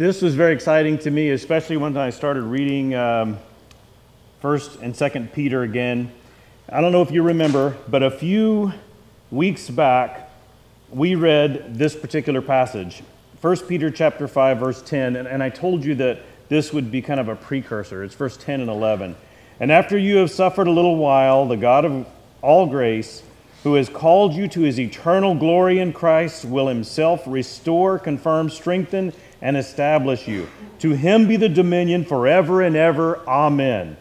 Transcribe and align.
this 0.00 0.22
was 0.22 0.34
very 0.34 0.54
exciting 0.54 0.96
to 0.96 1.10
me, 1.10 1.28
especially 1.28 1.76
when 1.76 1.94
I 1.94 2.08
started 2.08 2.44
reading 2.44 2.94
um, 2.94 3.38
First 4.40 4.76
and 4.80 4.96
Second 4.96 5.30
Peter 5.34 5.62
again. 5.62 6.10
I 6.70 6.80
don't 6.80 6.90
know 6.90 7.02
if 7.02 7.10
you 7.10 7.22
remember, 7.22 7.76
but 7.86 8.02
a 8.02 8.10
few 8.10 8.72
weeks 9.30 9.68
back, 9.68 10.30
we 10.88 11.16
read 11.16 11.74
this 11.76 11.94
particular 11.94 12.40
passage, 12.40 13.02
First 13.42 13.68
Peter 13.68 13.90
chapter 13.90 14.26
five, 14.26 14.56
verse 14.56 14.80
ten, 14.80 15.16
and, 15.16 15.28
and 15.28 15.42
I 15.42 15.50
told 15.50 15.84
you 15.84 15.94
that 15.96 16.22
this 16.48 16.72
would 16.72 16.90
be 16.90 17.02
kind 17.02 17.20
of 17.20 17.28
a 17.28 17.36
precursor. 17.36 18.02
It's 18.02 18.14
verse 18.14 18.38
ten 18.38 18.62
and 18.62 18.70
eleven. 18.70 19.14
And 19.60 19.70
after 19.70 19.98
you 19.98 20.16
have 20.16 20.30
suffered 20.30 20.66
a 20.66 20.70
little 20.70 20.96
while, 20.96 21.46
the 21.46 21.58
God 21.58 21.84
of 21.84 22.06
all 22.40 22.66
grace, 22.66 23.22
who 23.64 23.74
has 23.74 23.90
called 23.90 24.32
you 24.32 24.48
to 24.48 24.62
his 24.62 24.80
eternal 24.80 25.34
glory 25.34 25.78
in 25.78 25.92
Christ, 25.92 26.46
will 26.46 26.68
himself 26.68 27.22
restore, 27.26 27.98
confirm, 27.98 28.48
strengthen, 28.48 29.12
and 29.42 29.56
establish 29.56 30.28
you. 30.28 30.48
To 30.80 30.90
him 30.90 31.26
be 31.28 31.36
the 31.36 31.48
dominion 31.48 32.04
forever 32.04 32.62
and 32.62 32.76
ever. 32.76 33.20
Amen. 33.26 33.96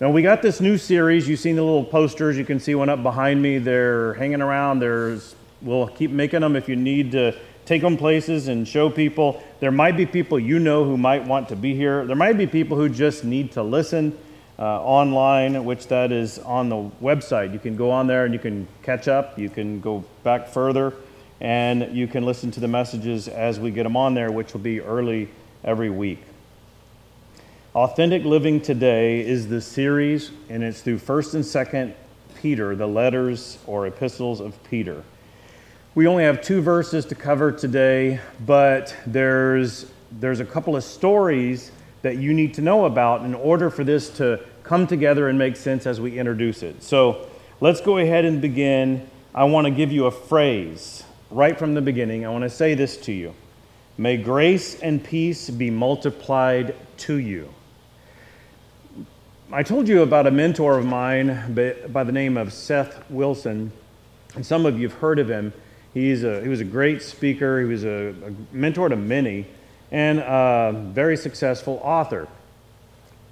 Now, 0.00 0.10
we 0.10 0.22
got 0.22 0.42
this 0.42 0.60
new 0.60 0.76
series. 0.76 1.28
You've 1.28 1.40
seen 1.40 1.56
the 1.56 1.62
little 1.62 1.84
posters. 1.84 2.36
You 2.36 2.44
can 2.44 2.60
see 2.60 2.74
one 2.74 2.88
up 2.88 3.02
behind 3.02 3.40
me. 3.40 3.58
They're 3.58 4.14
hanging 4.14 4.42
around. 4.42 4.80
There's, 4.80 5.34
we'll 5.62 5.88
keep 5.88 6.10
making 6.10 6.40
them 6.40 6.56
if 6.56 6.68
you 6.68 6.76
need 6.76 7.12
to 7.12 7.34
take 7.64 7.80
them 7.80 7.96
places 7.96 8.48
and 8.48 8.66
show 8.68 8.90
people. 8.90 9.42
There 9.60 9.70
might 9.70 9.96
be 9.96 10.04
people 10.04 10.38
you 10.38 10.58
know 10.58 10.84
who 10.84 10.98
might 10.98 11.24
want 11.24 11.48
to 11.50 11.56
be 11.56 11.74
here. 11.74 12.04
There 12.04 12.16
might 12.16 12.36
be 12.36 12.46
people 12.46 12.76
who 12.76 12.88
just 12.88 13.24
need 13.24 13.52
to 13.52 13.62
listen 13.62 14.18
uh, 14.58 14.82
online, 14.82 15.64
which 15.64 15.86
that 15.88 16.12
is 16.12 16.38
on 16.40 16.68
the 16.68 16.90
website. 17.00 17.52
You 17.52 17.58
can 17.58 17.76
go 17.76 17.90
on 17.90 18.06
there 18.06 18.24
and 18.24 18.34
you 18.34 18.40
can 18.40 18.68
catch 18.82 19.08
up. 19.08 19.38
You 19.38 19.48
can 19.48 19.80
go 19.80 20.04
back 20.22 20.48
further 20.48 20.92
and 21.44 21.94
you 21.94 22.06
can 22.06 22.24
listen 22.24 22.50
to 22.50 22.58
the 22.58 22.66
messages 22.66 23.28
as 23.28 23.60
we 23.60 23.70
get 23.70 23.82
them 23.82 23.98
on 23.98 24.14
there, 24.14 24.32
which 24.32 24.54
will 24.54 24.62
be 24.62 24.80
early 24.80 25.28
every 25.62 25.90
week. 25.90 26.22
Authentic 27.74 28.24
Living 28.24 28.62
Today 28.62 29.20
is 29.20 29.46
the 29.46 29.60
series, 29.60 30.30
and 30.48 30.62
it's 30.64 30.80
through 30.80 31.00
1st 31.00 31.34
and 31.34 31.44
2nd 31.44 31.94
Peter, 32.40 32.74
the 32.74 32.86
letters 32.86 33.58
or 33.66 33.86
epistles 33.86 34.40
of 34.40 34.56
Peter. 34.70 35.04
We 35.94 36.06
only 36.06 36.24
have 36.24 36.40
two 36.40 36.62
verses 36.62 37.04
to 37.06 37.14
cover 37.14 37.52
today, 37.52 38.20
but 38.46 38.96
there's, 39.06 39.92
there's 40.12 40.40
a 40.40 40.46
couple 40.46 40.76
of 40.76 40.82
stories 40.82 41.72
that 42.00 42.16
you 42.16 42.32
need 42.32 42.54
to 42.54 42.62
know 42.62 42.86
about 42.86 43.20
in 43.20 43.34
order 43.34 43.68
for 43.68 43.84
this 43.84 44.08
to 44.16 44.40
come 44.62 44.86
together 44.86 45.28
and 45.28 45.38
make 45.38 45.56
sense 45.56 45.86
as 45.86 46.00
we 46.00 46.18
introduce 46.18 46.62
it. 46.62 46.82
So 46.82 47.28
let's 47.60 47.82
go 47.82 47.98
ahead 47.98 48.24
and 48.24 48.40
begin. 48.40 49.06
I 49.34 49.44
want 49.44 49.66
to 49.66 49.70
give 49.70 49.92
you 49.92 50.06
a 50.06 50.10
phrase 50.10 51.04
right 51.30 51.58
from 51.58 51.74
the 51.74 51.82
beginning. 51.82 52.24
I 52.24 52.30
want 52.30 52.44
to 52.44 52.50
say 52.50 52.74
this 52.74 52.96
to 52.98 53.12
you 53.12 53.34
May 53.96 54.16
grace 54.16 54.80
and 54.80 55.02
peace 55.02 55.50
be 55.50 55.70
multiplied 55.70 56.74
to 56.98 57.16
you. 57.16 57.52
I 59.52 59.62
told 59.62 59.86
you 59.86 60.02
about 60.02 60.26
a 60.26 60.30
mentor 60.30 60.78
of 60.78 60.86
mine 60.86 61.54
by 61.88 62.02
the 62.02 62.12
name 62.12 62.36
of 62.36 62.52
Seth 62.52 63.08
Wilson, 63.10 63.70
and 64.34 64.44
some 64.44 64.66
of 64.66 64.78
you 64.78 64.88
have 64.88 64.98
heard 64.98 65.18
of 65.18 65.28
him. 65.28 65.52
He's 65.92 66.24
a, 66.24 66.42
he 66.42 66.48
was 66.48 66.60
a 66.60 66.64
great 66.64 67.02
speaker, 67.02 67.60
he 67.60 67.66
was 67.66 67.84
a, 67.84 68.14
a 68.26 68.54
mentor 68.54 68.88
to 68.88 68.96
many 68.96 69.46
and 69.92 70.18
a 70.18 70.72
very 70.92 71.16
successful 71.16 71.80
author. 71.84 72.26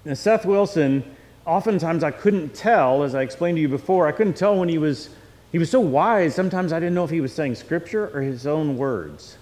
Now, 0.05 0.15
Seth 0.15 0.47
Wilson, 0.47 1.03
oftentimes 1.45 2.05
I 2.05 2.13
couldn't 2.13 2.55
tell, 2.55 3.03
as 3.03 3.17
I 3.17 3.23
explained 3.23 3.57
to 3.57 3.63
you 3.63 3.69
before, 3.69 4.07
I 4.07 4.13
couldn't 4.13 4.37
tell 4.37 4.57
when 4.57 4.69
he 4.69 4.79
was, 4.79 5.09
he 5.53 5.59
was 5.59 5.71
so 5.71 5.81
wise, 5.81 6.35
sometimes 6.35 6.73
I 6.73 6.81
didn't 6.81 6.95
know 6.95 7.05
if 7.05 7.11
he 7.11 7.21
was 7.21 7.33
saying 7.33 7.57
scripture 7.57 8.11
or 8.15 8.23
his 8.23 8.47
own 8.47 8.79
words. 8.79 9.37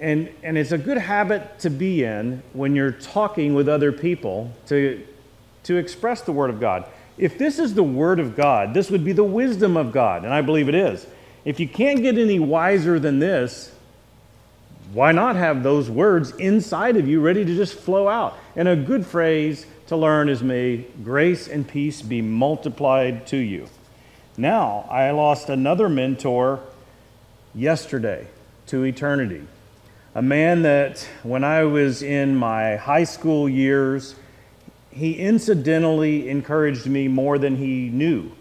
And, 0.00 0.30
and 0.42 0.58
it's 0.58 0.72
a 0.72 0.78
good 0.78 0.98
habit 0.98 1.60
to 1.60 1.70
be 1.70 2.02
in 2.02 2.42
when 2.54 2.74
you're 2.74 2.90
talking 2.90 3.54
with 3.54 3.68
other 3.68 3.92
people 3.92 4.50
to, 4.66 5.06
to 5.64 5.76
express 5.76 6.22
the 6.22 6.32
Word 6.32 6.50
of 6.50 6.58
God. 6.58 6.86
If 7.18 7.36
this 7.36 7.58
is 7.58 7.74
the 7.74 7.84
Word 7.84 8.18
of 8.18 8.34
God, 8.34 8.72
this 8.72 8.90
would 8.90 9.04
be 9.04 9.12
the 9.12 9.22
wisdom 9.22 9.76
of 9.76 9.92
God, 9.92 10.24
and 10.24 10.32
I 10.32 10.40
believe 10.40 10.68
it 10.68 10.74
is. 10.74 11.06
If 11.44 11.60
you 11.60 11.68
can't 11.68 12.00
get 12.00 12.16
any 12.16 12.38
wiser 12.38 12.98
than 12.98 13.18
this, 13.18 13.72
why 14.92 15.12
not 15.12 15.36
have 15.36 15.62
those 15.62 15.90
words 15.90 16.32
inside 16.32 16.96
of 16.96 17.06
you 17.06 17.20
ready 17.20 17.44
to 17.44 17.54
just 17.54 17.74
flow 17.74 18.08
out? 18.08 18.38
And 18.56 18.68
a 18.68 18.76
good 18.76 19.06
phrase 19.06 19.66
to 19.86 19.96
learn 19.96 20.28
is 20.28 20.42
may 20.42 20.78
grace 21.04 21.46
and 21.46 21.68
peace 21.68 22.00
be 22.02 22.22
multiplied 22.22 23.26
to 23.28 23.36
you. 23.36 23.68
Now, 24.36 24.86
I 24.90 25.10
lost 25.10 25.48
another 25.48 25.88
mentor 25.88 26.60
yesterday 27.54 28.26
to 28.66 28.84
eternity. 28.84 29.42
A 30.14 30.22
man 30.22 30.62
that, 30.62 31.06
when 31.22 31.44
I 31.44 31.64
was 31.64 32.02
in 32.02 32.36
my 32.36 32.76
high 32.76 33.04
school 33.04 33.48
years, 33.48 34.14
he 34.90 35.14
incidentally 35.14 36.28
encouraged 36.28 36.86
me 36.86 37.08
more 37.08 37.38
than 37.38 37.56
he 37.56 37.88
knew. 37.88 38.32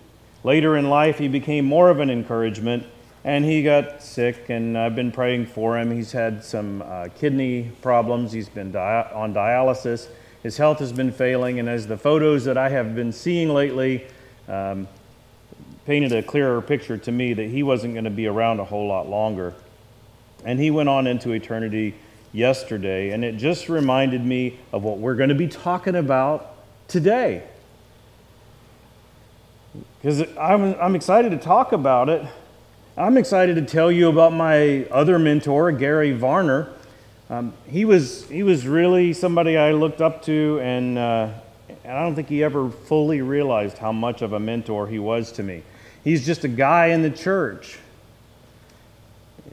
Later 0.43 0.75
in 0.77 0.89
life, 0.89 1.17
he 1.17 1.27
became 1.27 1.65
more 1.65 1.89
of 1.89 1.99
an 1.99 2.09
encouragement 2.09 2.85
and 3.23 3.45
he 3.45 3.61
got 3.61 4.01
sick, 4.01 4.49
and 4.49 4.75
I've 4.77 4.95
been 4.95 5.11
praying 5.11 5.45
for 5.45 5.77
him. 5.77 5.91
He's 5.91 6.11
had 6.11 6.43
some 6.43 6.81
uh, 6.81 7.09
kidney 7.15 7.71
problems, 7.81 8.31
he's 8.31 8.49
been 8.49 8.75
on 8.75 9.33
dialysis. 9.33 10.07
His 10.41 10.57
health 10.57 10.79
has 10.79 10.91
been 10.91 11.11
failing, 11.11 11.59
and 11.59 11.69
as 11.69 11.85
the 11.85 11.97
photos 11.97 12.45
that 12.45 12.57
I 12.57 12.69
have 12.69 12.95
been 12.95 13.11
seeing 13.11 13.49
lately 13.49 14.07
um, 14.47 14.87
painted 15.91 16.13
a 16.13 16.23
clearer 16.23 16.61
picture 16.61 16.97
to 16.97 17.11
me 17.11 17.33
that 17.33 17.49
he 17.49 17.63
wasn't 17.63 17.93
going 17.93 18.05
to 18.05 18.09
be 18.09 18.25
around 18.25 18.61
a 18.61 18.63
whole 18.63 18.87
lot 18.87 19.09
longer. 19.09 19.53
And 20.45 20.57
he 20.57 20.71
went 20.71 20.87
on 20.87 21.05
into 21.05 21.33
eternity 21.33 21.95
yesterday, 22.31 23.09
and 23.09 23.25
it 23.25 23.35
just 23.35 23.67
reminded 23.67 24.25
me 24.25 24.57
of 24.71 24.83
what 24.83 24.99
we're 24.99 25.15
going 25.15 25.27
to 25.27 25.35
be 25.35 25.49
talking 25.49 25.97
about 25.97 26.55
today. 26.87 27.43
Because 30.01 30.21
I'm, 30.39 30.75
I'm 30.79 30.95
excited 30.95 31.31
to 31.31 31.37
talk 31.37 31.73
about 31.73 32.07
it 32.07 32.25
I'm 32.95 33.17
excited 33.17 33.55
to 33.55 33.61
tell 33.61 33.91
you 33.91 34.07
about 34.07 34.31
my 34.31 34.85
other 34.91 35.19
mentor, 35.19 35.73
Gary 35.73 36.13
Varner. 36.13 36.69
Um, 37.29 37.53
he, 37.67 37.83
was, 37.83 38.29
he 38.29 38.43
was 38.43 38.65
really 38.65 39.11
somebody 39.11 39.57
I 39.57 39.73
looked 39.73 39.99
up 39.99 40.23
to, 40.23 40.57
and, 40.61 40.97
uh, 40.97 41.31
and 41.83 41.97
I 41.97 42.01
don't 42.01 42.15
think 42.15 42.29
he 42.29 42.45
ever 42.45 42.69
fully 42.69 43.21
realized 43.21 43.77
how 43.77 43.91
much 43.91 44.21
of 44.21 44.31
a 44.31 44.39
mentor 44.39 44.87
he 44.87 44.99
was 44.99 45.33
to 45.33 45.43
me. 45.43 45.63
He's 46.03 46.25
just 46.25 46.43
a 46.43 46.47
guy 46.47 46.87
in 46.87 47.01
the 47.01 47.09
church. 47.09 47.77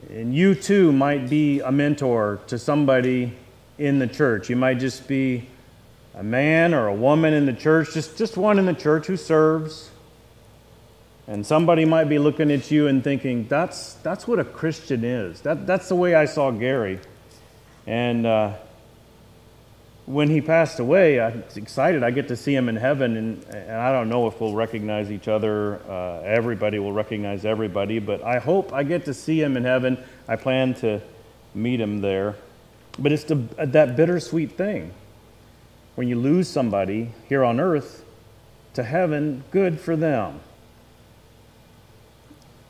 And 0.09 0.33
you 0.33 0.55
too 0.55 0.91
might 0.91 1.29
be 1.29 1.59
a 1.59 1.71
mentor 1.71 2.39
to 2.47 2.57
somebody 2.57 3.33
in 3.77 3.99
the 3.99 4.07
church. 4.07 4.49
You 4.49 4.55
might 4.55 4.79
just 4.79 5.07
be 5.07 5.47
a 6.15 6.23
man 6.23 6.73
or 6.73 6.87
a 6.87 6.93
woman 6.93 7.33
in 7.33 7.45
the 7.45 7.53
church, 7.53 7.93
just, 7.93 8.17
just 8.17 8.35
one 8.37 8.57
in 8.57 8.65
the 8.65 8.73
church 8.73 9.05
who 9.05 9.17
serves 9.17 9.91
and 11.29 11.45
somebody 11.45 11.85
might 11.85 12.05
be 12.05 12.17
looking 12.17 12.51
at 12.51 12.71
you 12.71 12.87
and 12.87 13.03
thinking, 13.03 13.47
that's, 13.47 13.93
that's 14.01 14.27
what 14.27 14.39
a 14.39 14.43
Christian 14.43 15.03
is. 15.03 15.41
That, 15.41 15.67
that's 15.67 15.87
the 15.87 15.93
way 15.93 16.15
I 16.15 16.25
saw 16.25 16.49
Gary. 16.49 16.99
And 17.85 18.25
uh, 18.25 18.55
when 20.09 20.29
he 20.29 20.41
passed 20.41 20.79
away, 20.79 21.19
I 21.19 21.29
was 21.29 21.57
excited. 21.57 22.03
I 22.03 22.11
get 22.11 22.27
to 22.29 22.35
see 22.35 22.55
him 22.55 22.67
in 22.67 22.75
heaven, 22.75 23.15
and, 23.15 23.43
and 23.45 23.71
I 23.71 23.91
don't 23.91 24.09
know 24.09 24.27
if 24.27 24.41
we'll 24.41 24.55
recognize 24.55 25.11
each 25.11 25.27
other. 25.27 25.79
Uh, 25.89 26.21
everybody 26.21 26.79
will 26.79 26.93
recognize 26.93 27.45
everybody, 27.45 27.99
but 27.99 28.23
I 28.23 28.39
hope 28.39 28.73
I 28.73 28.83
get 28.83 29.05
to 29.05 29.13
see 29.13 29.41
him 29.41 29.55
in 29.55 29.63
heaven. 29.63 30.03
I 30.27 30.35
plan 30.35 30.73
to 30.75 31.01
meet 31.53 31.79
him 31.79 32.01
there. 32.01 32.35
But 32.97 33.11
it's 33.11 33.23
the, 33.23 33.35
that 33.57 33.95
bittersweet 33.95 34.53
thing. 34.53 34.93
When 35.95 36.07
you 36.07 36.17
lose 36.17 36.47
somebody 36.47 37.11
here 37.27 37.43
on 37.43 37.59
earth 37.59 38.03
to 38.73 38.83
heaven, 38.83 39.43
good 39.51 39.79
for 39.79 39.95
them 39.95 40.39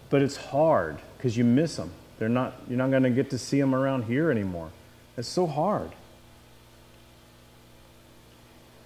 but 0.09 0.21
it's 0.21 0.35
hard 0.35 0.97
because 1.17 1.37
you 1.37 1.43
miss 1.43 1.75
them. 1.75 1.91
They're 2.17 2.29
not, 2.29 2.53
you're 2.67 2.77
not 2.77 2.91
going 2.91 3.03
to 3.03 3.09
get 3.09 3.29
to 3.29 3.37
see 3.37 3.59
them 3.59 3.73
around 3.73 4.03
here 4.03 4.31
anymore. 4.31 4.71
It's 5.17 5.27
so 5.27 5.47
hard. 5.47 5.91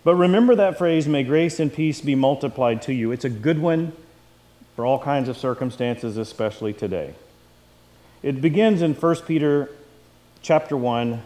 But 0.04 0.16
remember 0.16 0.56
that 0.56 0.78
phrase, 0.78 1.08
may 1.08 1.24
grace 1.24 1.60
and 1.60 1.74
peace 1.74 2.02
be 2.02 2.16
multiplied 2.16 2.82
to 2.84 2.94
you. 2.94 3.12
It's 3.12 3.26
a 3.26 3.30
good 3.30 3.60
one 3.60 3.94
for 4.76 4.86
all 4.86 5.00
kinds 5.00 5.30
of 5.30 5.38
circumstances, 5.38 6.18
especially 6.18 6.74
today. 6.74 7.14
It 8.22 8.42
begins 8.42 8.82
in 8.82 8.96
1 8.96 9.16
Peter 9.28 9.70
chapter 10.42 10.76
1, 10.76 11.22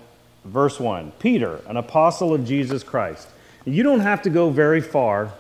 verse 0.46 0.80
1. 0.80 1.12
Peter, 1.20 1.62
an 1.68 1.78
apostle 1.78 2.34
of 2.34 2.46
Jesus 2.46 2.84
Christ. 2.84 3.28
You 3.66 3.84
don't 3.84 4.02
have 4.02 4.22
to 4.24 4.30
go 4.30 4.50
very 4.50 4.82
far 4.82 5.34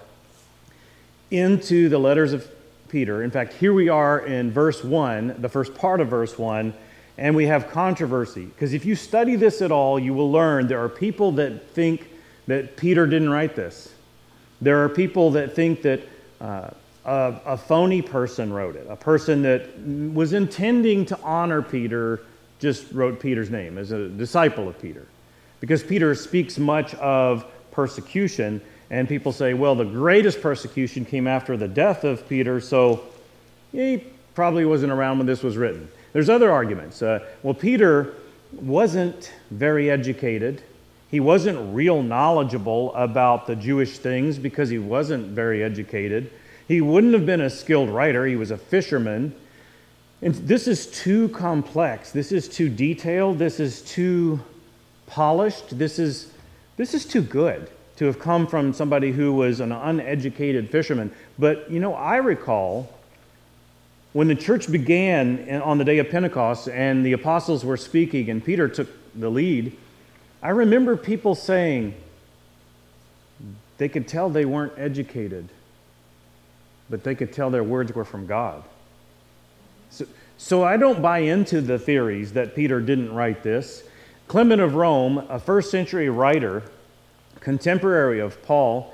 into 1.30 1.90
the 1.90 1.98
letters 1.98 2.33
of 2.33 2.50
Peter. 2.90 3.22
In 3.22 3.31
fact, 3.31 3.54
here 3.54 3.74
we 3.74 3.90
are 3.90 4.19
in 4.19 4.51
verse 4.51 4.83
1, 4.83 5.36
the 5.40 5.50
first 5.50 5.75
part 5.75 6.01
of 6.01 6.07
verse 6.07 6.38
1, 6.38 6.74
and 7.18 7.36
we 7.36 7.45
have 7.45 7.69
controversy. 7.69 8.45
Because 8.45 8.74
if 8.74 8.86
you 8.86 8.95
study 8.95 9.36
this 9.36 9.62
at 9.62 9.72
all, 9.72 10.00
you 10.00 10.13
will 10.13 10.31
learn 10.31 10.68
there 10.68 10.83
are 10.83 10.90
people 10.90 11.31
that 11.33 11.69
think 11.72 12.10
that 12.48 12.78
Peter 12.78 13.06
didn't 13.06 13.30
write 13.30 13.56
this. 13.56 13.94
There 14.62 14.84
are 14.84 14.90
people 14.90 15.32
that 15.32 15.54
think 15.54 15.82
that 15.84 16.02
uh, 16.42 16.70
a, 17.06 17.42
a 17.46 17.58
phony 17.58 18.02
person 18.02 18.52
wrote 18.52 18.76
it, 18.76 18.88
a 18.90 18.96
person 18.96 19.42
that 19.44 19.78
was 20.14 20.34
intending 20.34 21.06
to 21.06 21.20
honor 21.22 21.62
Peter 21.62 22.22
just 22.60 22.92
wrote 22.92 23.20
Peter's 23.20 23.50
name 23.50 23.78
as 23.78 23.92
a 23.92 24.10
disciple 24.10 24.68
of 24.68 24.80
Peter. 24.82 25.06
Because 25.60 25.84
Peter 25.84 26.14
speaks 26.16 26.58
much 26.58 26.94
of 26.96 27.46
persecution, 27.72 28.62
and 28.90 29.08
people 29.08 29.32
say, 29.32 29.54
well, 29.54 29.76
the 29.76 29.86
greatest 29.86 30.42
persecution 30.42 31.06
came 31.06 31.28
after 31.28 31.58
the 31.58 31.68
death 31.68 32.04
of 32.04 32.28
Peter, 32.28 32.60
so 32.60 33.04
he 33.72 34.04
probably 34.34 34.66
wasn't 34.66 34.92
around 34.92 35.18
when 35.18 35.28
this 35.28 35.44
was 35.44 35.58
written. 35.58 35.88
There's 36.14 36.30
other 36.30 36.52
arguments. 36.52 37.02
Uh, 37.02 37.26
well, 37.44 37.54
Peter 37.54 38.14
wasn't 38.54 39.32
very 39.52 39.92
educated. 39.92 40.62
He 41.09 41.19
wasn't 41.19 41.74
real 41.74 42.04
knowledgeable 42.04 42.94
about 42.95 43.48
the 43.48 43.56
Jewish 43.56 43.98
things 43.98 44.38
because 44.38 44.69
he 44.69 44.77
wasn't 44.77 45.27
very 45.27 45.63
educated. 45.63 46.31
He 46.68 46.81
wouldn't 46.81 47.13
have 47.13 47.25
been 47.25 47.42
a 47.42 47.50
skilled 47.50 47.89
writer, 47.89 48.25
he 48.25 48.36
was 48.36 48.51
a 48.51 48.57
fisherman. 48.57 49.33
And 50.21 50.33
this 50.33 50.68
is 50.68 50.88
too 50.88 51.30
complex. 51.30 52.12
This 52.12 52.31
is 52.31 52.50
too 52.50 52.69
detailed. 52.69 53.38
This 53.38 53.59
is 53.59 53.83
too 53.83 54.39
polished. 55.06 55.77
This 55.77 56.00
is, 56.00 56.31
this 56.75 56.94
is 56.95 57.06
too 57.06 57.21
good 57.21 57.69
to 57.98 58.06
have 58.06 58.19
come 58.19 58.48
from 58.48 58.74
somebody 58.74 59.12
who 59.12 59.33
was 59.33 59.59
an 59.59 59.71
uneducated 59.71 60.69
fisherman. 60.69 61.12
But, 61.38 61.69
you 61.69 61.80
know, 61.80 61.94
I 61.94 62.18
recall 62.18 62.92
when 64.13 64.27
the 64.27 64.36
church 64.36 64.71
began 64.71 65.62
on 65.62 65.77
the 65.77 65.86
day 65.86 66.00
of 66.00 66.09
Pentecost 66.09 66.68
and 66.68 67.06
the 67.06 67.13
apostles 67.13 67.63
were 67.63 67.77
speaking 67.77 68.30
and 68.30 68.44
Peter 68.44 68.68
took 68.68 68.89
the 69.13 69.30
lead, 69.30 69.75
I 70.42 70.50
remember 70.50 70.95
people 70.95 71.36
saying 71.36 71.95
they 73.78 73.89
could 73.89 74.07
tell 74.07 74.30
they 74.30 74.45
weren't 74.45 74.74
educated, 74.78 75.50
but 76.89 77.04
they 77.04 77.16
could 77.16 77.34
tell 77.34 77.50
their 77.50 77.63
words 77.63 77.94
were 77.94 78.06
from 78.06 78.28
God. 78.28 78.63
So, 79.89 80.06
so 80.38 80.63
I 80.63 80.78
don't 80.78 81.01
buy 81.01 81.19
into 81.19 81.62
the 81.62 81.80
theories 81.80 82.34
that 82.34 82.56
Peter 82.56 82.80
didn't 82.80 83.13
write 83.13 83.44
this. 83.44 83.84
Clement 84.28 84.62
of 84.62 84.75
Rome, 84.75 85.25
a 85.30 85.39
first 85.39 85.72
century 85.72 86.10
writer, 86.10 86.63
contemporary 87.40 88.19
of 88.19 88.42
Paul, 88.44 88.94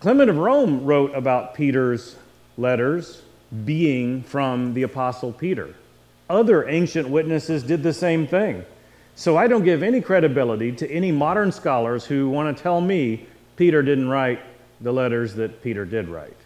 Clement 0.00 0.28
of 0.28 0.36
Rome 0.36 0.84
wrote 0.84 1.14
about 1.14 1.54
Peter's 1.54 2.16
letters 2.58 3.22
being 3.64 4.24
from 4.24 4.74
the 4.74 4.82
Apostle 4.82 5.32
Peter. 5.32 5.76
Other 6.28 6.68
ancient 6.68 7.08
witnesses 7.08 7.62
did 7.62 7.84
the 7.84 7.92
same 7.92 8.26
thing. 8.26 8.64
So 9.14 9.36
I 9.36 9.46
don't 9.46 9.64
give 9.64 9.82
any 9.82 10.00
credibility 10.00 10.72
to 10.72 10.90
any 10.90 11.12
modern 11.12 11.52
scholars 11.52 12.04
who 12.04 12.30
want 12.30 12.56
to 12.56 12.62
tell 12.62 12.80
me 12.80 13.26
Peter 13.56 13.82
didn't 13.82 14.08
write 14.08 14.40
the 14.80 14.92
letters 14.92 15.34
that 15.34 15.62
Peter 15.62 15.84
did 15.84 16.08
write. 16.08 16.36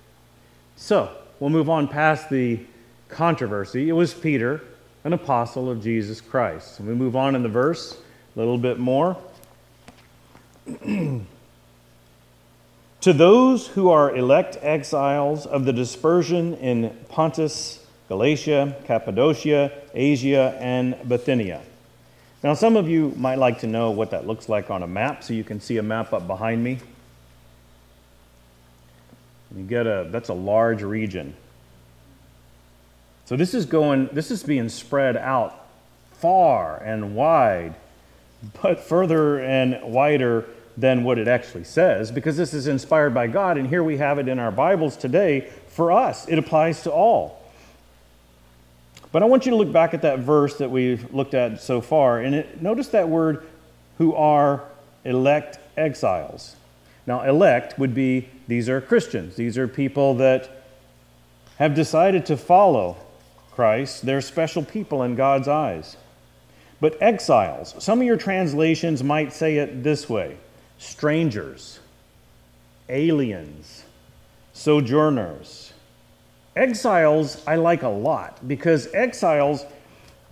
So 0.74 1.10
we'll 1.40 1.50
move 1.50 1.70
on 1.70 1.88
past 1.88 2.28
the 2.28 2.60
controversy. 3.08 3.88
It 3.88 3.92
was 3.92 4.12
Peter, 4.12 4.62
an 5.04 5.12
apostle 5.12 5.70
of 5.70 5.82
Jesus 5.82 6.20
Christ. 6.20 6.80
We 6.80 6.94
move 6.94 7.14
on 7.16 7.36
in 7.36 7.42
the 7.42 7.48
verse 7.48 7.96
a 8.34 8.38
little 8.38 8.58
bit 8.58 8.78
more. 8.78 9.16
to 10.84 11.22
those 13.12 13.68
who 13.68 13.88
are 13.88 14.14
elect 14.14 14.58
exiles 14.60 15.46
of 15.46 15.64
the 15.64 15.72
dispersion 15.72 16.54
in 16.54 16.94
Pontus, 17.08 17.86
Galatia, 18.08 18.76
Cappadocia, 18.84 19.72
Asia, 19.94 20.58
and 20.60 20.96
Bithynia 21.08 21.62
now, 22.42 22.54
some 22.54 22.76
of 22.76 22.88
you 22.88 23.12
might 23.16 23.38
like 23.38 23.60
to 23.60 23.66
know 23.66 23.90
what 23.90 24.10
that 24.10 24.26
looks 24.26 24.48
like 24.48 24.70
on 24.70 24.82
a 24.82 24.86
map, 24.86 25.24
so 25.24 25.32
you 25.32 25.44
can 25.44 25.60
see 25.60 25.78
a 25.78 25.82
map 25.82 26.12
up 26.12 26.26
behind 26.26 26.62
me. 26.62 26.78
You 29.56 29.64
get 29.64 29.86
a 29.86 30.06
that's 30.10 30.28
a 30.28 30.34
large 30.34 30.82
region. 30.82 31.34
So 33.24 33.36
this 33.36 33.54
is 33.54 33.64
going 33.64 34.10
this 34.12 34.30
is 34.30 34.42
being 34.42 34.68
spread 34.68 35.16
out 35.16 35.66
far 36.12 36.76
and 36.78 37.14
wide, 37.14 37.74
but 38.62 38.80
further 38.80 39.40
and 39.40 39.80
wider 39.82 40.44
than 40.76 41.04
what 41.04 41.18
it 41.18 41.26
actually 41.26 41.64
says 41.64 42.10
because 42.10 42.36
this 42.36 42.52
is 42.52 42.66
inspired 42.66 43.14
by 43.14 43.26
God 43.26 43.56
and 43.56 43.66
here 43.66 43.82
we 43.82 43.96
have 43.96 44.18
it 44.18 44.28
in 44.28 44.38
our 44.38 44.52
Bibles 44.52 44.94
today 44.94 45.48
for 45.68 45.90
us. 45.90 46.28
It 46.28 46.38
applies 46.38 46.82
to 46.82 46.92
all. 46.92 47.45
But 49.16 49.22
I 49.22 49.26
want 49.28 49.46
you 49.46 49.50
to 49.52 49.56
look 49.56 49.72
back 49.72 49.94
at 49.94 50.02
that 50.02 50.18
verse 50.18 50.58
that 50.58 50.70
we've 50.70 51.10
looked 51.14 51.32
at 51.32 51.62
so 51.62 51.80
far, 51.80 52.20
and 52.20 52.34
it, 52.34 52.60
notice 52.60 52.88
that 52.88 53.08
word, 53.08 53.46
who 53.96 54.14
are 54.14 54.62
elect 55.06 55.58
exiles. 55.74 56.54
Now, 57.06 57.22
elect 57.22 57.78
would 57.78 57.94
be 57.94 58.28
these 58.46 58.68
are 58.68 58.78
Christians, 58.82 59.34
these 59.34 59.56
are 59.56 59.66
people 59.66 60.16
that 60.16 60.66
have 61.56 61.74
decided 61.74 62.26
to 62.26 62.36
follow 62.36 62.98
Christ. 63.52 64.04
They're 64.04 64.20
special 64.20 64.62
people 64.62 65.02
in 65.02 65.14
God's 65.14 65.48
eyes. 65.48 65.96
But 66.78 67.00
exiles, 67.00 67.74
some 67.78 68.02
of 68.02 68.06
your 68.06 68.18
translations 68.18 69.02
might 69.02 69.32
say 69.32 69.56
it 69.56 69.82
this 69.82 70.10
way 70.10 70.36
strangers, 70.76 71.80
aliens, 72.90 73.82
sojourners 74.52 75.65
Exiles, 76.56 77.42
I 77.46 77.56
like 77.56 77.82
a 77.82 77.88
lot 77.88 78.48
because 78.48 78.92
exiles 78.94 79.64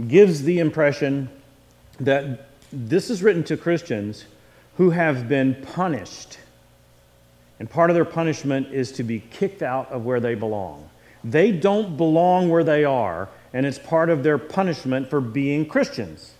gives 0.09 0.43
the 0.43 0.59
impression 0.59 1.29
that 2.01 2.49
this 2.73 3.11
is 3.11 3.23
written 3.23 3.45
to 3.45 3.57
Christians 3.57 4.25
who 4.77 4.91
have 4.91 5.29
been 5.29 5.55
punished. 5.55 6.39
And 7.61 7.71
part 7.71 7.91
of 7.91 7.95
their 7.95 8.05
punishment 8.05 8.73
is 8.73 8.91
to 8.93 9.05
be 9.05 9.21
kicked 9.21 9.63
out 9.63 9.93
of 9.93 10.05
where 10.05 10.19
they 10.19 10.35
belong. 10.35 10.89
They 11.23 11.53
don't 11.53 11.97
belong 11.97 12.49
where 12.49 12.65
they 12.65 12.85
are, 12.85 13.29
and 13.53 13.65
it's 13.65 13.79
part 13.79 14.11
of 14.11 14.23
their 14.23 14.39
punishment 14.39 15.09
for 15.09 15.21
being 15.21 15.67
Christians. 15.67 16.34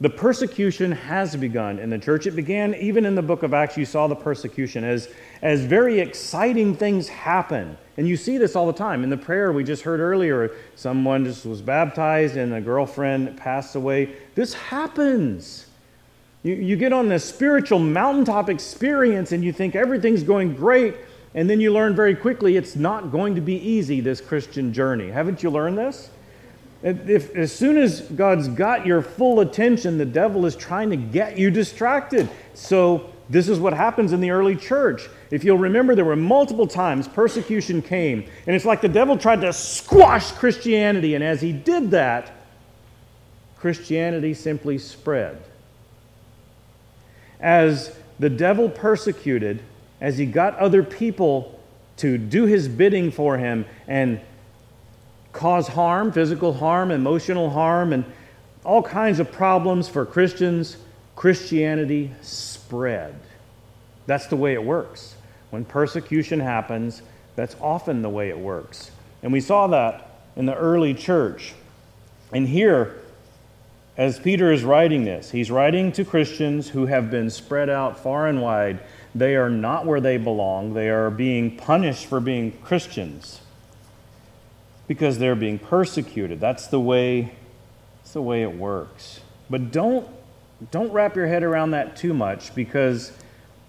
The 0.00 0.10
persecution 0.10 0.90
has 0.90 1.36
begun 1.36 1.78
in 1.78 1.88
the 1.88 1.98
church. 1.98 2.26
It 2.26 2.32
began 2.32 2.74
even 2.74 3.06
in 3.06 3.14
the 3.14 3.22
book 3.22 3.44
of 3.44 3.54
Acts. 3.54 3.76
You 3.76 3.84
saw 3.84 4.08
the 4.08 4.16
persecution 4.16 4.82
as, 4.82 5.08
as 5.40 5.60
very 5.60 6.00
exciting 6.00 6.74
things 6.74 7.08
happen. 7.08 7.78
And 7.96 8.08
you 8.08 8.16
see 8.16 8.36
this 8.36 8.56
all 8.56 8.66
the 8.66 8.72
time. 8.72 9.04
In 9.04 9.10
the 9.10 9.16
prayer 9.16 9.52
we 9.52 9.62
just 9.62 9.82
heard 9.82 10.00
earlier, 10.00 10.50
someone 10.74 11.24
just 11.24 11.46
was 11.46 11.62
baptized 11.62 12.36
and 12.36 12.54
a 12.54 12.60
girlfriend 12.60 13.36
passed 13.36 13.76
away. 13.76 14.16
This 14.34 14.52
happens. 14.52 15.66
You, 16.42 16.54
you 16.54 16.76
get 16.76 16.92
on 16.92 17.08
this 17.08 17.24
spiritual 17.24 17.78
mountaintop 17.78 18.50
experience 18.50 19.30
and 19.30 19.44
you 19.44 19.52
think 19.52 19.76
everything's 19.76 20.24
going 20.24 20.54
great, 20.54 20.96
and 21.34 21.48
then 21.48 21.60
you 21.60 21.72
learn 21.72 21.94
very 21.94 22.16
quickly 22.16 22.56
it's 22.56 22.74
not 22.74 23.12
going 23.12 23.36
to 23.36 23.40
be 23.40 23.56
easy, 23.56 24.00
this 24.00 24.20
Christian 24.20 24.72
journey. 24.72 25.08
Haven't 25.08 25.42
you 25.42 25.50
learned 25.50 25.78
this? 25.78 26.10
If, 26.84 27.34
as 27.34 27.50
soon 27.50 27.78
as 27.78 28.02
God's 28.02 28.46
got 28.46 28.84
your 28.84 29.00
full 29.00 29.40
attention, 29.40 29.96
the 29.96 30.04
devil 30.04 30.44
is 30.44 30.54
trying 30.54 30.90
to 30.90 30.96
get 30.96 31.38
you 31.38 31.50
distracted. 31.50 32.28
So, 32.52 33.10
this 33.30 33.48
is 33.48 33.58
what 33.58 33.72
happens 33.72 34.12
in 34.12 34.20
the 34.20 34.30
early 34.30 34.54
church. 34.54 35.08
If 35.30 35.44
you'll 35.44 35.56
remember, 35.56 35.94
there 35.94 36.04
were 36.04 36.14
multiple 36.14 36.66
times 36.66 37.08
persecution 37.08 37.80
came, 37.80 38.28
and 38.46 38.54
it's 38.54 38.66
like 38.66 38.82
the 38.82 38.88
devil 38.88 39.16
tried 39.16 39.40
to 39.40 39.52
squash 39.54 40.30
Christianity, 40.32 41.14
and 41.14 41.24
as 41.24 41.40
he 41.40 41.50
did 41.50 41.90
that, 41.92 42.32
Christianity 43.56 44.34
simply 44.34 44.76
spread. 44.76 45.42
As 47.40 47.96
the 48.18 48.28
devil 48.28 48.68
persecuted, 48.68 49.62
as 50.02 50.18
he 50.18 50.26
got 50.26 50.58
other 50.58 50.82
people 50.82 51.58
to 51.96 52.18
do 52.18 52.44
his 52.44 52.68
bidding 52.68 53.10
for 53.10 53.38
him 53.38 53.64
and 53.88 54.20
cause 55.44 55.68
harm, 55.68 56.10
physical 56.10 56.54
harm, 56.54 56.90
emotional 56.90 57.50
harm, 57.50 57.92
and 57.92 58.02
all 58.64 58.82
kinds 58.82 59.20
of 59.20 59.30
problems 59.30 59.86
for 59.86 60.06
Christians, 60.06 60.78
Christianity 61.16 62.10
spread. 62.22 63.14
That's 64.06 64.26
the 64.28 64.36
way 64.36 64.54
it 64.54 64.64
works. 64.64 65.14
When 65.50 65.66
persecution 65.66 66.40
happens, 66.40 67.02
that's 67.36 67.56
often 67.60 68.00
the 68.00 68.08
way 68.08 68.30
it 68.30 68.38
works. 68.38 68.90
And 69.22 69.34
we 69.34 69.42
saw 69.42 69.66
that 69.66 70.12
in 70.34 70.46
the 70.46 70.56
early 70.56 70.94
church. 70.94 71.52
And 72.32 72.48
here, 72.48 73.02
as 73.98 74.18
Peter 74.18 74.50
is 74.50 74.64
writing 74.64 75.04
this, 75.04 75.30
he's 75.30 75.50
writing 75.50 75.92
to 75.92 76.06
Christians 76.06 76.70
who 76.70 76.86
have 76.86 77.10
been 77.10 77.28
spread 77.28 77.68
out 77.68 78.02
far 78.02 78.28
and 78.28 78.40
wide. 78.40 78.80
They 79.14 79.36
are 79.36 79.50
not 79.50 79.84
where 79.84 80.00
they 80.00 80.16
belong, 80.16 80.72
they 80.72 80.88
are 80.88 81.10
being 81.10 81.54
punished 81.58 82.06
for 82.06 82.18
being 82.18 82.52
Christians 82.62 83.40
because 84.86 85.18
they're 85.18 85.34
being 85.34 85.58
persecuted. 85.58 86.40
That's 86.40 86.66
the 86.66 86.80
way, 86.80 87.32
that's 87.98 88.12
the 88.12 88.22
way 88.22 88.42
it 88.42 88.54
works. 88.54 89.20
But 89.48 89.72
don't, 89.72 90.08
don't 90.70 90.92
wrap 90.92 91.16
your 91.16 91.26
head 91.26 91.42
around 91.42 91.72
that 91.72 91.96
too 91.96 92.14
much 92.14 92.54
because 92.54 93.12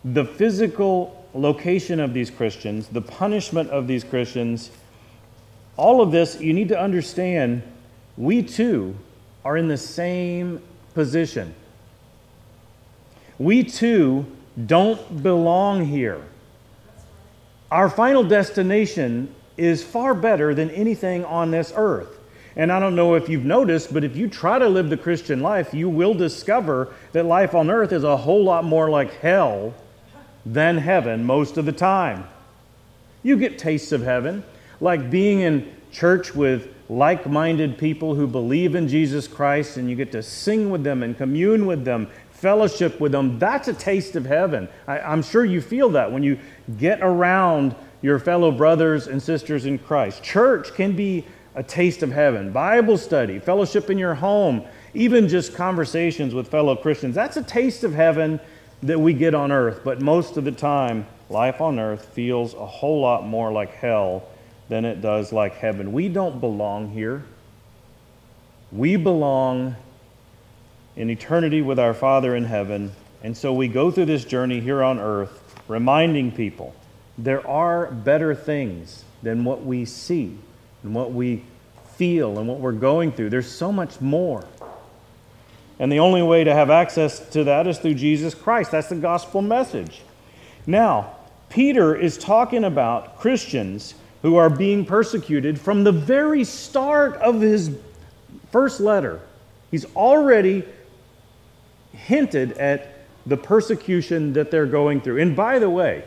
the 0.04 0.26
physical 0.26 1.26
location 1.34 2.00
of 2.00 2.14
these 2.14 2.30
Christians, 2.30 2.88
the 2.88 3.02
punishment 3.02 3.70
of 3.70 3.88
these 3.88 4.04
Christians, 4.04 4.72
all 5.78 6.02
of 6.02 6.12
this, 6.12 6.40
you 6.40 6.54
need 6.54 6.70
to 6.70 6.80
understand 6.80 7.64
we 8.18 8.42
too 8.42 8.96
are 9.44 9.58
in 9.58 9.68
the 9.68 9.78
same 9.78 10.62
position. 10.94 11.54
We 13.38 13.64
too 13.64 14.26
don't 14.66 15.22
belong 15.22 15.86
here. 15.86 16.22
Our 17.70 17.90
final 17.90 18.24
destination 18.24 19.35
is 19.58 19.84
far 19.84 20.14
better 20.14 20.54
than 20.54 20.70
anything 20.72 21.24
on 21.26 21.52
this 21.52 21.72
earth. 21.76 22.20
And 22.58 22.72
I 22.72 22.80
don't 22.80 22.96
know 22.96 23.16
if 23.16 23.28
you've 23.28 23.46
noticed, 23.46 23.94
but 23.94 24.04
if 24.04 24.16
you 24.16 24.30
try 24.30 24.60
to 24.60 24.70
live 24.70 24.90
the 24.90 24.98
Christian 24.98 25.42
life, 25.42 25.74
you 25.74 25.90
will 25.90 26.14
discover 26.14 26.94
that 27.12 27.26
life 27.26 27.54
on 27.54 27.70
earth 27.70 27.92
is 27.92 28.04
a 28.04 28.16
whole 28.16 28.44
lot 28.44 28.64
more 28.64 28.90
like 28.90 29.14
hell 29.16 29.74
than 30.46 30.78
heaven 30.78 31.26
most 31.26 31.58
of 31.58 31.66
the 31.66 31.74
time. 31.74 32.26
You 33.24 33.36
get 33.38 33.58
tastes 33.58 33.92
of 33.92 34.04
heaven, 34.04 34.44
like 34.80 35.10
being 35.10 35.42
in 35.42 35.74
church 35.92 36.36
with 36.36 36.74
like 36.88 37.26
minded 37.26 37.78
people 37.78 38.14
who 38.16 38.28
believe 38.28 38.76
in 38.76 38.88
Jesus 38.88 39.28
Christ, 39.28 39.78
and 39.78 39.90
you 39.90 39.96
get 39.96 40.12
to 40.12 40.22
sing 40.22 40.70
with 40.70 40.84
them 40.84 41.04
and 41.04 41.18
commune 41.18 41.66
with 41.66 41.84
them, 41.84 42.08
fellowship 42.32 43.00
with 43.00 43.12
them. 43.12 43.40
That's 43.40 43.68
a 43.68 43.74
taste 43.74 44.16
of 44.16 44.26
heaven. 44.26 44.70
I, 44.88 45.00
am 45.00 45.24
sure 45.24 45.44
you 45.44 45.62
feel 45.62 45.90
that 45.90 46.12
when 46.12 46.22
you 46.22 46.40
get 46.78 47.00
around 47.02 47.76
your 48.06 48.20
fellow 48.20 48.52
brothers 48.52 49.08
and 49.08 49.20
sisters 49.20 49.66
in 49.66 49.80
Christ. 49.80 50.22
Church 50.22 50.76
can 50.76 50.96
be 50.96 51.26
a 51.56 51.64
taste 51.64 52.04
of 52.04 52.12
heaven. 52.12 52.52
Bible 52.52 53.00
study, 53.00 53.40
fellowship 53.40 53.90
in 53.90 53.98
your 53.98 54.14
home, 54.14 54.64
even 54.94 55.28
just 55.28 55.56
conversations 55.56 56.32
with 56.36 56.48
fellow 56.48 56.76
Christians. 56.76 57.16
That's 57.16 57.36
a 57.36 57.42
taste 57.42 57.84
of 57.84 57.96
heaven 57.96 58.40
that 58.84 59.00
we 59.00 59.14
get 59.14 59.34
on 59.34 59.52
earth. 59.52 59.82
But 59.84 60.02
most 60.02 60.38
of 60.38 60.44
the 60.44 60.52
time, 60.52 61.08
life 61.32 61.60
on 61.62 61.80
earth 61.80 62.06
feels 62.10 62.54
a 62.54 62.66
whole 62.68 63.02
lot 63.02 63.26
more 63.26 63.52
like 63.52 63.74
hell 63.74 64.22
than 64.70 64.86
it 64.86 65.02
does 65.02 65.34
like 65.34 65.56
heaven. 65.56 65.92
We 65.92 66.08
don't 66.08 66.40
belong 66.40 66.92
here. 66.92 67.24
We 68.72 68.98
belong 68.98 69.76
in 70.96 71.10
eternity 71.10 71.64
with 71.64 71.80
our 71.80 71.96
Father 71.96 72.36
in 72.36 72.46
heaven. 72.46 72.92
And 73.24 73.36
so 73.36 73.52
we 73.52 73.68
go 73.68 73.90
through 73.90 74.06
this 74.06 74.26
journey 74.26 74.60
here 74.60 74.84
on 74.84 75.00
earth, 75.00 75.42
reminding 75.68 76.34
people 76.34 76.76
there 77.18 77.46
are 77.48 77.92
better 77.92 78.36
things 78.36 79.04
than 79.24 79.44
what 79.44 79.66
we 79.66 79.86
see 79.86 80.38
and 80.84 80.94
what 80.94 81.12
we 81.12 81.44
feel 81.96 82.40
and 82.40 82.48
what 82.48 82.60
we're 82.60 82.72
going 82.72 83.12
through. 83.12 83.30
There's 83.30 83.50
so 83.50 83.72
much 83.72 84.02
more. 84.02 84.46
And 85.80 85.92
the 85.92 86.00
only 86.00 86.22
way 86.22 86.44
to 86.44 86.54
have 86.54 86.70
access 86.70 87.28
to 87.30 87.46
that 87.46 87.68
is 87.68 87.80
through 87.80 87.96
Jesus 87.96 88.34
Christ. 88.34 88.72
That's 88.72 88.90
the 88.90 88.96
gospel 88.96 89.42
message. 89.42 90.02
Now, 90.68 91.16
Peter 91.50 91.96
is 91.96 92.18
talking 92.18 92.64
about 92.64 93.20
Christians 93.20 93.94
who 94.22 94.38
are 94.38 94.50
being 94.50 94.86
persecuted 94.86 95.60
from 95.60 95.84
the 95.84 95.92
very 95.92 96.44
start 96.44 97.16
of 97.18 97.42
his 97.42 97.72
first 98.52 98.80
letter. 98.80 99.22
He's 99.70 99.86
already 99.96 100.64
hinted 101.94 102.54
at 102.54 102.94
the 103.26 103.38
persecution 103.38 104.34
that 104.34 104.52
they're 104.52 104.66
going 104.66 105.02
through. 105.02 105.22
And 105.22 105.36
by 105.36 105.60
the 105.60 105.70
way, 105.70 106.04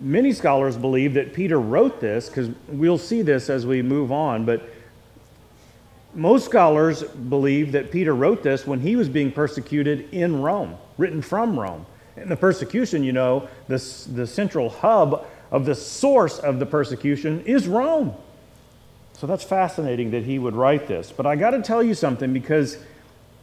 many 0.00 0.32
scholars 0.32 0.76
believe 0.76 1.14
that 1.14 1.32
Peter 1.32 1.60
wrote 1.60 2.00
this, 2.00 2.28
because 2.28 2.50
we'll 2.68 2.98
see 2.98 3.22
this 3.22 3.50
as 3.50 3.66
we 3.66 3.82
move 3.82 4.10
on, 4.12 4.44
but 4.44 4.68
most 6.14 6.46
scholars 6.46 7.02
believe 7.02 7.72
that 7.72 7.90
Peter 7.90 8.14
wrote 8.14 8.42
this 8.42 8.66
when 8.66 8.80
he 8.80 8.96
was 8.96 9.08
being 9.08 9.30
persecuted 9.30 10.12
in 10.12 10.40
Rome, 10.40 10.76
written 10.96 11.22
from 11.22 11.58
Rome. 11.58 11.86
And 12.16 12.30
the 12.30 12.36
persecution, 12.36 13.04
you 13.04 13.12
know, 13.12 13.48
the, 13.68 13.76
the 14.12 14.26
central 14.26 14.70
hub 14.70 15.26
of 15.50 15.64
the 15.64 15.74
source 15.74 16.38
of 16.38 16.58
the 16.58 16.66
persecution 16.66 17.42
is 17.44 17.68
Rome. 17.68 18.14
So 19.14 19.26
that's 19.26 19.44
fascinating 19.44 20.10
that 20.12 20.24
he 20.24 20.38
would 20.38 20.54
write 20.54 20.86
this. 20.86 21.12
But 21.12 21.26
I 21.26 21.36
got 21.36 21.50
to 21.50 21.62
tell 21.62 21.82
you 21.82 21.94
something 21.94 22.32
because 22.32 22.78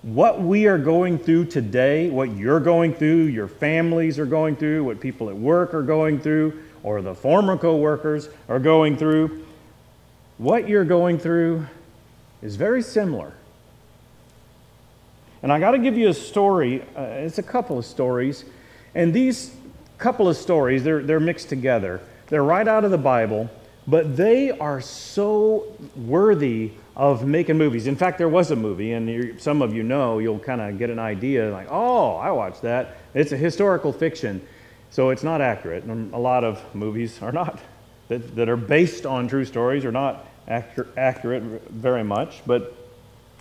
what 0.05 0.39
we 0.39 0.67
are 0.67 0.77
going 0.77 1.17
through 1.17 1.45
today, 1.45 2.11
what 2.11 2.29
you're 2.37 2.59
going 2.59 2.93
through, 2.93 3.23
your 3.23 3.47
families 3.47 4.19
are 4.19 4.27
going 4.27 4.55
through, 4.55 4.83
what 4.83 4.99
people 4.99 5.31
at 5.31 5.35
work 5.35 5.73
are 5.73 5.81
going 5.81 6.19
through, 6.19 6.61
or 6.83 7.01
the 7.01 7.15
former 7.15 7.57
co 7.57 7.75
workers 7.77 8.29
are 8.47 8.59
going 8.59 8.95
through, 8.97 9.43
what 10.37 10.69
you're 10.69 10.85
going 10.85 11.17
through 11.17 11.65
is 12.43 12.55
very 12.55 12.83
similar. 12.83 13.33
And 15.41 15.51
I 15.51 15.59
got 15.59 15.71
to 15.71 15.79
give 15.79 15.97
you 15.97 16.09
a 16.09 16.13
story. 16.13 16.83
Uh, 16.95 17.01
it's 17.01 17.39
a 17.39 17.43
couple 17.43 17.79
of 17.79 17.85
stories. 17.85 18.45
And 18.93 19.11
these 19.11 19.55
couple 19.97 20.29
of 20.29 20.37
stories, 20.37 20.83
they're, 20.83 21.01
they're 21.01 21.19
mixed 21.19 21.49
together. 21.49 21.99
They're 22.27 22.43
right 22.43 22.67
out 22.67 22.85
of 22.85 22.91
the 22.91 22.99
Bible, 22.99 23.49
but 23.87 24.15
they 24.15 24.51
are 24.51 24.81
so 24.81 25.75
worthy 25.95 26.73
of 26.95 27.25
making 27.25 27.57
movies. 27.57 27.87
In 27.87 27.95
fact, 27.95 28.17
there 28.17 28.29
was 28.29 28.51
a 28.51 28.55
movie, 28.55 28.93
and 28.93 29.41
some 29.41 29.61
of 29.61 29.73
you 29.73 29.83
know, 29.83 30.19
you'll 30.19 30.39
kind 30.39 30.61
of 30.61 30.77
get 30.77 30.89
an 30.89 30.99
idea 30.99 31.51
like, 31.51 31.67
oh, 31.69 32.15
I 32.15 32.31
watched 32.31 32.61
that. 32.61 32.97
It's 33.13 33.33
a 33.33 33.37
historical 33.37 33.91
fiction, 33.91 34.45
so 34.91 35.09
it's 35.09 35.23
not 35.23 35.41
accurate. 35.41 35.83
And 35.83 36.13
a 36.13 36.17
lot 36.17 36.43
of 36.43 36.63
movies 36.73 37.21
are 37.21 37.33
not, 37.33 37.59
that, 38.07 38.35
that 38.35 38.47
are 38.47 38.57
based 38.57 39.05
on 39.05 39.27
true 39.27 39.43
stories, 39.43 39.83
are 39.83 39.91
not 39.91 40.25
accurate 40.47 41.43
very 41.69 42.03
much. 42.03 42.41
But 42.45 42.73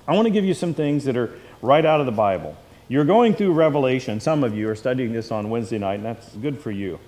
I 0.09 0.15
want 0.15 0.27
to 0.27 0.33
give 0.33 0.45
you 0.45 0.55
some 0.55 0.75
things 0.75 1.05
that 1.05 1.17
are 1.17 1.31
right 1.63 1.85
out 1.85 2.01
of 2.01 2.07
the 2.07 2.13
Bible. 2.13 2.57
You're 2.89 3.05
going 3.05 3.35
through 3.35 3.53
Revelation. 3.53 4.21
Some 4.21 4.43
of 4.43 4.57
you 4.57 4.69
are 4.69 4.75
studying 4.75 5.13
this 5.13 5.31
on 5.31 5.49
Wednesday 5.49 5.79
night, 5.79 5.95
and 5.95 6.05
that's 6.05 6.29
good 6.37 6.59
for 6.59 6.71
you. 6.71 6.99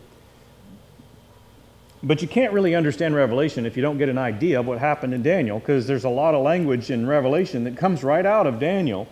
But 2.03 2.23
you 2.23 2.29
can't 2.29 2.53
really 2.53 2.75
understand 2.75 3.15
Revelation 3.15 3.67
if 3.67 3.77
you 3.77 3.83
don't 3.83 3.99
get 3.99 4.09
an 4.09 4.19
idea 4.19 4.61
of 4.61 4.67
what 4.67 4.79
happened 4.79 5.15
in 5.15 5.23
Daniel, 5.23 5.59
because 5.59 5.87
there's 5.87 6.05
a 6.05 6.11
lot 6.11 6.35
of 6.35 6.43
language 6.43 6.91
in 6.91 7.07
Revelation 7.07 7.65
that 7.65 7.77
comes 7.77 8.05
right 8.05 8.27
out 8.27 8.47
of 8.47 8.59
Daniel. 8.59 9.09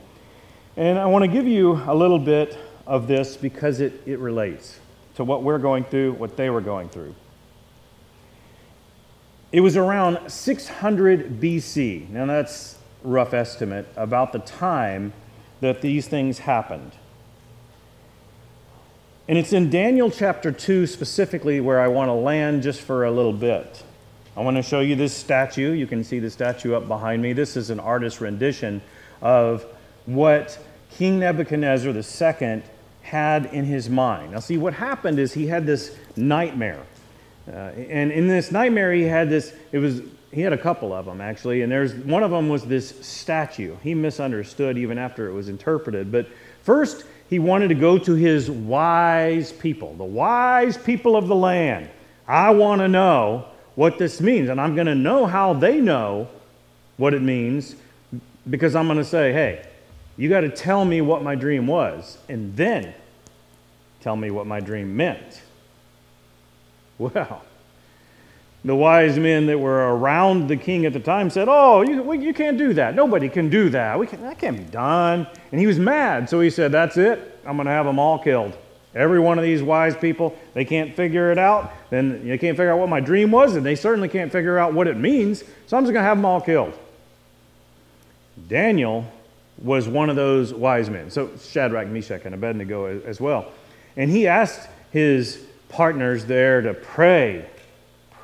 And 0.76 0.98
I 0.98 1.06
want 1.06 1.22
to 1.24 1.28
give 1.28 1.46
you 1.46 1.80
a 1.86 1.94
little 1.94 2.18
bit 2.18 2.58
of 2.86 3.06
this 3.06 3.36
because 3.36 3.80
it, 3.80 4.02
it 4.06 4.18
relates 4.18 4.78
to 5.16 5.24
what 5.24 5.42
we're 5.42 5.58
going 5.58 5.84
through, 5.84 6.12
what 6.14 6.36
they 6.36 6.50
were 6.50 6.60
going 6.60 6.88
through. 6.88 7.14
It 9.52 9.60
was 9.60 9.76
around 9.76 10.30
600 10.30 11.40
BC. 11.40 12.10
Now, 12.10 12.26
that's 12.26 12.76
rough 13.02 13.32
estimate 13.32 13.86
about 13.96 14.32
the 14.32 14.40
time 14.40 15.12
that 15.60 15.80
these 15.80 16.08
things 16.08 16.40
happened. 16.40 16.92
And 19.26 19.38
it's 19.38 19.54
in 19.54 19.70
Daniel 19.70 20.10
chapter 20.10 20.52
2 20.52 20.86
specifically 20.86 21.58
where 21.60 21.80
I 21.80 21.88
want 21.88 22.08
to 22.08 22.12
land 22.12 22.62
just 22.62 22.82
for 22.82 23.04
a 23.04 23.10
little 23.10 23.32
bit. 23.32 23.82
I 24.36 24.42
want 24.42 24.58
to 24.58 24.62
show 24.62 24.80
you 24.80 24.96
this 24.96 25.16
statue. 25.16 25.72
You 25.72 25.86
can 25.86 26.04
see 26.04 26.18
the 26.18 26.28
statue 26.28 26.74
up 26.74 26.88
behind 26.88 27.22
me. 27.22 27.32
This 27.32 27.56
is 27.56 27.70
an 27.70 27.80
artist's 27.80 28.20
rendition 28.20 28.82
of 29.22 29.64
what 30.04 30.58
King 30.90 31.20
Nebuchadnezzar 31.20 31.92
II 31.92 32.62
had 33.00 33.46
in 33.46 33.64
his 33.64 33.88
mind. 33.88 34.32
Now, 34.32 34.40
see, 34.40 34.58
what 34.58 34.74
happened 34.74 35.18
is 35.18 35.32
he 35.32 35.46
had 35.46 35.64
this 35.64 35.96
nightmare. 36.16 36.82
Uh, 37.48 37.50
and 37.50 38.12
in 38.12 38.26
this 38.26 38.52
nightmare, 38.52 38.92
he 38.92 39.04
had 39.04 39.30
this, 39.30 39.54
it 39.72 39.78
was, 39.78 40.02
he 40.32 40.42
had 40.42 40.52
a 40.52 40.58
couple 40.58 40.92
of 40.92 41.06
them 41.06 41.22
actually, 41.22 41.62
and 41.62 41.72
there's 41.72 41.94
one 41.94 42.22
of 42.22 42.30
them 42.30 42.50
was 42.50 42.64
this 42.64 42.94
statue. 43.06 43.76
He 43.82 43.94
misunderstood 43.94 44.76
even 44.76 44.98
after 44.98 45.28
it 45.28 45.32
was 45.32 45.48
interpreted. 45.48 46.12
But 46.12 46.28
first, 46.62 47.04
he 47.30 47.38
wanted 47.38 47.68
to 47.68 47.74
go 47.74 47.98
to 47.98 48.14
his 48.14 48.50
wise 48.50 49.52
people, 49.52 49.94
the 49.94 50.04
wise 50.04 50.76
people 50.76 51.16
of 51.16 51.28
the 51.28 51.34
land. 51.34 51.88
I 52.26 52.50
want 52.50 52.80
to 52.80 52.88
know 52.88 53.46
what 53.74 53.98
this 53.98 54.20
means, 54.20 54.48
and 54.48 54.60
I'm 54.60 54.74
going 54.74 54.86
to 54.86 54.94
know 54.94 55.26
how 55.26 55.52
they 55.52 55.80
know 55.80 56.28
what 56.96 57.14
it 57.14 57.22
means 57.22 57.76
because 58.48 58.76
I'm 58.76 58.86
going 58.86 58.98
to 58.98 59.04
say, 59.04 59.32
hey, 59.32 59.66
you 60.16 60.28
got 60.28 60.40
to 60.40 60.48
tell 60.48 60.84
me 60.84 61.00
what 61.00 61.22
my 61.22 61.34
dream 61.34 61.66
was, 61.66 62.18
and 62.28 62.54
then 62.56 62.94
tell 64.00 64.16
me 64.16 64.30
what 64.30 64.46
my 64.46 64.60
dream 64.60 64.96
meant. 64.96 65.42
Well, 66.96 67.42
the 68.64 68.74
wise 68.74 69.18
men 69.18 69.46
that 69.46 69.58
were 69.58 69.94
around 69.94 70.48
the 70.48 70.56
king 70.56 70.86
at 70.86 70.94
the 70.94 71.00
time 71.00 71.28
said, 71.28 71.48
Oh, 71.50 71.82
you, 71.82 72.12
you 72.14 72.32
can't 72.32 72.56
do 72.56 72.72
that. 72.74 72.94
Nobody 72.94 73.28
can 73.28 73.50
do 73.50 73.68
that. 73.70 73.98
We 73.98 74.06
can, 74.06 74.22
that 74.22 74.38
can't 74.38 74.56
be 74.56 74.64
done. 74.64 75.26
And 75.52 75.60
he 75.60 75.66
was 75.66 75.78
mad. 75.78 76.30
So 76.30 76.40
he 76.40 76.48
said, 76.48 76.72
That's 76.72 76.96
it. 76.96 77.40
I'm 77.44 77.56
going 77.56 77.66
to 77.66 77.72
have 77.72 77.84
them 77.84 77.98
all 77.98 78.18
killed. 78.18 78.56
Every 78.94 79.18
one 79.18 79.38
of 79.38 79.44
these 79.44 79.62
wise 79.62 79.96
people, 79.96 80.38
they 80.54 80.64
can't 80.64 80.94
figure 80.94 81.30
it 81.30 81.38
out. 81.38 81.72
Then 81.90 82.26
they 82.26 82.38
can't 82.38 82.56
figure 82.56 82.70
out 82.70 82.78
what 82.78 82.88
my 82.88 83.00
dream 83.00 83.30
was, 83.32 83.56
and 83.56 83.66
they 83.66 83.74
certainly 83.74 84.08
can't 84.08 84.30
figure 84.30 84.56
out 84.56 84.72
what 84.72 84.86
it 84.86 84.96
means. 84.96 85.42
So 85.66 85.76
I'm 85.76 85.82
just 85.82 85.92
going 85.92 86.02
to 86.02 86.08
have 86.08 86.16
them 86.16 86.24
all 86.24 86.40
killed. 86.40 86.78
Daniel 88.48 89.04
was 89.62 89.88
one 89.88 90.10
of 90.10 90.16
those 90.16 90.54
wise 90.54 90.88
men. 90.88 91.10
So 91.10 91.30
Shadrach, 91.38 91.88
Meshach, 91.88 92.22
and 92.24 92.34
Abednego 92.34 93.00
as 93.00 93.20
well. 93.20 93.52
And 93.96 94.10
he 94.10 94.26
asked 94.26 94.68
his 94.90 95.44
partners 95.68 96.24
there 96.24 96.60
to 96.62 96.72
pray 96.72 97.46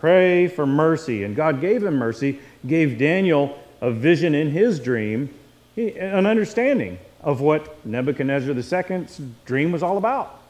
Pray 0.01 0.49
for 0.49 0.67
mercy. 0.67 1.25
And 1.25 1.37
God 1.37 1.61
gave 1.61 1.85
him 1.85 1.97
mercy, 1.97 2.41
gave 2.67 2.99
Daniel 2.99 3.59
a 3.83 3.91
vision 3.91 4.35
in 4.35 4.51
his 4.51 4.81
dream, 4.81 5.33
an 5.77 6.27
understanding 6.27 6.99
of 7.21 7.43
what 7.43 7.85
Nebuchadnezzar 7.85 8.55
II's 8.55 9.21
dream 9.45 9.73
was 9.73 9.83
all 9.83 9.99
about. 9.99 10.41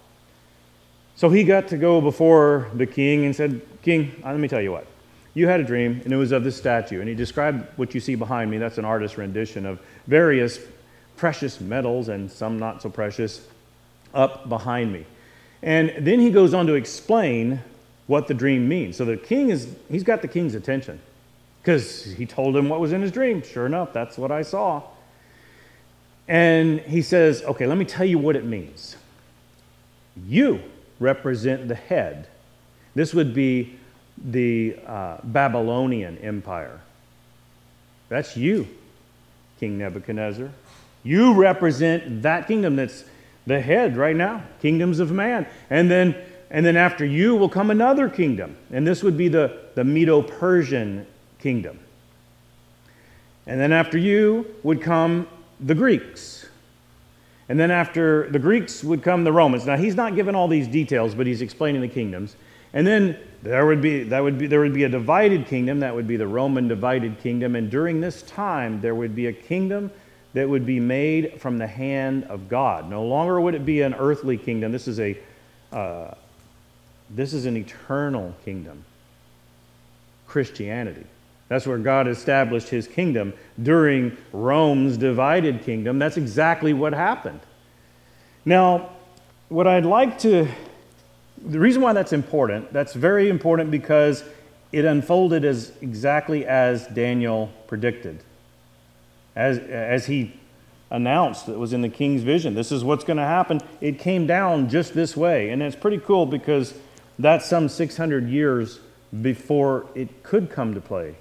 So 1.17 1.29
he 1.29 1.43
got 1.43 1.69
to 1.69 1.77
go 1.77 2.01
before 2.01 2.71
the 2.75 2.87
king 2.87 3.25
and 3.25 3.35
said, 3.35 3.61
King, 3.83 4.15
uh, 4.25 4.31
let 4.31 4.39
me 4.39 4.49
tell 4.49 4.61
you 4.61 4.71
what. 4.71 4.87
You 5.35 5.49
had 5.49 5.61
a 5.61 5.65
dream, 5.65 6.01
and 6.05 6.13
it 6.13 6.17
was 6.17 6.33
of 6.33 6.45
this 6.45 6.57
statue. 6.57 7.01
And 7.01 7.09
he 7.09 7.15
described 7.15 7.67
what 7.77 7.95
you 7.95 8.01
see 8.01 8.15
behind 8.15 8.51
me. 8.51 8.59
That's 8.59 8.79
an 8.79 8.85
artist's 8.85 9.19
rendition 9.19 9.67
of 9.67 9.81
various 10.07 10.61
precious 11.17 11.61
metals 11.61 12.09
and 12.09 12.31
some 12.31 12.59
not 12.59 12.83
so 12.83 12.89
precious 12.89 13.47
up 14.15 14.49
behind 14.49 14.93
me. 14.93 15.05
And 15.63 15.93
then 15.99 16.21
he 16.21 16.31
goes 16.31 16.55
on 16.55 16.67
to 16.69 16.75
explain 16.75 17.61
what 18.11 18.27
the 18.27 18.35
dream 18.35 18.69
means. 18.69 18.97
So 18.97 19.05
the 19.05 19.17
king 19.17 19.51
is, 19.51 19.73
he's 19.89 20.03
got 20.03 20.21
the 20.21 20.27
king's 20.27 20.57
attention. 20.57 20.99
because 21.63 22.05
he 22.05 22.27
told 22.27 22.57
him 22.57 22.69
what 22.69 22.81
was 22.81 22.93
in 22.93 23.03
his 23.03 23.13
dream. 23.13 23.41
Sure 23.41 23.67
enough, 23.67 23.93
that's 23.93 24.19
what 24.19 24.33
I 24.33 24.43
saw. 24.43 24.83
And 26.27 26.81
he 26.81 27.03
says, 27.03 27.45
Okay, 27.45 27.69
let 27.69 27.79
me 27.79 27.85
tell 27.85 28.05
you 28.05 28.19
what 28.19 28.35
it 28.35 28.45
means. 28.45 28.97
You 30.27 30.61
represent 30.99 31.69
the 31.69 31.77
head. 31.77 32.27
This 32.97 33.15
would 33.15 33.33
be 33.33 33.79
the 34.19 34.77
uh, 34.89 35.19
Babylonian 35.23 36.19
Empire. 36.19 36.81
That's 38.09 38.37
you, 38.37 38.67
King 39.61 39.79
Nebuchadnezzar. 39.79 40.51
You 41.05 41.35
represent 41.35 42.23
that 42.23 42.49
kingdom 42.49 42.75
that's 42.75 43.05
the 43.47 43.61
head 43.61 43.97
right 43.97 44.17
now, 44.17 44.43
kingdoms 44.61 44.99
of 44.99 45.13
man. 45.13 45.47
And 45.71 45.89
then, 45.89 46.17
and 46.51 46.67
then 46.67 46.77
after 46.77 47.05
you 47.05 47.37
will 47.37 47.49
come 47.49 47.71
another 47.71 48.09
kingdom, 48.09 48.57
and 48.73 48.87
this 48.87 49.03
would 49.03 49.17
be 49.17 49.29
the, 49.29 49.59
the 49.75 49.85
Medo 49.85 50.21
Persian 50.21 51.07
kingdom. 51.39 51.79
And 53.47 53.61
then 53.61 53.73
after 53.73 53.99
you 53.99 54.47
would 54.63 54.83
come 54.83 55.29
the 55.61 55.75
Greeks. 55.75 56.47
And 57.49 57.59
then 57.59 57.71
after 57.71 58.31
the 58.31 58.39
Greeks 58.39 58.85
would 58.85 59.03
come 59.03 59.25
the 59.25 59.33
Romans. 59.33 59.67
Now 59.67 59.77
he's 59.77 59.97
not 59.97 60.15
given 60.15 60.35
all 60.35 60.47
these 60.47 60.69
details, 60.69 61.15
but 61.15 61.27
he's 61.27 61.43
explaining 61.43 61.81
the 61.81 61.89
kingdoms. 61.89 62.37
And 62.73 62.87
then 62.87 63.19
there 63.43 63.67
would 63.67 63.81
be 63.81 64.05
that 64.05 64.23
would 64.23 64.39
be 64.39 64.47
there 64.47 64.61
would 64.61 64.75
be 64.75 64.85
a 64.85 64.89
divided 64.89 65.47
kingdom, 65.47 65.81
that 65.81 65.93
would 65.93 66.07
be 66.07 66.17
the 66.17 66.29
Roman 66.29 66.69
divided 66.69 67.19
kingdom. 67.19 67.57
And 67.57 67.69
during 67.69 68.01
this 68.01 68.23
time 68.23 68.81
there 68.81 68.95
would 68.95 69.17
be 69.17 69.27
a 69.27 69.33
kingdom 69.33 69.91
that 70.35 70.49
would 70.49 70.65
be 70.65 70.79
made 70.79 71.41
from 71.41 71.59
the 71.59 71.67
hand 71.67 72.25
of 72.25 72.49
God. 72.49 72.89
No 72.89 73.05
longer 73.05 73.41
would 73.41 73.57
it 73.57 73.67
be 73.67 73.83
an 73.83 73.95
earthly 73.95 74.37
kingdom. 74.37 74.71
This 74.71 74.87
is 74.87 75.01
a 75.01 75.19
uh, 75.73 76.15
this 77.11 77.33
is 77.33 77.47
an 77.47 77.57
eternal 77.57 78.35
kingdom. 78.45 78.85
Christianity. 80.27 81.05
That's 81.49 81.67
where 81.67 81.79
God 81.79 82.07
established 82.07 82.69
his 82.69 82.87
kingdom 82.87 83.33
during 83.61 84.17
Rome's 84.33 84.97
divided 84.97 85.65
kingdom. 85.65 85.99
That's 85.99 86.17
exactly 86.17 86.73
what 86.73 86.93
happened. 86.93 87.41
Now, 88.45 88.91
what 89.49 89.67
I'd 89.67 89.85
like 89.85 90.21
to, 90.21 90.47
the 91.45 91.59
reason 91.59 91.83
why 91.83 91.93
that's 91.93 92.13
important, 92.13 92.73
that's 92.73 92.95
very 92.95 93.29
important 93.29 93.73
because 93.73 94.23
it 94.71 94.85
unfolded 94.85 95.45
as 95.45 95.73
exactly 95.81 96.47
as 96.47 96.87
Daniel 96.87 97.51
predicted. 97.67 98.23
As, 99.35 99.59
as 99.59 100.07
he 100.07 100.39
announced, 100.91 101.49
it 101.49 101.59
was 101.59 101.73
in 101.73 101.83
the 101.83 101.89
king's 101.89 102.23
vision. 102.23 102.55
This 102.55 102.71
is 102.71 102.85
what's 102.85 103.03
going 103.03 103.17
to 103.17 103.25
happen. 103.25 103.61
It 103.81 103.99
came 103.99 104.29
down 104.29 104.69
just 104.69 104.95
this 104.95 105.17
way. 105.17 105.51
And 105.51 105.63
it's 105.63 105.75
pretty 105.75 105.99
cool 105.99 106.27
because 106.27 106.75
that's 107.25 107.47
some 107.47 107.69
600 107.69 108.29
years 108.29 108.81
before 109.23 109.87
it 109.95 110.23
could 110.23 110.51
come 110.51 110.75
to 110.75 110.81
play. 110.81 111.17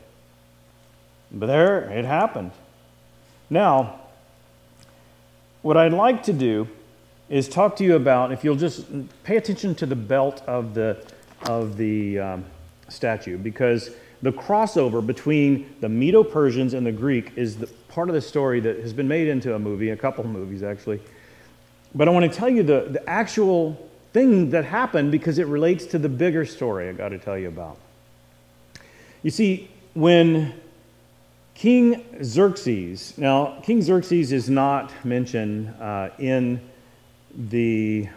But 1.31 1.47
there, 1.47 1.89
it 1.89 2.05
happened. 2.05 2.51
Now, 3.49 3.99
what 5.61 5.77
I'd 5.77 5.93
like 5.93 6.23
to 6.23 6.33
do 6.33 6.67
is 7.29 7.47
talk 7.47 7.75
to 7.77 7.83
you 7.83 7.95
about, 7.95 8.31
if 8.31 8.43
you'll 8.43 8.55
just 8.55 8.85
pay 9.23 9.37
attention 9.37 9.75
to 9.75 9.85
the 9.85 9.95
belt 9.95 10.41
of 10.47 10.73
the, 10.73 11.05
of 11.43 11.77
the 11.77 12.19
um, 12.19 12.45
statue, 12.87 13.37
because 13.37 13.91
the 14.21 14.31
crossover 14.31 15.05
between 15.05 15.75
the 15.79 15.89
Medo 15.89 16.23
Persians 16.23 16.73
and 16.73 16.85
the 16.85 16.91
Greek 16.91 17.31
is 17.35 17.57
the 17.57 17.67
part 17.87 18.09
of 18.09 18.15
the 18.15 18.21
story 18.21 18.59
that 18.59 18.79
has 18.79 18.93
been 18.93 19.07
made 19.07 19.27
into 19.27 19.55
a 19.55 19.59
movie, 19.59 19.89
a 19.89 19.97
couple 19.97 20.25
movies 20.25 20.63
actually. 20.63 20.99
But 21.95 22.07
I 22.07 22.11
want 22.11 22.31
to 22.31 22.37
tell 22.37 22.49
you 22.49 22.63
the, 22.63 22.87
the 22.89 23.09
actual 23.09 23.88
thing 24.13 24.49
that 24.51 24.65
happened 24.65 25.11
because 25.11 25.37
it 25.37 25.47
relates 25.47 25.85
to 25.87 25.99
the 25.99 26.09
bigger 26.09 26.45
story 26.45 26.89
I 26.89 26.93
got 26.93 27.09
to 27.09 27.17
tell 27.17 27.37
you 27.37 27.47
about. 27.47 27.77
You 29.23 29.31
see, 29.31 29.69
when 29.93 30.53
King 31.53 32.05
Xerxes, 32.23 33.17
now, 33.17 33.59
King 33.63 33.81
Xerxes 33.81 34.31
is 34.31 34.49
not 34.49 34.93
mentioned 35.05 35.73
uh, 35.79 36.09
in 36.17 36.61
the 37.35 38.07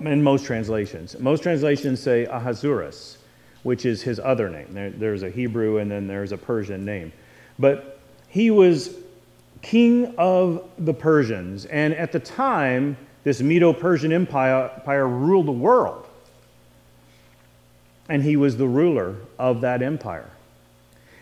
in 0.00 0.22
most 0.22 0.44
translations. 0.44 1.18
Most 1.18 1.42
translations 1.42 2.00
say 2.00 2.24
Ahasuerus, 2.26 3.18
which 3.62 3.84
is 3.84 4.02
his 4.02 4.20
other 4.20 4.48
name. 4.48 4.68
There, 4.70 4.90
there's 4.90 5.22
a 5.22 5.30
Hebrew 5.30 5.78
and 5.78 5.90
then 5.90 6.06
there's 6.06 6.32
a 6.32 6.36
Persian 6.36 6.84
name. 6.84 7.12
But 7.58 8.00
he 8.28 8.50
was 8.50 8.94
king 9.62 10.14
of 10.16 10.68
the 10.78 10.94
Persians. 10.94 11.64
And 11.66 11.94
at 11.94 12.12
the 12.12 12.20
time, 12.20 12.96
this 13.26 13.42
Medo 13.42 13.72
Persian 13.72 14.12
empire, 14.12 14.70
empire 14.76 15.08
ruled 15.08 15.46
the 15.46 15.52
world. 15.52 16.06
And 18.08 18.22
he 18.22 18.36
was 18.36 18.56
the 18.56 18.68
ruler 18.68 19.16
of 19.36 19.62
that 19.62 19.82
empire. 19.82 20.30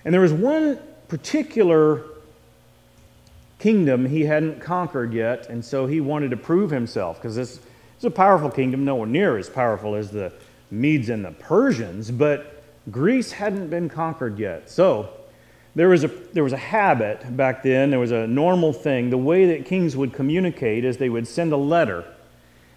And 0.04 0.12
there 0.12 0.20
was 0.20 0.30
one 0.30 0.78
particular 1.08 2.02
kingdom 3.58 4.04
he 4.04 4.26
hadn't 4.26 4.60
conquered 4.60 5.14
yet, 5.14 5.48
and 5.48 5.64
so 5.64 5.86
he 5.86 6.02
wanted 6.02 6.32
to 6.32 6.36
prove 6.36 6.70
himself 6.70 7.16
because 7.16 7.36
this 7.36 7.58
is 7.98 8.04
a 8.04 8.10
powerful 8.10 8.50
kingdom, 8.50 8.84
nowhere 8.84 9.06
near 9.06 9.38
as 9.38 9.48
powerful 9.48 9.94
as 9.94 10.10
the 10.10 10.30
Medes 10.70 11.08
and 11.08 11.24
the 11.24 11.30
Persians, 11.30 12.10
but 12.10 12.62
Greece 12.90 13.32
hadn't 13.32 13.70
been 13.70 13.88
conquered 13.88 14.38
yet. 14.38 14.68
So 14.68 15.08
there 15.74 15.88
was 15.88 16.04
a, 16.04 16.08
there 16.08 16.44
was 16.44 16.52
a 16.52 16.58
habit 16.58 17.36
back 17.36 17.62
then, 17.62 17.90
there 17.90 17.98
was 17.98 18.12
a 18.12 18.26
normal 18.26 18.72
thing. 18.72 19.10
The 19.10 19.18
way 19.18 19.46
that 19.46 19.66
kings 19.66 19.96
would 19.96 20.12
communicate 20.12 20.84
is 20.84 20.96
they 20.96 21.08
would 21.08 21.26
send 21.26 21.52
a 21.52 21.56
letter, 21.56 22.04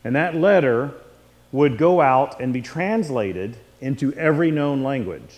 and 0.03 0.15
that 0.15 0.35
letter 0.35 0.93
would 1.51 1.77
go 1.77 2.01
out 2.01 2.39
and 2.39 2.51
be 2.51 2.61
translated 2.61 3.57
into 3.81 4.13
every 4.13 4.51
known 4.51 4.83
language. 4.83 5.37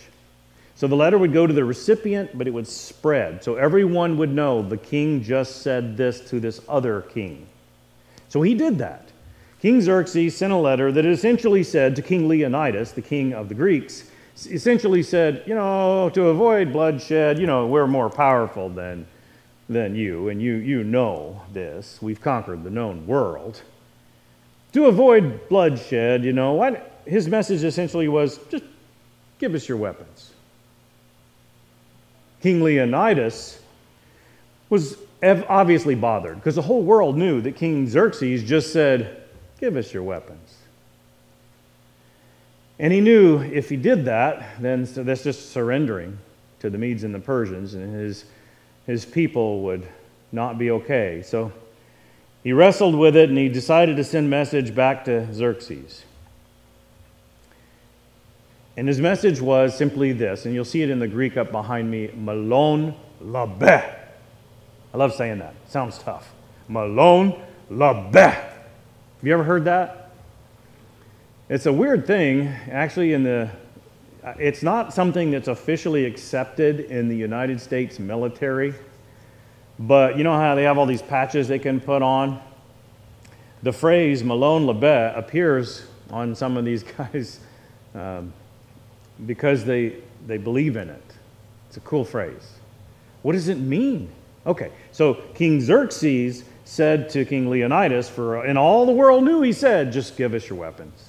So 0.75 0.87
the 0.87 0.95
letter 0.95 1.17
would 1.17 1.33
go 1.33 1.45
to 1.45 1.53
the 1.53 1.65
recipient, 1.65 2.37
but 2.37 2.47
it 2.47 2.51
would 2.51 2.67
spread. 2.67 3.43
So 3.43 3.55
everyone 3.55 4.17
would 4.17 4.33
know 4.33 4.61
the 4.61 4.77
king 4.77 5.21
just 5.21 5.61
said 5.61 5.97
this 5.97 6.21
to 6.29 6.39
this 6.39 6.61
other 6.69 7.01
king. 7.01 7.47
So 8.29 8.41
he 8.41 8.53
did 8.53 8.77
that. 8.77 9.09
King 9.61 9.81
Xerxes 9.81 10.37
sent 10.37 10.53
a 10.53 10.57
letter 10.57 10.89
that 10.93 11.05
essentially 11.05 11.63
said 11.63 11.97
to 11.97 12.01
King 12.01 12.29
Leonidas, 12.29 12.93
the 12.93 13.01
king 13.01 13.33
of 13.33 13.49
the 13.49 13.55
Greeks, 13.55 14.08
essentially 14.47 15.03
said, 15.03 15.43
you 15.45 15.55
know, 15.55 16.09
to 16.13 16.27
avoid 16.27 16.71
bloodshed, 16.71 17.39
you 17.39 17.47
know, 17.47 17.67
we're 17.67 17.87
more 17.87 18.09
powerful 18.09 18.69
than, 18.69 19.07
than 19.67 19.95
you, 19.95 20.29
and 20.29 20.41
you, 20.41 20.55
you 20.55 20.83
know 20.83 21.41
this. 21.53 21.99
We've 22.01 22.21
conquered 22.21 22.63
the 22.63 22.69
known 22.69 23.05
world. 23.07 23.61
To 24.73 24.85
avoid 24.85 25.47
bloodshed, 25.49 26.23
you 26.23 26.33
know, 26.33 26.53
what, 26.53 27.01
his 27.05 27.27
message 27.27 27.63
essentially 27.63 28.07
was 28.07 28.39
just 28.49 28.63
give 29.39 29.55
us 29.55 29.67
your 29.67 29.77
weapons. 29.77 30.31
King 32.41 32.61
Leonidas 32.61 33.59
was 34.69 34.97
obviously 35.23 35.95
bothered 35.95 36.35
because 36.35 36.55
the 36.55 36.61
whole 36.61 36.83
world 36.83 37.17
knew 37.17 37.41
that 37.41 37.55
King 37.55 37.87
Xerxes 37.87 38.43
just 38.43 38.71
said, 38.71 39.15
Give 39.59 39.75
us 39.75 39.93
your 39.93 40.03
weapons. 40.03 40.55
And 42.79 42.93
he 42.93 43.01
knew 43.01 43.41
if 43.41 43.69
he 43.69 43.75
did 43.75 44.05
that, 44.05 44.61
then 44.61 44.85
that's 44.85 45.23
just 45.23 45.51
surrendering 45.51 46.17
to 46.59 46.69
the 46.69 46.77
Medes 46.77 47.03
and 47.03 47.13
the 47.13 47.19
Persians, 47.19 47.73
and 47.73 47.93
his, 47.93 48.25
his 48.85 49.05
people 49.05 49.61
would 49.63 49.87
not 50.31 50.57
be 50.57 50.71
okay. 50.71 51.21
So 51.21 51.51
he 52.43 52.53
wrestled 52.53 52.95
with 52.95 53.15
it 53.15 53.29
and 53.29 53.37
he 53.37 53.49
decided 53.49 53.97
to 53.97 54.03
send 54.03 54.29
message 54.29 54.73
back 54.73 55.05
to 55.05 55.31
Xerxes. 55.33 56.03
And 58.77 58.87
his 58.87 59.01
message 59.01 59.41
was 59.41 59.77
simply 59.77 60.13
this, 60.13 60.45
and 60.45 60.53
you'll 60.53 60.63
see 60.63 60.81
it 60.81 60.89
in 60.89 60.99
the 60.99 61.07
Greek 61.07 61.35
up 61.35 61.51
behind 61.51 61.91
me 61.91 62.07
Molon 62.09 62.95
Labe. 63.19 63.61
I 63.61 64.97
love 64.97 65.13
saying 65.13 65.39
that. 65.39 65.53
Sounds 65.67 65.97
tough. 65.97 66.31
Molon 66.69 67.37
Labe. 67.69 68.13
Have 68.15 68.63
you 69.21 69.33
ever 69.33 69.43
heard 69.43 69.65
that? 69.65 69.98
It's 71.49 71.65
a 71.65 71.73
weird 71.73 72.05
thing, 72.05 72.47
actually, 72.69 73.13
in 73.13 73.23
the 73.23 73.49
it's 74.37 74.61
not 74.61 74.93
something 74.93 75.31
that's 75.31 75.47
officially 75.47 76.05
accepted 76.05 76.81
in 76.81 77.07
the 77.07 77.15
United 77.15 77.59
States 77.59 77.97
military, 77.97 78.75
but 79.79 80.15
you 80.15 80.23
know 80.23 80.35
how 80.35 80.53
they 80.53 80.61
have 80.61 80.77
all 80.77 80.85
these 80.85 81.01
patches 81.01 81.47
they 81.47 81.57
can 81.57 81.79
put 81.79 82.03
on? 82.03 82.39
The 83.63 83.73
phrase 83.73 84.21
Molon 84.21 84.67
Labe 84.67 85.17
appears 85.17 85.87
on 86.11 86.35
some 86.35 86.55
of 86.55 86.65
these 86.65 86.83
guys' 86.97 87.39
um, 87.95 88.31
because 89.25 89.65
they, 89.65 89.95
they 90.27 90.37
believe 90.37 90.77
in 90.77 90.87
it. 90.87 91.15
It's 91.67 91.77
a 91.77 91.81
cool 91.81 92.05
phrase. 92.05 92.59
What 93.23 93.31
does 93.31 93.47
it 93.47 93.57
mean? 93.57 94.11
Okay, 94.45 94.71
so 94.91 95.15
King 95.33 95.61
Xerxes 95.61 96.43
said 96.63 97.09
to 97.09 97.25
King 97.25 97.49
Leonidas, 97.49 98.07
for 98.07 98.45
and 98.45 98.55
all 98.55 98.85
the 98.85 98.91
world 98.91 99.23
knew, 99.23 99.41
he 99.41 99.51
said, 99.51 99.91
just 99.91 100.15
give 100.15 100.35
us 100.35 100.47
your 100.47 100.59
weapons. 100.59 101.08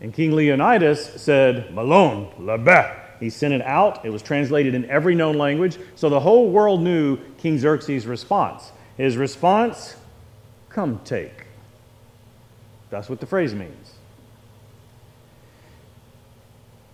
And 0.00 0.12
King 0.12 0.32
Leonidas 0.32 1.22
said, 1.22 1.70
Molon, 1.70 2.28
labe. 2.38 3.00
He 3.20 3.30
sent 3.30 3.54
it 3.54 3.62
out. 3.62 4.04
It 4.04 4.10
was 4.10 4.22
translated 4.22 4.74
in 4.74 4.84
every 4.90 5.14
known 5.14 5.38
language. 5.38 5.78
So 5.94 6.08
the 6.08 6.20
whole 6.20 6.50
world 6.50 6.82
knew 6.82 7.18
King 7.38 7.58
Xerxes' 7.58 8.06
response. 8.06 8.72
His 8.96 9.16
response, 9.16 9.96
come 10.68 11.00
take. 11.04 11.46
That's 12.90 13.08
what 13.08 13.20
the 13.20 13.26
phrase 13.26 13.54
means. 13.54 13.94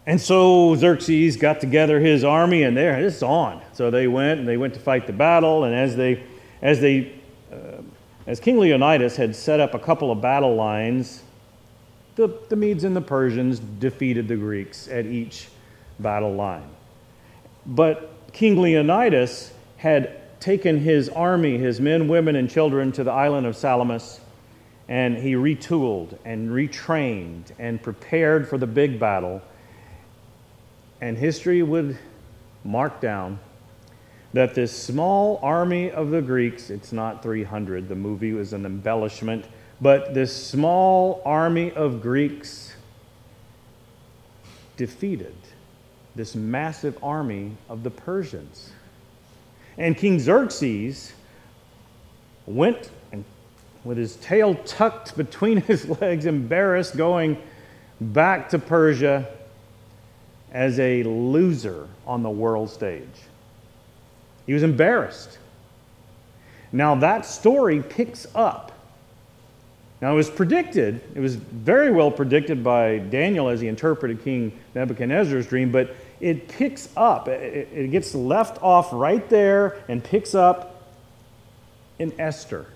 And 0.06 0.20
so 0.20 0.74
Xerxes 0.76 1.36
got 1.36 1.60
together 1.60 2.00
his 2.00 2.24
army, 2.24 2.62
and 2.62 2.76
there 2.76 2.98
it's 2.98 3.22
on. 3.22 3.60
So 3.72 3.90
they 3.90 4.08
went 4.08 4.40
and 4.40 4.48
they 4.48 4.56
went 4.56 4.74
to 4.74 4.80
fight 4.80 5.06
the 5.06 5.12
battle. 5.12 5.64
And 5.64 5.74
as 5.74 5.94
they, 5.94 6.22
as 6.62 6.80
they, 6.80 7.12
uh, 7.52 7.82
as 8.26 8.40
King 8.40 8.58
Leonidas 8.58 9.16
had 9.16 9.36
set 9.36 9.60
up 9.60 9.74
a 9.74 9.78
couple 9.78 10.10
of 10.10 10.20
battle 10.20 10.54
lines, 10.54 11.22
the, 12.20 12.38
the 12.48 12.56
Medes 12.56 12.85
and 12.85 12.94
the 12.94 13.00
Persians 13.00 13.59
defeated 13.59 14.28
the 14.28 14.37
Greeks 14.37 14.88
at 14.88 15.06
each 15.06 15.48
battle 15.98 16.35
line. 16.35 16.68
But 17.66 18.11
King 18.33 18.61
Leonidas 18.61 19.52
had 19.78 20.16
taken 20.40 20.78
his 20.78 21.09
army, 21.09 21.59
his 21.59 21.80
men, 21.80 22.09
women, 22.09 22.37
and 22.37 22.48
children, 22.48 22.92
to 22.92 23.04
the 23.04 23.11
island 23.11 23.46
of 23.46 23.56
Salamis, 23.56 24.20
and 24.88 25.16
he 25.16 25.35
retooled 25.35 26.18
and 26.24 26.50
retrained 26.50 27.52
and 27.59 27.83
prepared 27.83 28.48
for 28.48 28.59
the 28.59 28.66
big 28.66 28.98
battle. 28.98 29.40
And 31.00 31.16
history 31.16 31.62
would 31.62 31.98
mark 32.64 33.00
down 33.00 33.38
that 34.33 34.54
this 34.54 34.76
small 34.76 35.40
army 35.42 35.90
of 35.90 36.11
the 36.11 36.20
Greeks, 36.20 36.70
it's 36.70 36.92
not 36.92 37.22
300, 37.22 37.88
the 37.88 37.94
movie 37.94 38.33
was 38.33 38.52
an 38.52 38.66
embellishment, 38.66 39.46
but 39.80 40.14
this 40.14 40.34
small 40.34 41.22
army 41.24 41.72
of 41.72 42.02
Greeks 42.02 42.74
defeated 44.76 45.34
this 46.14 46.34
massive 46.34 46.98
army 47.02 47.56
of 47.68 47.82
the 47.82 47.90
Persians. 47.90 48.70
And 49.78 49.96
King 49.96 50.18
Xerxes 50.18 51.12
went 52.46 52.90
and, 53.12 53.24
with 53.84 53.96
his 53.96 54.16
tail 54.16 54.54
tucked 54.54 55.16
between 55.16 55.60
his 55.62 55.88
legs, 56.00 56.26
embarrassed, 56.26 56.96
going 56.96 57.38
back 58.00 58.48
to 58.50 58.58
Persia 58.58 59.28
as 60.52 60.78
a 60.78 61.02
loser 61.04 61.88
on 62.06 62.22
the 62.22 62.30
world 62.30 62.70
stage. 62.70 63.04
He 64.46 64.52
was 64.52 64.62
embarrassed. 64.62 65.38
Now, 66.72 66.94
that 66.96 67.24
story 67.24 67.82
picks 67.82 68.26
up. 68.34 68.69
Now, 70.00 70.12
it 70.12 70.16
was 70.16 70.30
predicted, 70.30 71.02
it 71.14 71.20
was 71.20 71.36
very 71.36 71.90
well 71.90 72.10
predicted 72.10 72.64
by 72.64 72.98
Daniel 72.98 73.48
as 73.48 73.60
he 73.60 73.68
interpreted 73.68 74.24
King 74.24 74.58
Nebuchadnezzar's 74.74 75.46
dream, 75.46 75.70
but 75.70 75.94
it 76.20 76.48
picks 76.48 76.88
up. 76.96 77.28
It, 77.28 77.68
it 77.72 77.90
gets 77.90 78.14
left 78.14 78.62
off 78.62 78.88
right 78.92 79.28
there 79.28 79.82
and 79.88 80.02
picks 80.02 80.34
up 80.34 80.90
in 81.98 82.18
Esther. 82.18 82.66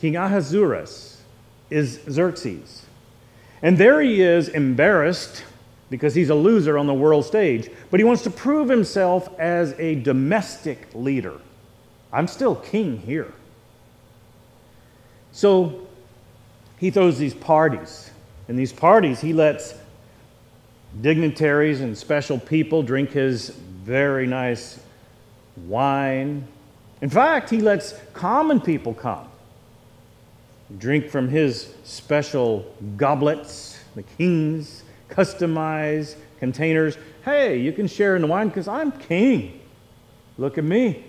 King 0.00 0.16
Ahasuerus 0.16 1.20
is 1.68 2.00
Xerxes. 2.08 2.86
And 3.62 3.76
there 3.76 4.00
he 4.00 4.22
is, 4.22 4.48
embarrassed 4.48 5.44
because 5.90 6.14
he's 6.14 6.30
a 6.30 6.34
loser 6.34 6.78
on 6.78 6.86
the 6.86 6.94
world 6.94 7.26
stage, 7.26 7.68
but 7.90 8.00
he 8.00 8.04
wants 8.04 8.22
to 8.22 8.30
prove 8.30 8.70
himself 8.70 9.28
as 9.38 9.74
a 9.78 9.96
domestic 9.96 10.88
leader. 10.94 11.38
I'm 12.10 12.26
still 12.26 12.56
king 12.56 12.98
here. 12.98 13.34
So 15.32 15.86
he 16.78 16.90
throws 16.90 17.18
these 17.18 17.34
parties. 17.34 18.10
And 18.48 18.58
these 18.58 18.72
parties, 18.72 19.20
he 19.20 19.32
lets 19.32 19.74
dignitaries 21.00 21.80
and 21.80 21.96
special 21.96 22.38
people 22.38 22.82
drink 22.82 23.10
his 23.10 23.50
very 23.50 24.26
nice 24.26 24.80
wine. 25.66 26.46
In 27.00 27.08
fact, 27.08 27.50
he 27.50 27.60
lets 27.60 27.94
common 28.12 28.60
people 28.60 28.92
come, 28.92 29.28
drink 30.78 31.08
from 31.08 31.28
his 31.28 31.72
special 31.84 32.66
goblets, 32.96 33.78
the 33.94 34.02
king's 34.02 34.82
customized 35.08 36.16
containers. 36.38 36.96
Hey, 37.24 37.58
you 37.58 37.72
can 37.72 37.86
share 37.86 38.16
in 38.16 38.22
the 38.22 38.28
wine 38.28 38.48
because 38.48 38.68
I'm 38.68 38.92
king. 38.92 39.60
Look 40.38 40.58
at 40.58 40.64
me. 40.64 41.04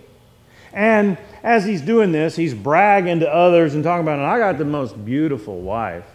And 0.73 1.17
as 1.43 1.65
he's 1.65 1.81
doing 1.81 2.11
this, 2.11 2.35
he's 2.35 2.53
bragging 2.53 3.19
to 3.21 3.33
others 3.33 3.75
and 3.75 3.83
talking 3.83 4.03
about, 4.03 4.19
I 4.19 4.37
got 4.37 4.57
the 4.57 4.65
most 4.65 5.03
beautiful 5.03 5.61
wife. 5.61 6.05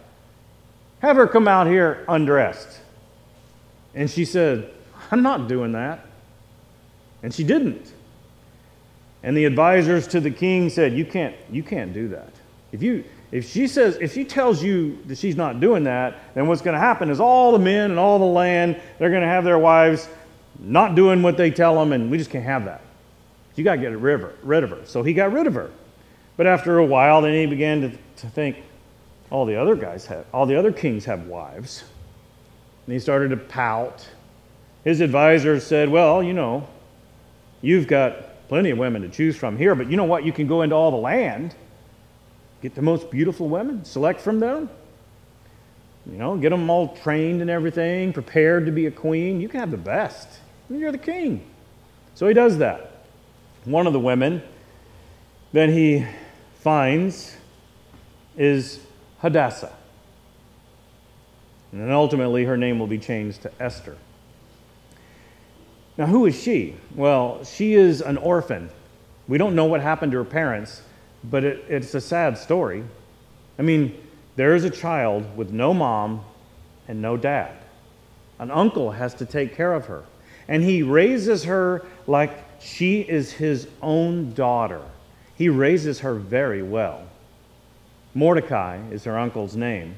Have 0.99 1.17
her 1.17 1.27
come 1.27 1.47
out 1.47 1.67
here 1.67 2.05
undressed. 2.07 2.79
And 3.93 4.09
she 4.09 4.25
said, 4.25 4.71
I'm 5.11 5.21
not 5.21 5.47
doing 5.47 5.73
that. 5.73 6.05
And 7.23 7.33
she 7.33 7.43
didn't. 7.43 7.93
And 9.23 9.35
the 9.35 9.45
advisors 9.45 10.07
to 10.09 10.19
the 10.19 10.31
king 10.31 10.69
said, 10.69 10.93
You 10.93 11.05
can't, 11.05 11.35
you 11.51 11.63
can't 11.63 11.93
do 11.93 12.07
that. 12.09 12.31
If 12.71 12.81
you 12.81 13.03
if 13.31 13.49
she 13.49 13.67
says, 13.67 13.97
if 13.99 14.13
she 14.13 14.23
tells 14.23 14.63
you 14.63 14.99
that 15.07 15.17
she's 15.17 15.35
not 15.35 15.59
doing 15.59 15.83
that, 15.83 16.33
then 16.33 16.47
what's 16.47 16.61
going 16.61 16.75
to 16.75 16.79
happen 16.79 17.09
is 17.09 17.19
all 17.19 17.51
the 17.51 17.59
men 17.59 17.91
and 17.91 17.99
all 17.99 18.19
the 18.19 18.25
land, 18.25 18.79
they're 18.97 19.09
going 19.09 19.21
to 19.21 19.27
have 19.27 19.43
their 19.43 19.59
wives 19.59 20.07
not 20.59 20.95
doing 20.95 21.21
what 21.21 21.35
they 21.35 21.51
tell 21.51 21.75
them, 21.75 21.91
and 21.91 22.09
we 22.09 22.17
just 22.17 22.29
can't 22.29 22.45
have 22.45 22.65
that. 22.65 22.81
You 23.57 23.63
got 23.63 23.75
to 23.75 23.81
get 23.81 23.97
rid 23.97 24.23
of, 24.63 24.69
her. 24.69 24.85
So 24.85 25.01
he 25.01 25.13
got 25.13 25.33
rid 25.33 25.47
of 25.47 25.55
her. 25.55 25.71
But 26.37 26.45
after 26.45 26.77
a 26.77 26.85
while, 26.85 27.23
then 27.23 27.33
he 27.33 27.47
began 27.47 27.81
to, 27.81 27.89
to 28.17 28.27
think, 28.29 28.57
all 29.31 29.45
the 29.45 29.59
other 29.59 29.75
guys 29.75 30.05
have, 30.05 30.25
all 30.31 30.45
the 30.45 30.57
other 30.57 30.71
kings 30.71 31.05
have 31.05 31.25
wives. 31.25 31.83
And 32.85 32.93
he 32.93 32.99
started 32.99 33.29
to 33.29 33.37
pout. 33.37 34.07
His 34.83 35.01
advisors 35.01 35.65
said, 35.65 35.89
Well, 35.89 36.21
you 36.21 36.33
know, 36.33 36.67
you've 37.61 37.87
got 37.87 38.47
plenty 38.47 38.69
of 38.69 38.77
women 38.77 39.01
to 39.01 39.09
choose 39.09 39.35
from 39.35 39.57
here, 39.57 39.75
but 39.75 39.89
you 39.89 39.97
know 39.97 40.05
what? 40.05 40.23
You 40.23 40.31
can 40.31 40.47
go 40.47 40.61
into 40.61 40.75
all 40.75 40.91
the 40.91 40.97
land, 40.97 41.55
get 42.61 42.75
the 42.75 42.81
most 42.81 43.09
beautiful 43.09 43.49
women, 43.49 43.83
select 43.83 44.21
from 44.21 44.39
them. 44.39 44.69
You 46.05 46.17
know, 46.17 46.37
get 46.37 46.51
them 46.51 46.69
all 46.69 46.95
trained 46.95 47.41
and 47.41 47.49
everything, 47.49 48.13
prepared 48.13 48.65
to 48.67 48.71
be 48.71 48.85
a 48.85 48.91
queen. 48.91 49.41
You 49.41 49.49
can 49.49 49.59
have 49.59 49.71
the 49.71 49.77
best. 49.77 50.27
You're 50.69 50.93
the 50.93 50.97
king. 50.97 51.43
So 52.15 52.27
he 52.27 52.33
does 52.33 52.59
that. 52.59 52.96
One 53.67 53.85
of 53.85 53.91
the 53.91 53.99
women 53.99 54.41
that 55.51 55.67
he 55.67 56.05
finds 56.61 57.35
is 58.37 58.79
Hadassah. 59.19 59.73
And 61.73 61.81
then 61.81 61.91
ultimately, 61.91 62.45
her 62.45 62.55
name 62.55 62.79
will 62.79 62.87
be 62.87 62.97
changed 62.97 63.41
to 63.41 63.51
Esther. 63.59 63.97
Now, 65.97 66.05
who 66.05 66.25
is 66.27 66.41
she? 66.41 66.77
Well, 66.95 67.43
she 67.43 67.73
is 67.73 67.99
an 67.99 68.15
orphan. 68.15 68.69
We 69.27 69.37
don't 69.37 69.53
know 69.53 69.65
what 69.65 69.81
happened 69.81 70.13
to 70.13 70.19
her 70.19 70.23
parents, 70.23 70.81
but 71.25 71.43
it, 71.43 71.65
it's 71.67 71.93
a 71.93 71.99
sad 71.99 72.37
story. 72.37 72.85
I 73.59 73.63
mean, 73.63 74.01
there 74.37 74.55
is 74.55 74.63
a 74.63 74.69
child 74.69 75.35
with 75.35 75.51
no 75.51 75.73
mom 75.73 76.23
and 76.87 77.01
no 77.01 77.17
dad. 77.17 77.51
An 78.39 78.49
uncle 78.49 78.91
has 78.91 79.13
to 79.15 79.25
take 79.25 79.57
care 79.57 79.73
of 79.73 79.87
her. 79.87 80.05
And 80.47 80.63
he 80.63 80.83
raises 80.83 81.43
her 81.43 81.85
like 82.07 82.46
she 82.59 83.01
is 83.01 83.31
his 83.31 83.67
own 83.81 84.33
daughter. 84.33 84.81
He 85.35 85.49
raises 85.49 85.99
her 85.99 86.15
very 86.15 86.63
well. 86.63 87.03
Mordecai 88.13 88.79
is 88.91 89.03
her 89.03 89.17
uncle's 89.17 89.55
name. 89.55 89.97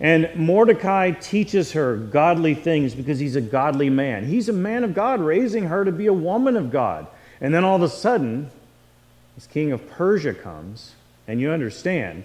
And 0.00 0.30
Mordecai 0.34 1.12
teaches 1.12 1.72
her 1.72 1.96
godly 1.96 2.54
things 2.54 2.94
because 2.94 3.18
he's 3.18 3.36
a 3.36 3.40
godly 3.40 3.90
man. 3.90 4.26
He's 4.26 4.48
a 4.48 4.52
man 4.52 4.82
of 4.82 4.94
God, 4.94 5.20
raising 5.20 5.64
her 5.64 5.84
to 5.84 5.92
be 5.92 6.06
a 6.06 6.12
woman 6.12 6.56
of 6.56 6.70
God. 6.70 7.06
And 7.40 7.54
then 7.54 7.62
all 7.62 7.76
of 7.76 7.82
a 7.82 7.88
sudden, 7.88 8.50
this 9.34 9.46
king 9.46 9.70
of 9.72 9.86
Persia 9.90 10.34
comes, 10.34 10.94
and 11.28 11.40
you 11.40 11.50
understand 11.50 12.24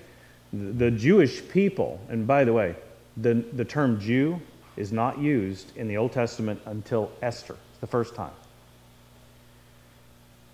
the 0.54 0.90
Jewish 0.90 1.48
people, 1.50 2.00
and 2.10 2.26
by 2.26 2.46
the 2.46 2.54
way, 2.54 2.76
the, 3.18 3.34
the 3.34 3.66
term 3.66 4.00
Jew 4.00 4.40
is 4.76 4.92
not 4.92 5.18
used 5.18 5.76
in 5.76 5.88
the 5.88 5.98
Old 5.98 6.14
Testament 6.14 6.62
until 6.66 7.12
Esther, 7.22 7.58
the 7.82 7.88
first 7.88 8.16
time. 8.16 8.32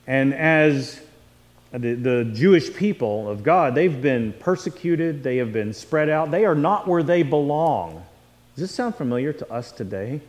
And 0.07 0.33
as 0.33 0.99
the, 1.71 1.93
the 1.93 2.31
Jewish 2.33 2.73
people 2.73 3.29
of 3.29 3.43
God, 3.43 3.75
they've 3.75 4.01
been 4.01 4.33
persecuted, 4.33 5.23
they 5.23 5.37
have 5.37 5.53
been 5.53 5.73
spread 5.73 6.09
out, 6.09 6.31
they 6.31 6.45
are 6.45 6.55
not 6.55 6.87
where 6.87 7.03
they 7.03 7.23
belong. 7.23 8.03
Does 8.55 8.63
this 8.63 8.71
sound 8.71 8.95
familiar 8.95 9.33
to 9.33 9.51
us 9.51 9.71
today? 9.71 10.21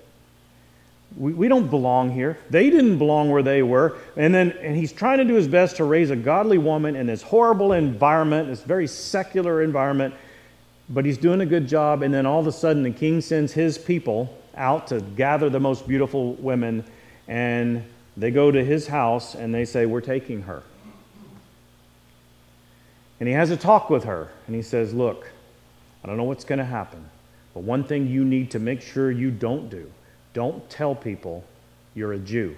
We, 1.16 1.32
we 1.32 1.48
don't 1.48 1.68
belong 1.68 2.10
here. 2.12 2.38
They 2.50 2.70
didn't 2.70 2.98
belong 2.98 3.30
where 3.30 3.42
they 3.42 3.62
were. 3.62 3.98
And 4.16 4.34
then 4.34 4.52
and 4.52 4.76
he's 4.76 4.92
trying 4.92 5.18
to 5.18 5.24
do 5.24 5.34
his 5.34 5.46
best 5.46 5.76
to 5.76 5.84
raise 5.84 6.10
a 6.10 6.16
godly 6.16 6.58
woman 6.58 6.96
in 6.96 7.06
this 7.06 7.22
horrible 7.22 7.72
environment, 7.72 8.48
this 8.48 8.62
very 8.62 8.86
secular 8.86 9.62
environment, 9.62 10.14
but 10.88 11.04
he's 11.04 11.18
doing 11.18 11.40
a 11.40 11.46
good 11.46 11.68
job. 11.68 12.02
And 12.02 12.12
then 12.12 12.26
all 12.26 12.40
of 12.40 12.46
a 12.46 12.52
sudden, 12.52 12.82
the 12.82 12.90
king 12.90 13.20
sends 13.20 13.52
his 13.52 13.76
people 13.76 14.36
out 14.56 14.86
to 14.88 15.00
gather 15.00 15.50
the 15.50 15.60
most 15.60 15.86
beautiful 15.86 16.34
women, 16.34 16.84
and 17.28 17.82
they 18.16 18.30
go 18.30 18.50
to 18.50 18.64
his 18.64 18.86
house 18.86 19.34
and 19.34 19.54
they 19.54 19.64
say, 19.64 19.86
We're 19.86 20.00
taking 20.00 20.42
her. 20.42 20.62
And 23.20 23.28
he 23.28 23.34
has 23.34 23.50
a 23.50 23.56
talk 23.56 23.90
with 23.90 24.04
her, 24.04 24.30
and 24.46 24.54
he 24.54 24.62
says, 24.62 24.92
Look, 24.92 25.30
I 26.02 26.08
don't 26.08 26.16
know 26.16 26.24
what's 26.24 26.44
going 26.44 26.58
to 26.58 26.64
happen, 26.64 27.08
but 27.54 27.62
one 27.62 27.84
thing 27.84 28.06
you 28.06 28.24
need 28.24 28.50
to 28.52 28.58
make 28.58 28.80
sure 28.80 29.10
you 29.10 29.30
don't 29.30 29.70
do 29.70 29.90
don't 30.34 30.68
tell 30.68 30.94
people 30.96 31.44
you're 31.94 32.12
a 32.12 32.18
Jew. 32.18 32.56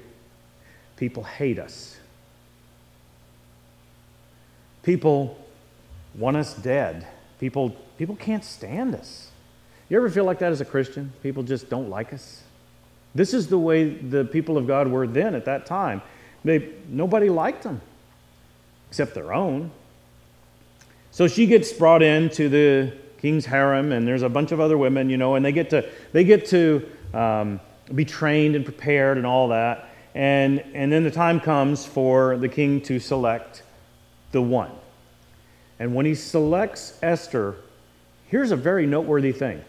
People 0.96 1.22
hate 1.22 1.58
us. 1.58 1.98
People 4.82 5.36
want 6.14 6.38
us 6.38 6.54
dead. 6.54 7.06
People, 7.38 7.76
people 7.98 8.16
can't 8.16 8.44
stand 8.44 8.94
us. 8.94 9.30
You 9.90 9.98
ever 9.98 10.08
feel 10.08 10.24
like 10.24 10.38
that 10.38 10.52
as 10.52 10.62
a 10.62 10.64
Christian? 10.64 11.12
People 11.22 11.42
just 11.42 11.68
don't 11.68 11.90
like 11.90 12.14
us? 12.14 12.42
This 13.16 13.32
is 13.32 13.46
the 13.48 13.58
way 13.58 13.88
the 13.88 14.24
people 14.24 14.58
of 14.58 14.66
God 14.66 14.88
were 14.88 15.06
then 15.06 15.34
at 15.34 15.46
that 15.46 15.64
time. 15.64 16.02
They, 16.44 16.70
nobody 16.88 17.30
liked 17.30 17.62
them 17.62 17.80
except 18.88 19.14
their 19.14 19.32
own. 19.32 19.70
So 21.10 21.26
she 21.26 21.46
gets 21.46 21.72
brought 21.72 22.02
into 22.02 22.48
the 22.48 22.92
king's 23.22 23.46
harem, 23.46 23.90
and 23.90 24.06
there's 24.06 24.22
a 24.22 24.28
bunch 24.28 24.52
of 24.52 24.60
other 24.60 24.76
women, 24.76 25.08
you 25.08 25.16
know, 25.16 25.34
and 25.34 25.44
they 25.44 25.52
get 25.52 25.70
to, 25.70 25.88
they 26.12 26.24
get 26.24 26.46
to 26.46 26.86
um, 27.14 27.58
be 27.94 28.04
trained 28.04 28.54
and 28.54 28.64
prepared 28.64 29.16
and 29.16 29.26
all 29.26 29.48
that. 29.48 29.88
And, 30.14 30.60
and 30.74 30.92
then 30.92 31.02
the 31.02 31.10
time 31.10 31.40
comes 31.40 31.86
for 31.86 32.36
the 32.36 32.48
king 32.48 32.82
to 32.82 33.00
select 33.00 33.62
the 34.32 34.42
one. 34.42 34.72
And 35.78 35.94
when 35.94 36.04
he 36.04 36.14
selects 36.14 36.98
Esther, 37.02 37.56
here's 38.28 38.50
a 38.50 38.56
very 38.56 38.86
noteworthy 38.86 39.32
thing. 39.32 39.64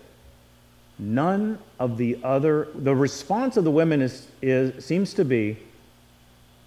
None 0.99 1.59
of 1.79 1.97
the 1.97 2.17
other, 2.23 2.69
the 2.73 2.95
response 2.95 3.57
of 3.57 3.63
the 3.63 3.71
women 3.71 4.01
is, 4.01 4.27
is, 4.41 4.83
seems 4.83 5.13
to 5.15 5.25
be, 5.25 5.57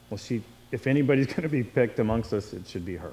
well, 0.08 0.18
she, 0.18 0.42
if 0.70 0.86
anybody's 0.86 1.26
going 1.28 1.42
to 1.42 1.48
be 1.48 1.64
picked 1.64 1.98
amongst 1.98 2.32
us, 2.32 2.52
it 2.52 2.66
should 2.66 2.86
be 2.86 2.96
her. 2.96 3.12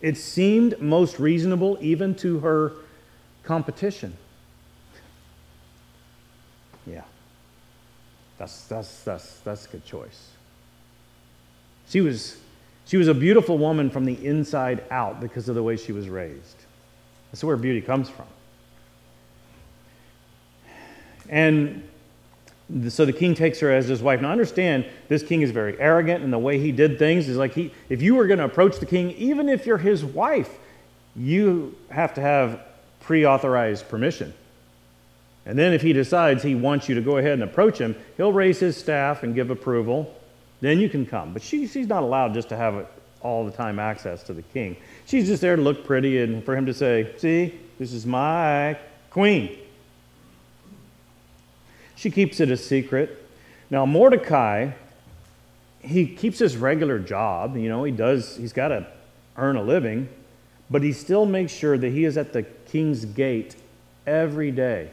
It 0.00 0.16
seemed 0.16 0.80
most 0.80 1.18
reasonable 1.18 1.78
even 1.80 2.14
to 2.16 2.38
her 2.40 2.72
competition. 3.42 4.16
Yeah. 6.86 7.02
That's, 8.38 8.64
that's, 8.64 9.02
that's, 9.02 9.40
that's 9.40 9.66
a 9.66 9.68
good 9.68 9.84
choice. 9.84 10.30
She 11.88 12.00
was, 12.00 12.38
she 12.86 12.96
was 12.96 13.08
a 13.08 13.14
beautiful 13.14 13.58
woman 13.58 13.90
from 13.90 14.04
the 14.04 14.24
inside 14.24 14.84
out 14.90 15.20
because 15.20 15.48
of 15.48 15.56
the 15.56 15.62
way 15.62 15.76
she 15.76 15.92
was 15.92 16.08
raised. 16.08 16.56
That's 17.30 17.44
where 17.44 17.56
beauty 17.56 17.80
comes 17.80 18.08
from. 18.08 18.26
And 21.30 21.88
so 22.88 23.04
the 23.04 23.12
king 23.12 23.34
takes 23.34 23.60
her 23.60 23.70
as 23.70 23.88
his 23.88 24.02
wife. 24.02 24.20
Now 24.20 24.30
understand, 24.30 24.84
this 25.08 25.22
king 25.22 25.42
is 25.42 25.52
very 25.52 25.80
arrogant, 25.80 26.22
and 26.22 26.32
the 26.32 26.38
way 26.38 26.58
he 26.58 26.72
did 26.72 26.98
things 26.98 27.28
is 27.28 27.36
like 27.36 27.54
he, 27.54 27.72
if 27.88 28.02
you 28.02 28.16
were 28.16 28.26
going 28.26 28.38
to 28.38 28.44
approach 28.44 28.78
the 28.78 28.86
king, 28.86 29.12
even 29.12 29.48
if 29.48 29.64
you're 29.64 29.78
his 29.78 30.04
wife, 30.04 30.58
you 31.16 31.74
have 31.90 32.14
to 32.14 32.20
have 32.20 32.60
pre 33.00 33.24
authorized 33.24 33.88
permission. 33.88 34.34
And 35.46 35.58
then 35.58 35.72
if 35.72 35.82
he 35.82 35.92
decides 35.92 36.42
he 36.42 36.54
wants 36.54 36.88
you 36.88 36.94
to 36.96 37.00
go 37.00 37.16
ahead 37.16 37.32
and 37.32 37.42
approach 37.42 37.78
him, 37.78 37.96
he'll 38.16 38.32
raise 38.32 38.58
his 38.60 38.76
staff 38.76 39.22
and 39.22 39.34
give 39.34 39.50
approval. 39.50 40.14
Then 40.60 40.78
you 40.78 40.88
can 40.88 41.06
come. 41.06 41.32
But 41.32 41.42
she, 41.42 41.66
she's 41.66 41.88
not 41.88 42.02
allowed 42.02 42.34
just 42.34 42.50
to 42.50 42.56
have 42.56 42.86
all 43.22 43.44
the 43.44 43.50
time 43.50 43.78
access 43.78 44.22
to 44.24 44.34
the 44.34 44.42
king. 44.42 44.76
She's 45.06 45.26
just 45.26 45.40
there 45.40 45.56
to 45.56 45.62
look 45.62 45.84
pretty 45.84 46.20
and 46.20 46.44
for 46.44 46.54
him 46.54 46.66
to 46.66 46.74
say, 46.74 47.14
See, 47.18 47.58
this 47.78 47.92
is 47.92 48.04
my 48.04 48.78
queen. 49.10 49.58
She 52.00 52.10
keeps 52.10 52.40
it 52.40 52.50
a 52.50 52.56
secret. 52.56 53.28
Now, 53.68 53.84
Mordecai, 53.84 54.70
he 55.82 56.06
keeps 56.06 56.38
his 56.38 56.56
regular 56.56 56.98
job. 56.98 57.58
You 57.58 57.68
know, 57.68 57.84
he 57.84 57.92
does, 57.92 58.36
he's 58.36 58.54
got 58.54 58.68
to 58.68 58.86
earn 59.36 59.56
a 59.56 59.62
living, 59.62 60.08
but 60.70 60.82
he 60.82 60.94
still 60.94 61.26
makes 61.26 61.52
sure 61.52 61.76
that 61.76 61.90
he 61.90 62.06
is 62.06 62.16
at 62.16 62.32
the 62.32 62.44
king's 62.44 63.04
gate 63.04 63.54
every 64.06 64.50
day. 64.50 64.88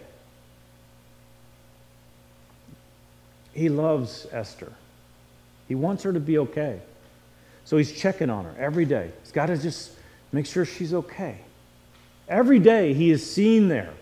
He 3.53 3.69
loves 3.69 4.27
Esther. 4.33 4.73
He 5.69 5.75
wants 5.75 6.03
her 6.03 6.11
to 6.11 6.19
be 6.19 6.39
okay. 6.39 6.81
So 7.63 7.77
he's 7.77 7.97
checking 7.97 8.29
on 8.29 8.43
her 8.43 8.55
every 8.59 8.83
day. 8.83 9.11
He's 9.23 9.31
got 9.31 9.45
to 9.45 9.57
just 9.57 9.91
make 10.33 10.45
sure 10.45 10.65
she's 10.65 10.93
okay. 10.93 11.37
Every 12.27 12.59
day 12.59 12.93
he 12.93 13.11
is 13.11 13.25
seen 13.25 13.69
there, 13.69 13.93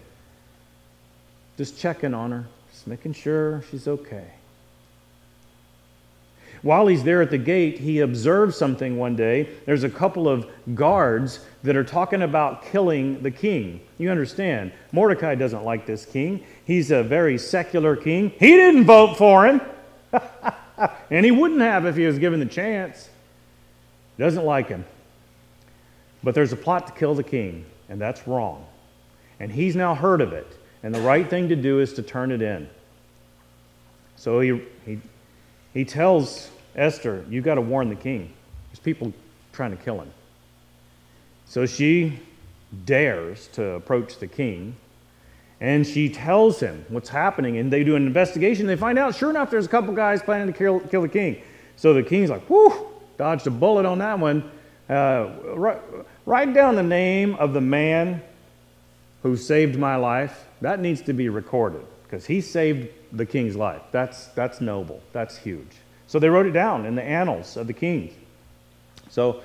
just 1.56 1.78
checking 1.78 2.15
on 2.15 2.32
her, 2.32 2.46
making 2.86 3.13
sure 3.13 3.63
she's 3.69 3.88
okay. 3.88 4.26
While 6.65 6.88
he's 6.88 7.04
there 7.04 7.21
at 7.21 7.30
the 7.30 7.38
gate, 7.38 7.78
he 7.78 8.00
observes 8.00 8.58
something 8.58 8.98
one 8.98 9.15
day. 9.15 9.50
There's 9.65 9.84
a 9.84 9.89
couple 9.89 10.28
of 10.28 10.48
guards 10.74 11.39
that 11.62 11.76
are 11.76 11.84
talking 11.84 12.24
about 12.24 12.65
killing 12.65 13.21
the 13.21 13.30
king. 13.30 13.82
You 14.00 14.10
understand, 14.10 14.71
Mordecai 14.91 15.36
doesn't 15.36 15.63
like 15.63 15.86
this 15.86 16.08
king. 16.08 16.43
He's 16.65 16.89
a 16.89 17.04
very 17.04 17.38
secular 17.38 17.95
king. 17.95 18.32
He 18.39 18.56
didn't 18.56 18.86
vote 18.86 19.15
for 19.15 19.45
him, 19.45 19.62
and 21.12 21.24
he 21.24 21.32
wouldn't 21.32 21.62
have 21.62 21.86
if 21.86 21.95
he 21.95 22.08
was 22.08 22.17
given 22.17 22.39
the 22.39 22.48
chance. 22.48 23.10
Doesn't 24.17 24.43
like 24.43 24.67
him. 24.67 24.86
But 26.24 26.34
there's 26.34 26.52
a 26.52 26.58
plot 26.58 26.88
to 26.88 26.93
kill 26.93 27.13
the 27.13 27.21
king, 27.21 27.65
and 27.89 28.02
that's 28.02 28.28
wrong. 28.28 28.65
And 29.39 29.52
he's 29.52 29.76
now 29.76 29.93
heard 29.93 30.19
of 30.19 30.34
it, 30.34 30.48
and 30.82 30.95
the 30.95 31.02
right 31.02 31.30
thing 31.30 31.50
to 31.50 31.56
do 31.56 31.80
is 31.80 31.93
to 31.93 32.02
turn 32.02 32.32
it 32.32 32.41
in. 32.41 32.67
So 34.15 34.39
he, 34.39 34.62
he, 34.86 34.99
he 35.73 35.86
tells 35.86 36.49
Esther, 36.75 37.25
You've 37.30 37.45
got 37.45 37.56
to 37.56 37.62
warn 37.62 37.89
the 37.89 37.95
king. 37.95 38.34
There's 38.69 38.80
people 38.80 39.13
trying 39.54 39.71
to 39.71 39.84
kill 39.84 39.99
him. 39.99 40.12
So 41.45 41.65
she 41.65 42.19
dares 42.86 43.47
to 43.54 43.71
approach 43.71 44.17
the 44.17 44.28
king 44.28 44.75
and 45.62 45.88
she 45.88 46.10
tells 46.10 46.60
him 46.60 46.86
what's 46.89 47.10
happening. 47.10 47.58
And 47.58 47.71
they 47.71 47.84
do 47.84 47.95
an 47.95 48.06
investigation. 48.06 48.67
They 48.67 48.75
find 48.75 48.99
out, 48.99 49.15
sure 49.15 49.30
enough, 49.30 49.49
there's 49.49 49.65
a 49.65 49.69
couple 49.69 49.93
guys 49.93 50.21
planning 50.21 50.47
to 50.47 50.54
kill, 50.54 50.80
kill 50.82 51.01
the 51.01 51.10
king. 51.10 51.41
So 51.78 51.93
the 51.93 52.04
king's 52.04 52.30
like, 52.30 52.45
whew, 52.47 52.88
dodged 53.17 53.47
a 53.47 53.51
bullet 53.51 53.86
on 53.86 53.99
that 53.99 54.19
one. 54.19 54.51
Uh, 54.89 55.30
write, 55.56 55.82
write 56.25 56.54
down 56.54 56.75
the 56.75 56.84
name 56.84 57.36
of 57.36 57.54
the 57.54 57.62
man 57.62 58.21
who 59.23 59.38
saved 59.38 59.78
my 59.78 59.95
life. 59.95 60.47
That 60.62 60.80
needs 60.80 61.01
to 61.04 61.13
be 61.13 61.30
recorded 61.30 61.86
because 62.15 62.28
he 62.28 62.39
saved 62.39 62.88
the 63.12 63.25
king's 63.25 63.58
life. 63.58 63.82
That's, 63.91 64.28
that's 64.28 64.62
noble. 64.62 65.04
That's 65.12 65.36
huge. 65.38 65.67
So 66.08 66.17
they 66.17 66.30
wrote 66.30 66.45
it 66.45 66.51
down 66.51 66.86
in 66.86 66.95
the 66.95 67.04
annals 67.04 67.58
of 67.58 67.67
the 67.67 67.73
kings. 67.73 68.13
So, 69.10 69.41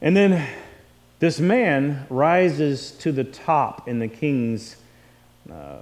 and 0.00 0.16
then 0.16 0.48
this 1.18 1.40
man 1.40 2.06
rises 2.08 2.92
to 3.00 3.12
the 3.12 3.24
top 3.24 3.86
in 3.86 3.98
the 3.98 4.08
king's 4.08 4.76
uh, 5.52 5.80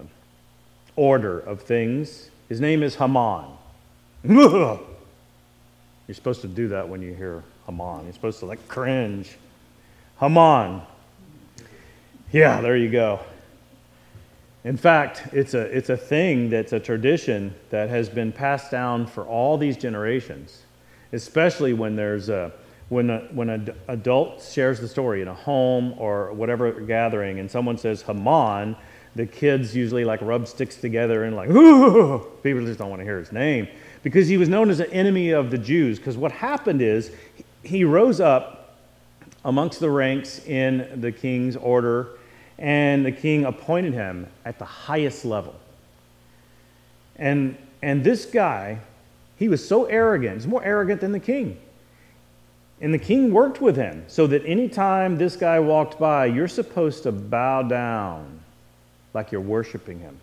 order 0.97 1.39
of 1.39 1.63
things. 1.63 2.31
His 2.49 2.61
name 2.61 2.83
is 2.83 2.97
Haman. 2.97 3.45
You're 4.25 4.81
supposed 6.11 6.41
to 6.41 6.49
do 6.49 6.67
that 6.69 6.89
when 6.89 7.01
you 7.01 7.15
hear 7.15 7.45
Haman. 7.67 8.07
You're 8.07 8.13
supposed 8.13 8.41
to 8.41 8.47
like 8.47 8.67
cringe. 8.67 9.37
Haman. 10.19 10.83
Yeah, 12.33 12.61
there 12.61 12.77
you 12.77 12.91
go. 12.91 13.21
In 14.67 14.77
fact, 14.77 15.29
it's 15.33 15.55
a, 15.55 15.61
it's 15.61 15.91
a 15.91 15.97
thing 15.97 16.51
that's 16.51 16.73
a 16.73 16.81
tradition 16.81 17.55
that 17.71 17.89
has 17.89 18.09
been 18.09 18.33
passed 18.33 18.69
down 18.73 19.07
for 19.07 19.25
all 19.25 19.57
these 19.57 19.77
generations, 19.77 20.63
especially 21.13 21.73
when 21.73 21.95
there's 21.95 22.29
a, 22.29 22.53
when, 22.89 23.09
a, 23.11 23.21
when 23.31 23.49
an 23.49 23.73
adult 23.87 24.43
shares 24.43 24.81
the 24.81 24.89
story 24.89 25.23
in 25.23 25.29
a 25.29 25.35
home 25.35 25.95
or 25.99 26.33
whatever 26.33 26.73
gathering 26.81 27.39
and 27.39 27.49
someone 27.49 27.79
says 27.79 28.03
Haman, 28.03 28.75
the 29.15 29.25
kids 29.25 29.77
usually 29.77 30.05
like 30.05 30.21
rub 30.21 30.49
sticks 30.49 30.75
together 30.75 31.23
and 31.23 31.37
like, 31.37 31.49
ooh, 31.49 32.19
people 32.43 32.67
just 32.67 32.81
don't 32.81 32.91
want 32.91 32.99
to 32.99 33.05
hear 33.05 33.21
his 33.21 33.31
name 33.31 33.69
because 34.03 34.27
he 34.27 34.37
was 34.37 34.49
known 34.49 34.69
as 34.69 34.81
an 34.81 34.91
enemy 34.91 35.31
of 35.31 35.53
the 35.53 35.59
Jews. 35.59 35.99
Because 35.99 36.17
what 36.17 36.33
happened 36.33 36.83
is 36.83 37.13
he 37.63 37.85
rose 37.85 38.19
up 38.19 38.77
amongst 39.45 39.79
the 39.79 39.91
ranks 39.91 40.45
in 40.45 41.01
the 41.01 41.13
king's 41.13 41.55
order 41.55 42.16
and 42.59 43.05
the 43.05 43.13
king 43.13 43.45
appointed 43.45 43.93
him 43.93 44.27
at 44.45 44.59
the 44.59 44.65
highest 44.65 45.25
level. 45.25 45.55
And, 47.17 47.57
and 47.83 48.03
this 48.03 48.25
guy, 48.25 48.81
he 49.37 49.49
was 49.49 49.67
so 49.67 49.85
arrogant, 49.85 50.37
he's 50.37 50.47
more 50.47 50.65
arrogant 50.65 51.01
than 51.01 51.13
the 51.13 51.21
king. 51.21 51.59
And 52.81 52.93
the 52.93 52.99
king 52.99 53.33
worked 53.33 53.61
with 53.61 53.77
him 53.77 54.05
so 54.07 54.27
that 54.27 54.45
anytime 54.45 55.17
this 55.17 55.35
guy 55.37 55.61
walked 55.61 55.99
by, 55.99 56.27
you're 56.27 56.49
supposed 56.49 57.05
to 57.05 57.13
bow 57.13 57.63
down 57.63 58.41
like 59.15 59.33
you're 59.33 59.41
worshiping 59.41 59.99
him. 60.01 60.19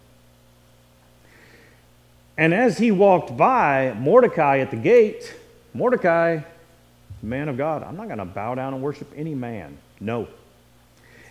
And 2.38 2.54
as 2.54 2.78
he 2.78 2.92
walked 2.92 3.36
by 3.36 3.94
Mordecai 3.98 4.60
at 4.60 4.72
the 4.72 4.78
gate, 4.78 5.36
Mordecai, 5.74 6.42
man 7.22 7.50
of 7.50 7.58
God, 7.58 7.84
I'm 7.84 7.96
not 7.96 8.08
going 8.08 8.20
to 8.20 8.26
bow 8.26 8.56
down 8.56 8.74
and 8.74 8.84
worship 8.84 9.12
any 9.16 9.34
man. 9.34 9.78
No. 10.00 10.28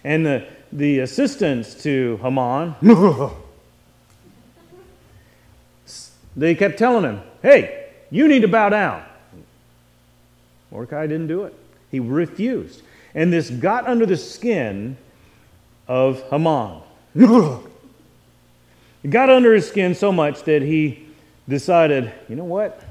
And 0.05 0.27
the, 0.27 0.49
the 0.73 1.01
assistants 1.01 1.75
to 1.83 2.19
Haman, 2.23 2.75
they 6.37 6.55
kept 6.55 6.79
telling 6.79 7.05
him, 7.05 7.21
hey, 7.43 7.91
you 8.11 8.27
need 8.27 8.41
to 8.41 8.49
bow 8.49 8.71
down. 8.71 9.05
Mordecai 10.71 11.07
didn't 11.07 11.27
do 11.27 11.45
it. 11.45 11.55
He 11.91 12.01
refused. 12.01 12.83
And 13.15 13.31
this 13.33 13.51
got 13.51 13.87
under 13.87 14.07
the 14.07 14.17
skin 14.17 14.97
of 15.87 16.23
Haman. 16.31 16.81
it 17.15 17.61
got 19.11 19.29
under 19.29 19.53
his 19.53 19.69
skin 19.69 19.95
so 19.95 20.11
much 20.11 20.45
that 20.45 20.63
he 20.63 21.07
decided, 21.47 22.11
you 22.29 22.37
know 22.37 22.45
what? 22.45 22.83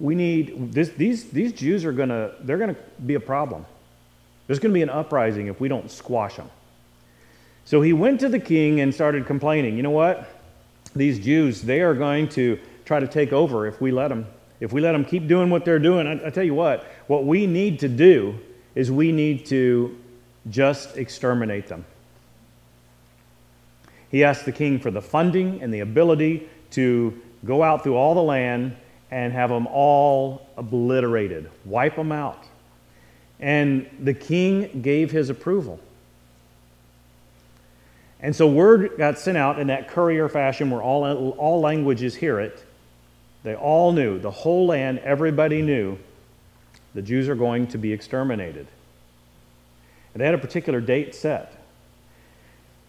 We 0.00 0.16
need 0.16 0.72
this, 0.72 0.88
these, 0.88 1.30
these 1.30 1.52
Jews 1.52 1.84
are 1.84 1.92
gonna, 1.92 2.32
they're 2.40 2.58
gonna 2.58 2.76
be 3.06 3.14
a 3.14 3.20
problem. 3.20 3.64
There's 4.46 4.58
going 4.58 4.72
to 4.72 4.74
be 4.74 4.82
an 4.82 4.90
uprising 4.90 5.46
if 5.46 5.60
we 5.60 5.68
don't 5.68 5.90
squash 5.90 6.36
them. 6.36 6.50
So 7.64 7.80
he 7.80 7.92
went 7.92 8.20
to 8.20 8.28
the 8.28 8.40
king 8.40 8.80
and 8.80 8.92
started 8.92 9.26
complaining. 9.26 9.76
You 9.76 9.82
know 9.82 9.90
what? 9.90 10.28
These 10.94 11.20
Jews, 11.20 11.62
they 11.62 11.80
are 11.80 11.94
going 11.94 12.28
to 12.30 12.58
try 12.84 13.00
to 13.00 13.06
take 13.06 13.32
over 13.32 13.66
if 13.66 13.80
we 13.80 13.92
let 13.92 14.08
them. 14.08 14.26
If 14.60 14.72
we 14.72 14.80
let 14.80 14.92
them 14.92 15.04
keep 15.04 15.26
doing 15.26 15.50
what 15.50 15.64
they're 15.64 15.78
doing, 15.78 16.06
I, 16.06 16.26
I 16.26 16.30
tell 16.30 16.44
you 16.44 16.54
what, 16.54 16.84
what 17.06 17.24
we 17.24 17.46
need 17.46 17.80
to 17.80 17.88
do 17.88 18.38
is 18.74 18.90
we 18.90 19.12
need 19.12 19.46
to 19.46 19.98
just 20.50 20.96
exterminate 20.96 21.68
them. 21.68 21.84
He 24.10 24.24
asked 24.24 24.44
the 24.44 24.52
king 24.52 24.78
for 24.78 24.90
the 24.90 25.00
funding 25.00 25.62
and 25.62 25.72
the 25.72 25.80
ability 25.80 26.48
to 26.72 27.20
go 27.44 27.62
out 27.62 27.82
through 27.82 27.96
all 27.96 28.14
the 28.14 28.22
land 28.22 28.76
and 29.10 29.32
have 29.32 29.50
them 29.50 29.66
all 29.66 30.46
obliterated, 30.56 31.50
wipe 31.64 31.96
them 31.96 32.12
out. 32.12 32.44
And 33.42 33.90
the 34.00 34.14
king 34.14 34.80
gave 34.80 35.10
his 35.10 35.28
approval. 35.28 35.80
And 38.20 38.34
so 38.34 38.46
word 38.46 38.92
got 38.96 39.18
sent 39.18 39.36
out 39.36 39.58
in 39.58 39.66
that 39.66 39.88
courier 39.88 40.28
fashion 40.28 40.70
where 40.70 40.80
all, 40.80 41.30
all 41.32 41.60
languages 41.60 42.14
hear 42.14 42.38
it. 42.38 42.64
They 43.42 43.56
all 43.56 43.92
knew, 43.92 44.20
the 44.20 44.30
whole 44.30 44.66
land, 44.66 45.00
everybody 45.00 45.60
knew 45.60 45.98
the 46.94 47.02
Jews 47.02 47.28
are 47.28 47.34
going 47.34 47.66
to 47.68 47.78
be 47.78 47.92
exterminated. 47.92 48.68
And 50.14 50.20
they 50.20 50.24
had 50.24 50.34
a 50.34 50.38
particular 50.38 50.80
date 50.80 51.12
set. 51.16 51.52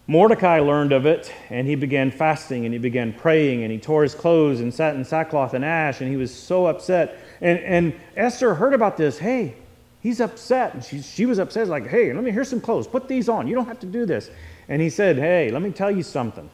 Mordecai 0.05 0.59
learned 0.59 0.91
of 0.91 1.07
it, 1.07 1.33
and 1.49 1.65
he 1.65 1.73
began 1.73 2.11
fasting, 2.11 2.65
and 2.65 2.73
he 2.73 2.77
began 2.77 3.13
praying, 3.13 3.63
and 3.63 3.71
he 3.71 3.79
tore 3.79 4.03
his 4.03 4.13
clothes 4.13 4.59
and 4.59 4.71
sat 4.71 4.95
in 4.95 5.03
sackcloth 5.03 5.55
and 5.55 5.65
ash, 5.65 6.01
and 6.01 6.11
he 6.11 6.17
was 6.17 6.31
so 6.31 6.67
upset. 6.67 7.17
And, 7.41 7.57
and 7.59 7.99
Esther 8.15 8.53
heard 8.53 8.73
about 8.73 8.97
this. 8.97 9.17
Hey, 9.17 9.55
he's 10.03 10.19
upset. 10.19 10.73
And 10.75 10.83
she, 10.83 11.01
she 11.01 11.25
was 11.25 11.39
upset, 11.39 11.67
like, 11.67 11.87
hey, 11.87 12.13
let 12.13 12.23
me 12.23 12.31
hear 12.31 12.43
some 12.43 12.61
clothes. 12.61 12.85
Put 12.85 13.07
these 13.07 13.29
on. 13.29 13.47
You 13.47 13.55
don't 13.55 13.65
have 13.65 13.79
to 13.79 13.87
do 13.87 14.05
this. 14.05 14.29
And 14.67 14.81
he 14.81 14.89
said, 14.89 15.17
hey, 15.17 15.49
let 15.49 15.61
me 15.61 15.71
tell 15.71 15.89
you 15.89 16.03
something. 16.03 16.49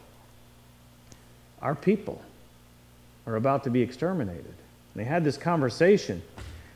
Our 1.62 1.76
people 1.76 2.22
are 3.28 3.36
about 3.36 3.66
to 3.66 3.70
be 3.70 3.82
exterminated. 3.82 4.46
And 4.46 4.96
they 4.96 5.04
had 5.04 5.24
this 5.24 5.36
conversation. 5.36 6.22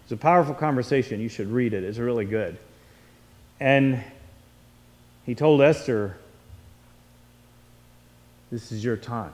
It's 0.04 0.12
a 0.12 0.18
powerful 0.18 0.54
conversation. 0.54 1.22
You 1.22 1.30
should 1.30 1.48
read 1.48 1.74
it, 1.74 1.84
it's 1.84 2.00
really 2.00 2.26
good. 2.26 2.58
And 3.60 4.04
he 5.26 5.36
told 5.36 5.62
Esther, 5.62 6.18
This 8.52 8.72
is 8.72 8.84
your 8.84 8.98
time. 8.98 9.32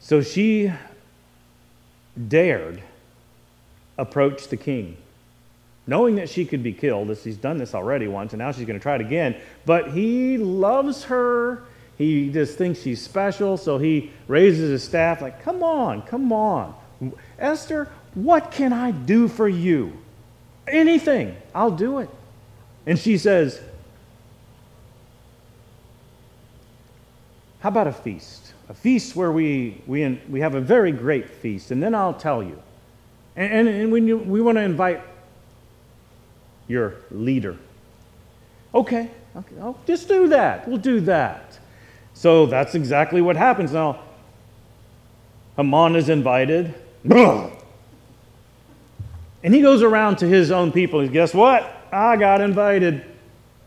So 0.00 0.22
she 0.22 0.72
dared 2.28 2.82
approach 3.98 4.48
the 4.48 4.56
king, 4.56 4.96
knowing 5.86 6.16
that 6.16 6.28
she 6.28 6.44
could 6.44 6.62
be 6.62 6.72
killed, 6.72 7.10
as 7.10 7.22
he's 7.24 7.36
done 7.36 7.58
this 7.58 7.74
already 7.74 8.08
once, 8.08 8.32
and 8.32 8.38
now 8.38 8.52
she's 8.52 8.66
going 8.66 8.78
to 8.78 8.82
try 8.82 8.94
it 8.94 9.00
again. 9.00 9.36
But 9.66 9.90
he 9.90 10.38
loves 10.38 11.04
her. 11.04 11.64
He 11.98 12.30
just 12.30 12.56
thinks 12.56 12.80
she's 12.80 13.02
special, 13.02 13.56
so 13.56 13.78
he 13.78 14.12
raises 14.28 14.70
his 14.70 14.84
staff, 14.84 15.20
like, 15.20 15.42
Come 15.42 15.62
on, 15.62 16.02
come 16.02 16.32
on. 16.32 16.74
Esther, 17.38 17.88
what 18.14 18.50
can 18.50 18.72
I 18.72 18.92
do 18.92 19.28
for 19.28 19.48
you? 19.48 19.92
Anything, 20.66 21.36
I'll 21.54 21.70
do 21.70 21.98
it. 21.98 22.10
And 22.86 22.98
she 22.98 23.18
says, 23.18 23.60
How 27.60 27.70
about 27.70 27.88
a 27.88 27.92
feast? 27.92 28.52
A 28.68 28.74
feast 28.74 29.16
where 29.16 29.32
we, 29.32 29.80
we, 29.86 30.20
we 30.28 30.40
have 30.40 30.54
a 30.54 30.60
very 30.60 30.92
great 30.92 31.28
feast, 31.28 31.70
and 31.70 31.82
then 31.82 31.94
I'll 31.94 32.14
tell 32.14 32.42
you. 32.42 32.62
And, 33.38 33.68
and, 33.68 33.94
and 33.94 34.08
you, 34.08 34.18
we 34.18 34.40
want 34.40 34.56
to 34.58 34.62
invite 34.62 35.00
your 36.66 36.96
leader. 37.12 37.56
Okay, 38.74 39.08
okay, 39.36 39.54
I'll 39.60 39.78
just 39.86 40.08
do 40.08 40.26
that. 40.28 40.66
We'll 40.66 40.76
do 40.76 41.00
that. 41.02 41.56
So 42.14 42.46
that's 42.46 42.74
exactly 42.74 43.22
what 43.22 43.36
happens. 43.36 43.72
Now, 43.72 44.00
Haman 45.56 45.94
is 45.94 46.08
invited. 46.08 46.74
And 49.44 49.54
he 49.54 49.62
goes 49.62 49.82
around 49.82 50.16
to 50.16 50.26
his 50.26 50.50
own 50.50 50.72
people 50.72 50.98
and 50.98 51.12
guess 51.12 51.32
what? 51.32 51.72
I 51.92 52.16
got 52.16 52.40
invited. 52.40 53.04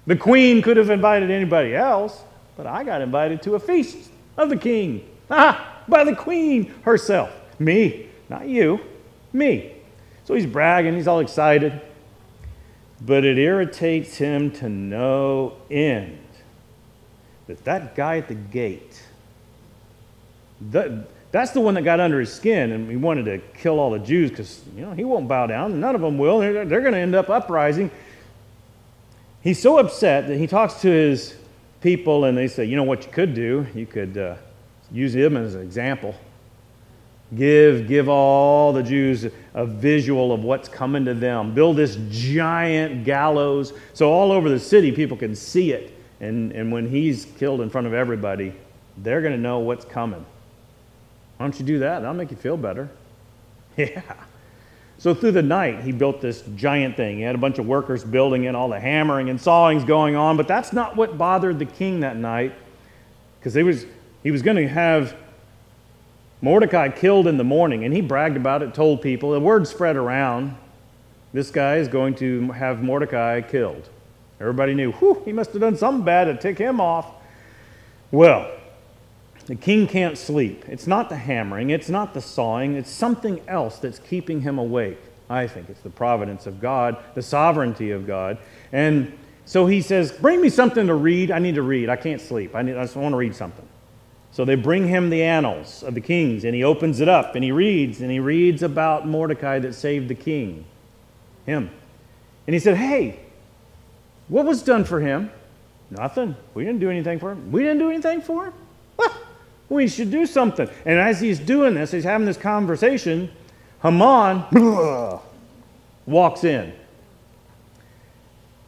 The 0.05 0.17
queen 0.17 0.61
could 0.61 0.75
have 0.75 0.89
invited 0.89 1.31
anybody 1.31 1.73
else, 1.73 2.21
but 2.57 2.67
I 2.67 2.83
got 2.83 2.99
invited 2.99 3.41
to 3.43 3.55
a 3.55 3.59
feast 3.59 4.11
of 4.35 4.49
the 4.49 4.57
king. 4.57 5.07
Ah, 5.29 5.81
by 5.87 6.03
the 6.03 6.13
queen 6.13 6.73
herself. 6.81 7.31
Me, 7.57 8.07
not 8.27 8.49
you, 8.49 8.81
me. 9.33 9.73
So 10.25 10.33
he's 10.33 10.45
bragging, 10.45 10.95
he's 10.95 11.07
all 11.07 11.19
excited. 11.19 11.81
But 13.03 13.25
it 13.25 13.37
irritates 13.37 14.17
him 14.17 14.51
to 14.51 14.69
no 14.69 15.53
end 15.69 16.21
that 17.51 17.63
that 17.65 17.95
guy 17.95 18.17
at 18.17 18.27
the 18.27 18.35
gate, 18.35 19.01
that, 20.71 21.07
that's 21.31 21.51
the 21.51 21.59
one 21.59 21.73
that 21.73 21.81
got 21.81 21.99
under 21.99 22.19
his 22.19 22.31
skin 22.31 22.71
and 22.71 22.89
he 22.89 22.95
wanted 22.95 23.25
to 23.25 23.39
kill 23.59 23.79
all 23.79 23.91
the 23.91 23.99
Jews 23.99 24.29
because, 24.29 24.61
you 24.75 24.81
know, 24.85 24.93
he 24.93 25.03
won't 25.03 25.27
bow 25.27 25.47
down. 25.47 25.79
None 25.79 25.95
of 25.95 26.01
them 26.01 26.17
will. 26.17 26.39
They're, 26.39 26.65
they're 26.65 26.81
going 26.81 26.93
to 26.93 26.99
end 26.99 27.15
up 27.15 27.29
uprising. 27.29 27.91
He's 29.41 29.61
so 29.61 29.79
upset 29.79 30.27
that 30.27 30.37
he 30.37 30.47
talks 30.47 30.75
to 30.81 30.87
his 30.89 31.35
people 31.81 32.25
and 32.25 32.37
they 32.37 32.47
say, 32.47 32.65
you 32.65 32.75
know 32.75 32.83
what 32.83 33.05
you 33.05 33.11
could 33.11 33.33
do? 33.33 33.65
You 33.73 33.85
could 33.85 34.17
uh, 34.17 34.35
use 34.91 35.15
him 35.15 35.35
as 35.35 35.55
an 35.55 35.61
example. 35.61 36.15
Give, 37.35 37.87
give 37.87 38.09
all 38.09 38.73
the 38.73 38.83
Jews 38.83 39.25
a 39.53 39.65
visual 39.65 40.33
of 40.33 40.43
what's 40.43 40.67
coming 40.67 41.05
to 41.05 41.13
them. 41.13 41.53
Build 41.53 41.77
this 41.77 41.97
giant 42.09 43.05
gallows 43.05 43.73
so 43.93 44.11
all 44.11 44.31
over 44.31 44.49
the 44.49 44.59
city 44.59 44.91
people 44.91 45.15
can 45.15 45.35
see 45.35 45.71
it. 45.71 45.93
And, 46.19 46.51
and 46.51 46.71
when 46.71 46.89
he's 46.89 47.25
killed 47.37 47.61
in 47.61 47.69
front 47.69 47.87
of 47.87 47.93
everybody, 47.93 48.53
they're 48.97 49.21
going 49.21 49.33
to 49.33 49.39
know 49.39 49.59
what's 49.59 49.85
coming. 49.85 50.25
Why 51.37 51.45
don't 51.45 51.57
you 51.57 51.65
do 51.65 51.79
that? 51.79 51.99
That'll 52.01 52.13
make 52.13 52.31
you 52.31 52.37
feel 52.37 52.57
better. 52.57 52.89
Yeah. 53.77 54.01
So 54.97 55.15
through 55.15 55.31
the 55.31 55.41
night, 55.41 55.81
he 55.81 55.91
built 55.91 56.21
this 56.21 56.43
giant 56.55 56.95
thing. 56.95 57.17
He 57.17 57.23
had 57.23 57.33
a 57.33 57.39
bunch 57.39 57.57
of 57.57 57.65
workers 57.65 58.03
building 58.03 58.43
it, 58.43 58.53
all 58.53 58.69
the 58.69 58.79
hammering 58.79 59.31
and 59.31 59.41
sawings 59.41 59.83
going 59.83 60.15
on, 60.15 60.37
but 60.37 60.47
that's 60.47 60.73
not 60.73 60.95
what 60.95 61.17
bothered 61.17 61.57
the 61.57 61.65
king 61.65 62.01
that 62.01 62.17
night, 62.17 62.53
because 63.39 63.55
he 63.55 63.63
was, 63.63 63.87
he 64.21 64.29
was 64.29 64.43
going 64.43 64.57
to 64.57 64.67
have 64.67 65.15
Mordecai 66.41 66.89
killed 66.89 67.27
in 67.27 67.37
the 67.37 67.43
morning, 67.43 67.85
and 67.85 67.93
he 67.93 68.01
bragged 68.01 68.35
about 68.35 68.63
it, 68.63 68.73
told 68.73 69.01
people. 69.01 69.31
The 69.31 69.39
word 69.39 69.67
spread 69.67 69.95
around. 69.95 70.57
This 71.33 71.51
guy 71.51 71.77
is 71.77 71.87
going 71.87 72.15
to 72.15 72.51
have 72.51 72.81
Mordecai 72.81 73.41
killed. 73.41 73.89
Everybody 74.39 74.73
knew, 74.73 74.91
whew, 74.93 75.21
he 75.23 75.31
must 75.31 75.51
have 75.51 75.61
done 75.61 75.77
something 75.77 76.03
bad 76.03 76.25
to 76.25 76.35
tick 76.35 76.57
him 76.57 76.81
off. 76.81 77.11
Well, 78.09 78.51
the 79.45 79.55
king 79.55 79.87
can't 79.87 80.17
sleep. 80.17 80.65
It's 80.67 80.87
not 80.87 81.09
the 81.09 81.15
hammering, 81.15 81.69
it's 81.69 81.89
not 81.89 82.13
the 82.13 82.21
sawing, 82.21 82.75
it's 82.75 82.89
something 82.89 83.41
else 83.47 83.77
that's 83.77 83.99
keeping 83.99 84.41
him 84.41 84.57
awake. 84.57 84.99
I 85.29 85.47
think 85.47 85.69
it's 85.69 85.81
the 85.81 85.89
providence 85.89 86.47
of 86.47 86.59
God, 86.59 86.97
the 87.13 87.21
sovereignty 87.21 87.91
of 87.91 88.05
God. 88.05 88.37
And 88.71 89.17
so 89.45 89.65
he 89.65 89.81
says, 89.81 90.11
Bring 90.11 90.41
me 90.41 90.49
something 90.49 90.87
to 90.87 90.93
read. 90.95 91.31
I 91.31 91.39
need 91.39 91.55
to 91.55 91.61
read. 91.61 91.87
I 91.87 91.95
can't 91.95 92.19
sleep. 92.19 92.55
I, 92.55 92.61
need, 92.61 92.75
I 92.75 92.81
just 92.81 92.95
want 92.95 93.13
to 93.13 93.17
read 93.17 93.35
something. 93.35 93.67
So 94.31 94.45
they 94.45 94.55
bring 94.55 94.87
him 94.87 95.09
the 95.09 95.23
annals 95.23 95.83
of 95.83 95.93
the 95.93 96.01
kings, 96.01 96.45
and 96.45 96.55
he 96.55 96.63
opens 96.63 97.01
it 97.01 97.09
up 97.09 97.35
and 97.35 97.43
he 97.43 97.51
reads, 97.51 98.01
and 98.01 98.09
he 98.09 98.19
reads 98.19 98.63
about 98.63 99.05
Mordecai 99.07 99.59
that 99.59 99.73
saved 99.73 100.07
the 100.07 100.15
king, 100.15 100.63
him. 101.45 101.69
And 102.47 102.53
he 102.53 102.59
said, 102.59 102.77
Hey, 102.77 103.19
what 104.29 104.45
was 104.45 104.63
done 104.63 104.85
for 104.85 105.01
him? 105.01 105.29
Nothing. 105.89 106.35
We 106.53 106.63
didn't 106.63 106.79
do 106.79 106.89
anything 106.89 107.19
for 107.19 107.31
him. 107.31 107.51
We 107.51 107.63
didn't 107.63 107.79
do 107.79 107.89
anything 107.89 108.21
for 108.21 108.45
him. 108.45 108.53
What? 108.95 109.13
we 109.67 109.87
should 109.87 110.11
do 110.11 110.25
something. 110.25 110.69
And 110.85 110.99
as 110.99 111.19
he's 111.19 111.39
doing 111.39 111.73
this, 111.73 111.91
he's 111.91 112.03
having 112.03 112.25
this 112.25 112.37
conversation, 112.37 113.31
Haman 113.81 114.45
walks 116.05 116.43
in. 116.43 116.73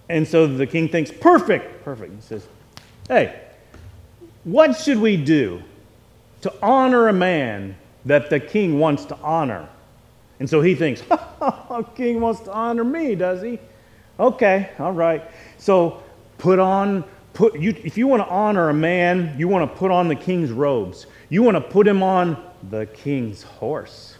And 0.09 0.27
so 0.27 0.47
the 0.47 0.67
king 0.67 0.89
thinks, 0.89 1.11
perfect, 1.11 1.83
perfect. 1.83 2.13
He 2.13 2.21
says, 2.21 2.47
hey, 3.07 3.42
what 4.43 4.77
should 4.77 4.99
we 4.99 5.17
do 5.17 5.61
to 6.41 6.53
honor 6.61 7.07
a 7.07 7.13
man 7.13 7.75
that 8.05 8.29
the 8.29 8.39
king 8.39 8.79
wants 8.79 9.05
to 9.05 9.15
honor? 9.17 9.67
And 10.39 10.49
so 10.49 10.61
he 10.61 10.75
thinks, 10.75 11.03
oh, 11.11 11.87
king 11.95 12.19
wants 12.19 12.41
to 12.41 12.51
honor 12.51 12.83
me, 12.83 13.15
does 13.15 13.41
he? 13.41 13.59
Okay, 14.19 14.69
all 14.79 14.91
right. 14.91 15.23
So 15.57 16.03
put 16.37 16.59
on 16.59 17.03
put 17.33 17.59
you, 17.59 17.75
if 17.83 17.97
you 17.97 18.07
want 18.07 18.21
to 18.21 18.29
honor 18.29 18.69
a 18.69 18.73
man, 18.73 19.35
you 19.37 19.47
want 19.47 19.69
to 19.69 19.77
put 19.77 19.91
on 19.91 20.07
the 20.07 20.15
king's 20.15 20.51
robes. 20.51 21.07
You 21.29 21.41
want 21.43 21.55
to 21.55 21.61
put 21.61 21.87
him 21.87 22.03
on 22.03 22.37
the 22.69 22.85
king's 22.85 23.43
horse. 23.43 24.17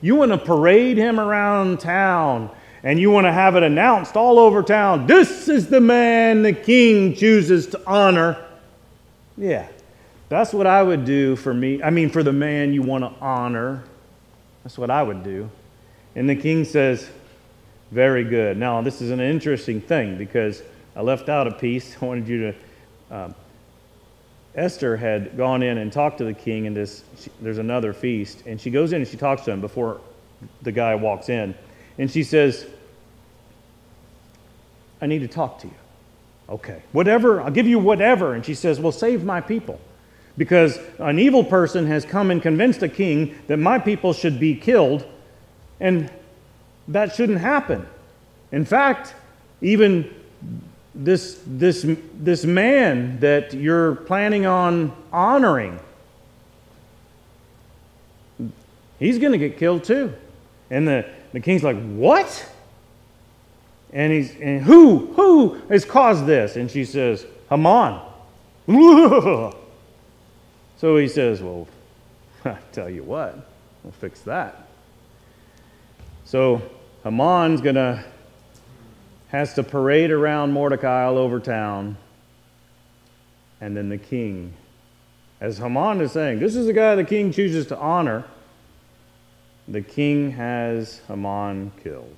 You 0.00 0.16
want 0.16 0.32
to 0.32 0.38
parade 0.38 0.96
him 0.96 1.18
around 1.18 1.80
town 1.80 2.50
and 2.82 2.98
you 2.98 3.10
want 3.10 3.26
to 3.26 3.32
have 3.32 3.56
it 3.56 3.62
announced 3.62 4.16
all 4.16 4.38
over 4.38 4.62
town 4.62 5.06
this 5.06 5.48
is 5.48 5.68
the 5.68 5.80
man 5.80 6.42
the 6.42 6.52
king 6.52 7.14
chooses 7.14 7.66
to 7.68 7.80
honor. 7.86 8.36
Yeah, 9.36 9.68
that's 10.28 10.52
what 10.52 10.66
I 10.66 10.82
would 10.82 11.04
do 11.04 11.36
for 11.36 11.52
me. 11.52 11.82
I 11.82 11.90
mean, 11.90 12.10
for 12.10 12.22
the 12.22 12.32
man 12.32 12.72
you 12.72 12.82
want 12.82 13.04
to 13.04 13.20
honor. 13.20 13.84
That's 14.62 14.76
what 14.76 14.90
I 14.90 15.02
would 15.02 15.22
do. 15.24 15.50
And 16.14 16.28
the 16.28 16.36
king 16.36 16.64
says, 16.64 17.08
Very 17.90 18.24
good. 18.24 18.56
Now, 18.56 18.82
this 18.82 19.00
is 19.00 19.10
an 19.10 19.20
interesting 19.20 19.80
thing 19.80 20.18
because 20.18 20.62
I 20.94 21.02
left 21.02 21.28
out 21.28 21.46
a 21.46 21.52
piece. 21.52 21.96
I 22.02 22.04
wanted 22.04 22.28
you 22.28 22.38
to. 22.52 22.54
Um, 23.10 23.34
Esther 24.54 24.96
had 24.96 25.36
gone 25.36 25.62
in 25.62 25.78
and 25.78 25.92
talked 25.92 26.18
to 26.18 26.24
the 26.24 26.34
king, 26.34 26.66
and 26.66 26.76
this, 26.76 27.04
she, 27.18 27.30
there's 27.40 27.58
another 27.58 27.92
feast. 27.92 28.42
And 28.46 28.60
she 28.60 28.70
goes 28.70 28.92
in 28.92 29.00
and 29.00 29.08
she 29.08 29.16
talks 29.16 29.42
to 29.42 29.52
him 29.52 29.60
before 29.60 30.00
the 30.62 30.72
guy 30.72 30.94
walks 30.94 31.28
in. 31.28 31.54
And 31.98 32.10
she 32.10 32.24
says, 32.24 32.66
I 35.00 35.06
need 35.06 35.20
to 35.20 35.28
talk 35.28 35.60
to 35.60 35.68
you. 35.68 35.74
Okay, 36.50 36.82
whatever, 36.90 37.40
I'll 37.40 37.50
give 37.50 37.68
you 37.68 37.78
whatever. 37.78 38.34
And 38.34 38.44
she 38.44 38.54
says, 38.54 38.80
Well, 38.80 38.92
save 38.92 39.24
my 39.24 39.40
people. 39.40 39.80
Because 40.36 40.78
an 40.98 41.18
evil 41.18 41.44
person 41.44 41.86
has 41.86 42.04
come 42.04 42.30
and 42.30 42.40
convinced 42.40 42.82
a 42.82 42.88
king 42.88 43.36
that 43.46 43.58
my 43.58 43.78
people 43.78 44.12
should 44.12 44.40
be 44.40 44.54
killed, 44.54 45.06
and 45.78 46.10
that 46.88 47.14
shouldn't 47.14 47.40
happen. 47.40 47.86
In 48.50 48.64
fact, 48.64 49.14
even 49.60 50.12
this, 50.94 51.40
this, 51.46 51.86
this 52.14 52.44
man 52.44 53.20
that 53.20 53.54
you're 53.54 53.96
planning 53.96 54.46
on 54.46 54.92
honoring, 55.12 55.78
he's 58.98 59.18
going 59.18 59.32
to 59.32 59.38
get 59.38 59.56
killed 59.56 59.84
too. 59.84 60.12
And 60.70 60.88
the, 60.88 61.08
the 61.32 61.40
king's 61.40 61.62
like, 61.62 61.80
What? 61.80 62.48
And 63.92 64.12
he's, 64.12 64.34
and 64.36 64.62
who, 64.62 65.12
who 65.14 65.54
has 65.68 65.84
caused 65.84 66.26
this? 66.26 66.56
And 66.56 66.70
she 66.70 66.84
says, 66.84 67.26
Haman. 67.48 68.00
so 70.76 70.96
he 70.96 71.08
says, 71.08 71.42
Well, 71.42 71.66
I 72.44 72.58
tell 72.72 72.88
you 72.88 73.02
what, 73.02 73.36
we'll 73.82 73.92
fix 73.92 74.20
that. 74.22 74.68
So 76.24 76.62
Haman's 77.02 77.60
going 77.60 77.74
to 77.74 78.04
has 79.30 79.54
to 79.54 79.62
parade 79.62 80.10
around 80.10 80.52
Mordecai 80.52 81.04
all 81.04 81.16
over 81.16 81.38
town. 81.38 81.96
And 83.60 83.76
then 83.76 83.88
the 83.88 83.98
king, 83.98 84.54
as 85.40 85.58
Haman 85.58 86.00
is 86.00 86.12
saying, 86.12 86.40
this 86.40 86.56
is 86.56 86.66
the 86.66 86.72
guy 86.72 86.96
the 86.96 87.04
king 87.04 87.32
chooses 87.32 87.66
to 87.68 87.78
honor. 87.78 88.24
The 89.68 89.82
king 89.82 90.32
has 90.32 91.00
Haman 91.06 91.70
killed. 91.82 92.16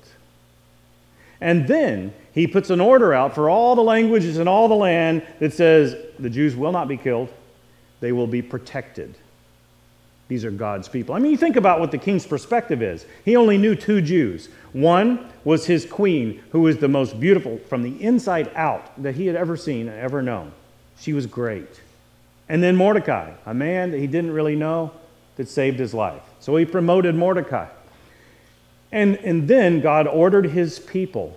And 1.43 1.67
then 1.67 2.15
he 2.33 2.47
puts 2.47 2.71
an 2.71 2.81
order 2.81 3.13
out 3.13 3.35
for 3.35 3.51
all 3.51 3.75
the 3.75 3.83
languages 3.83 4.39
in 4.39 4.47
all 4.47 4.69
the 4.69 4.77
land 4.77 5.27
that 5.41 5.53
says 5.53 5.97
the 6.21 6.31
Jews 6.31 6.55
will 6.55 6.71
not 6.71 6.87
be 6.87 6.97
killed, 6.97 7.31
they 7.99 8.13
will 8.13 8.29
be 8.29 8.43
protected. 8.43 9.17
These 10.29 10.45
are 10.45 10.53
God's 10.53 10.89
people. 10.89 11.17
I 11.17 11.19
mean, 11.19 11.33
you 11.33 11.37
think 11.37 11.57
about 11.57 11.81
what 11.81 11.91
the 11.91 11.99
king's 11.99 12.25
perspective 12.25 12.81
is. 12.81 13.05
He 13.25 13.35
only 13.37 13.59
knew 13.59 13.75
two 13.75 14.01
Jews. 14.01 14.49
One 14.73 15.29
was 15.43 15.67
his 15.67 15.85
queen, 15.85 16.41
who 16.53 16.61
was 16.61 16.79
the 16.79 16.87
most 16.87 17.19
beautiful 17.19 17.59
from 17.69 17.83
the 17.83 18.01
inside 18.01 18.49
out 18.55 19.03
that 19.03 19.17
he 19.17 19.27
had 19.27 19.35
ever 19.35 19.57
seen 19.57 19.89
and 19.89 19.99
ever 19.99 20.23
known. 20.23 20.53
She 21.01 21.13
was 21.13 21.27
great. 21.27 21.81
And 22.49 22.63
then 22.63 22.77
Mordecai, 22.77 23.33
a 23.45 23.53
man 23.53 23.91
that 23.91 23.99
he 23.99 24.07
didn't 24.07 24.33
really 24.33 24.57
know 24.57 24.93
that 25.37 25.49
saved 25.49 25.81
his 25.81 25.93
life. 25.93 26.23
So 26.39 26.55
he 26.55 26.65
promoted 26.65 27.17
Mordecai. 27.17 27.67
And, 28.93 29.17
and 29.17 29.49
then 29.49 29.81
God 29.81 30.07
ordered 30.07 30.47
his 30.47 30.79
people 30.79 31.37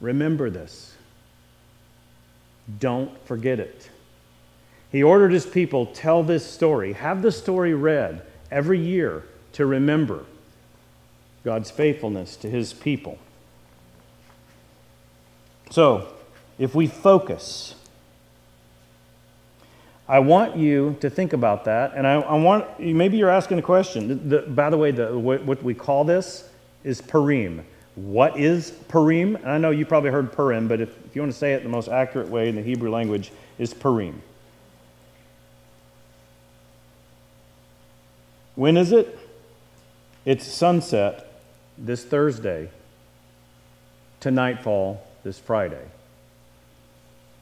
remember 0.00 0.50
this, 0.50 0.94
don't 2.78 3.24
forget 3.26 3.58
it. 3.58 3.90
He 4.90 5.02
ordered 5.02 5.32
his 5.32 5.46
people 5.46 5.86
tell 5.86 6.22
this 6.22 6.44
story, 6.44 6.92
have 6.94 7.22
the 7.22 7.32
story 7.32 7.74
read 7.74 8.22
every 8.50 8.78
year 8.78 9.24
to 9.52 9.66
remember 9.66 10.24
God's 11.44 11.70
faithfulness 11.70 12.36
to 12.36 12.50
his 12.50 12.72
people. 12.72 13.18
So, 15.70 16.12
if 16.58 16.74
we 16.74 16.86
focus, 16.86 17.74
I 20.08 20.20
want 20.20 20.56
you 20.56 20.96
to 21.00 21.10
think 21.10 21.32
about 21.32 21.64
that. 21.64 21.94
And 21.94 22.06
I, 22.06 22.14
I 22.14 22.34
want, 22.36 22.78
maybe 22.78 23.16
you're 23.16 23.30
asking 23.30 23.58
a 23.58 23.62
question. 23.62 24.08
The, 24.08 24.14
the, 24.14 24.42
by 24.42 24.70
the 24.70 24.78
way, 24.78 24.92
the, 24.92 25.18
what, 25.18 25.42
what, 25.44 25.62
we 25.62 25.74
call 25.74 26.04
this 26.04 26.48
is 26.84 27.00
Purim. 27.00 27.64
What 27.96 28.38
is 28.38 28.70
Purim? 28.88 29.34
And 29.36 29.48
I 29.48 29.58
know 29.58 29.70
you 29.70 29.84
probably 29.84 30.10
heard 30.10 30.32
Purim, 30.32 30.68
but 30.68 30.80
if, 30.80 30.90
if 31.06 31.16
you 31.16 31.22
want 31.22 31.32
to 31.32 31.38
say 31.38 31.54
it 31.54 31.64
the 31.64 31.68
most 31.68 31.88
accurate 31.88 32.28
way 32.28 32.48
in 32.48 32.54
the 32.54 32.62
Hebrew 32.62 32.90
language, 32.90 33.32
is 33.58 33.74
Purim. 33.74 34.22
When 38.54 38.76
is 38.76 38.92
it? 38.92 39.18
It's 40.24 40.46
sunset 40.46 41.42
this 41.78 42.04
Thursday 42.04 42.70
to 44.20 44.30
nightfall 44.30 45.06
this 45.24 45.38
Friday. 45.38 45.84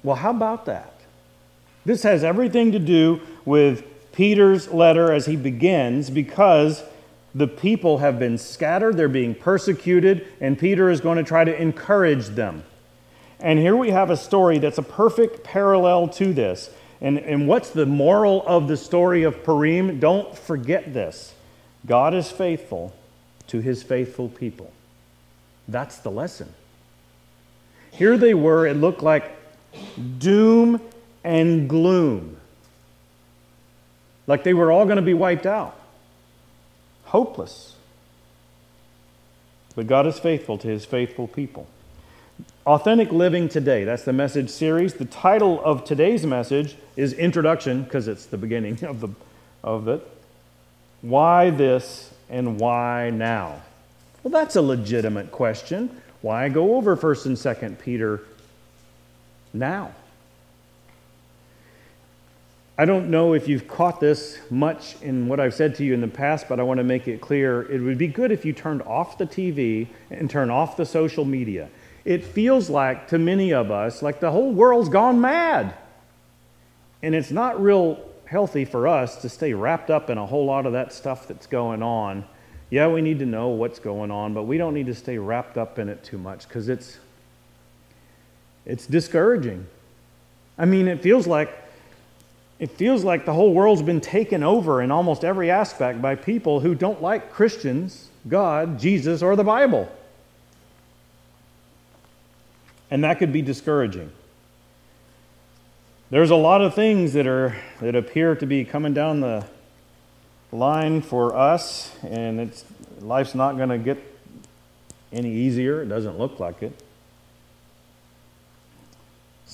Well, 0.03 0.17
how 0.17 0.31
about 0.31 0.67
that? 0.67 0.94
This 1.85 2.03
has 2.03 2.25
everything 2.25 2.73
to 2.73 2.79
do 2.79 3.21
with 3.45 3.85
Peter's 4.13 4.69
letter 4.69 5.13
as 5.13 5.27
he 5.27 5.37
begins 5.37 6.09
because 6.09 6.83
the 7.35 7.49
people 7.49 7.99
have 7.99 8.19
been 8.19 8.39
scattered, 8.39 8.97
they're 8.97 9.09
being 9.09 9.35
persecuted, 9.35 10.27
and 10.41 10.59
Peter 10.59 10.89
is 10.89 11.01
going 11.01 11.19
to 11.19 11.25
try 11.25 11.45
to 11.45 11.61
encourage 11.61 12.29
them. 12.29 12.63
And 13.41 13.59
here 13.59 13.77
we 13.77 13.91
have 13.91 14.11
a 14.11 14.17
story 14.17 14.59
that's 14.59 14.79
a 14.79 14.83
perfect 14.83 15.43
parallel 15.43 16.09
to 16.09 16.33
this. 16.33 16.71
And, 17.01 17.19
and 17.19 17.49
what's 17.49 17.71
the 17.71 17.87
moral 17.87 18.45
of 18.47 18.69
the 18.69 18.77
story 18.77 19.25
of 19.25 19.43
Purim? 19.43 19.99
Don't 19.99 20.37
forget 20.37 20.95
this 20.95 21.35
God 21.85 22.15
is 22.15 22.31
faithful 22.31 22.95
to 23.49 23.61
his 23.61 23.83
faithful 23.83 24.29
people. 24.29 24.73
That's 25.69 25.99
the 25.99 26.11
lesson. 26.11 26.55
Here 27.91 28.17
they 28.17 28.35
were, 28.35 28.67
it 28.67 28.75
looked 28.75 29.03
like 29.03 29.37
doom 30.19 30.81
and 31.25 31.69
gloom. 31.69 32.37
Like 34.27 34.45
they 34.45 34.55
were 34.55 34.71
all 34.71 34.85
going 34.85 34.97
to 34.97 35.03
be 35.03 35.15
wiped 35.15 35.47
out. 35.47 35.79
Hopeless. 37.07 37.75
But 39.75 39.87
God 39.87 40.07
is 40.07 40.19
faithful 40.19 40.59
to 40.59 40.69
his 40.69 40.85
faithful 40.85 41.27
people. 41.27 41.67
Authentic 42.67 43.13
Living 43.13 43.49
Today, 43.49 43.85
that's 43.85 44.05
the 44.05 44.13
message 44.13 44.49
series. 44.49 44.95
The 44.95 45.05
title 45.05 45.63
of 45.65 45.85
today's 45.85 46.25
message 46.25 46.77
is 46.97 47.13
Introduction, 47.13 47.83
because 47.83 48.09
it's 48.09 48.27
the 48.27 48.39
beginning 48.39 48.83
of, 48.85 49.01
the, 49.01 49.09
of 49.63 49.89
it. 49.89 50.07
Why 51.03 51.51
this 51.51 52.13
and 52.31 52.59
why 52.59 53.11
now? 53.11 53.61
Well, 54.23 54.33
that's 54.33 54.57
a 54.57 54.63
legitimate 54.63 55.31
question. 55.31 56.01
Why 56.23 56.49
go 56.49 56.77
over 56.77 56.97
1st 56.97 57.27
and 57.27 57.37
2nd 57.37 57.79
Peter 57.79 58.23
now? 59.53 59.93
I 62.77 62.85
don't 62.87 63.09
know 63.09 63.35
if 63.35 63.47
you've 63.47 63.69
caught 63.69 64.01
this 64.01 64.39
much 64.51 65.01
in 65.01 65.29
what 65.29 65.39
I've 65.39 65.55
said 65.55 65.77
to 65.77 65.85
you 65.85 65.95
in 65.95 66.01
the 66.01 66.09
past, 66.09 66.49
but 66.49 66.59
I 66.59 66.65
want 66.65 66.79
to 66.79 66.85
make 66.85 67.07
it 67.07 67.21
clear. 67.21 67.63
It 67.71 67.81
would 67.81 67.99
be 67.99 68.09
good 68.09 68.33
if 68.33 68.45
you 68.45 68.53
turned 68.53 68.83
off 68.83 69.17
the 69.17 69.27
TV 69.27 69.87
and 70.11 70.29
turned 70.29 70.51
off 70.51 70.77
the 70.77 70.85
social 70.85 71.25
media. 71.25 71.69
It 72.05 72.25
feels 72.25 72.69
like, 72.69 73.07
to 73.09 73.19
many 73.19 73.53
of 73.53 73.71
us, 73.71 74.03
like 74.03 74.19
the 74.19 74.33
whole 74.33 74.51
world's 74.51 74.89
gone 74.89 75.21
mad. 75.21 75.75
And 77.01 77.15
it's 77.15 77.31
not 77.31 77.63
real 77.63 78.05
healthy 78.25 78.65
for 78.65 78.89
us 78.89 79.23
to 79.23 79.29
stay 79.29 79.55
wrapped 79.55 79.91
up 79.91 80.11
in 80.11 80.19
a 80.19 80.27
whole 80.27 80.45
lot 80.45 80.67
of 80.67 80.73
that 80.73 80.93
stuff 80.93 81.29
that's 81.29 81.47
going 81.47 81.81
on. 81.83 82.25
Yeah, 82.71 82.89
we 82.89 83.03
need 83.03 83.21
to 83.21 83.27
know 83.27 83.51
what's 83.51 83.79
going 83.79 84.11
on, 84.11 84.35
but 84.35 84.45
we 84.45 84.59
don't 84.59 84.75
need 84.75 84.87
to 84.87 84.95
stay 84.95 85.17
wrapped 85.17 85.57
up 85.57 85.79
in 85.79 85.89
it 85.89 86.03
too 86.03 86.19
much 86.19 86.49
because 86.49 86.69
it's 86.69 86.99
it's 88.67 88.87
discouraging. 88.87 89.67
I 90.57 90.65
mean, 90.65 90.89
it 90.89 91.03
feels 91.03 91.27
like 91.27 91.64
it 92.59 92.71
feels 92.71 93.05
like 93.05 93.25
the 93.25 93.33
whole 93.33 93.53
world's 93.53 93.83
been 93.83 94.01
taken 94.01 94.43
over 94.43 94.81
in 94.81 94.91
almost 94.91 95.25
every 95.25 95.51
aspect 95.51 96.01
by 96.01 96.15
people 96.15 96.61
who 96.61 96.75
don't 96.75 97.03
like 97.03 97.33
Christians, 97.33 98.09
God, 98.29 98.79
Jesus, 98.79 99.23
or 99.23 99.35
the 99.35 99.45
Bible. 99.45 99.91
And 102.91 103.03
that 103.03 103.19
could 103.19 103.33
be 103.33 103.43
discouraging. 103.43 104.13
There's 106.11 106.31
a 106.31 106.37
lot 106.37 106.61
of 106.61 106.75
things 106.75 107.13
that 107.15 107.27
are 107.27 107.57
that 107.81 107.97
appear 107.97 108.37
to 108.37 108.47
be 108.47 108.65
coming 108.65 108.95
down 108.95 109.21
the 109.21 109.45
line 110.53 111.03
for 111.03 111.35
us, 111.35 111.91
and 112.05 112.39
it's 112.39 112.65
life's 113.01 113.35
not 113.35 113.57
going 113.57 113.71
to 113.71 113.79
get 113.79 113.99
any 115.13 115.33
easier. 115.33 115.83
It 115.83 115.87
doesn't 115.87 116.19
look 116.19 116.39
like 116.39 116.63
it. 116.63 116.84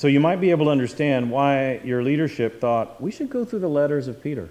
So 0.01 0.09
you 0.09 0.19
might 0.19 0.41
be 0.41 0.51
able 0.51 0.65
to 0.65 0.71
understand 0.71 1.31
why 1.31 1.83
your 1.85 2.03
leadership 2.03 2.59
thought 2.59 3.03
we 3.03 3.11
should 3.11 3.29
go 3.29 3.45
through 3.45 3.59
the 3.59 3.69
letters 3.69 4.09
of 4.09 4.23
Peter. 4.23 4.49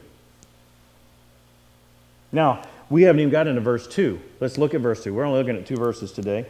Now, 2.32 2.62
we 2.88 3.02
haven't 3.02 3.22
even 3.22 3.32
gotten 3.32 3.58
into 3.58 3.62
verse 3.62 3.88
2. 3.88 4.22
Let's 4.40 4.60
look 4.60 4.76
at 4.76 4.82
verse 4.82 5.04
2. 5.04 5.12
We're 5.12 5.26
only 5.26 5.40
looking 5.40 5.58
at 5.58 5.66
two 5.66 5.78
verses 5.78 6.12
today. 6.12 6.46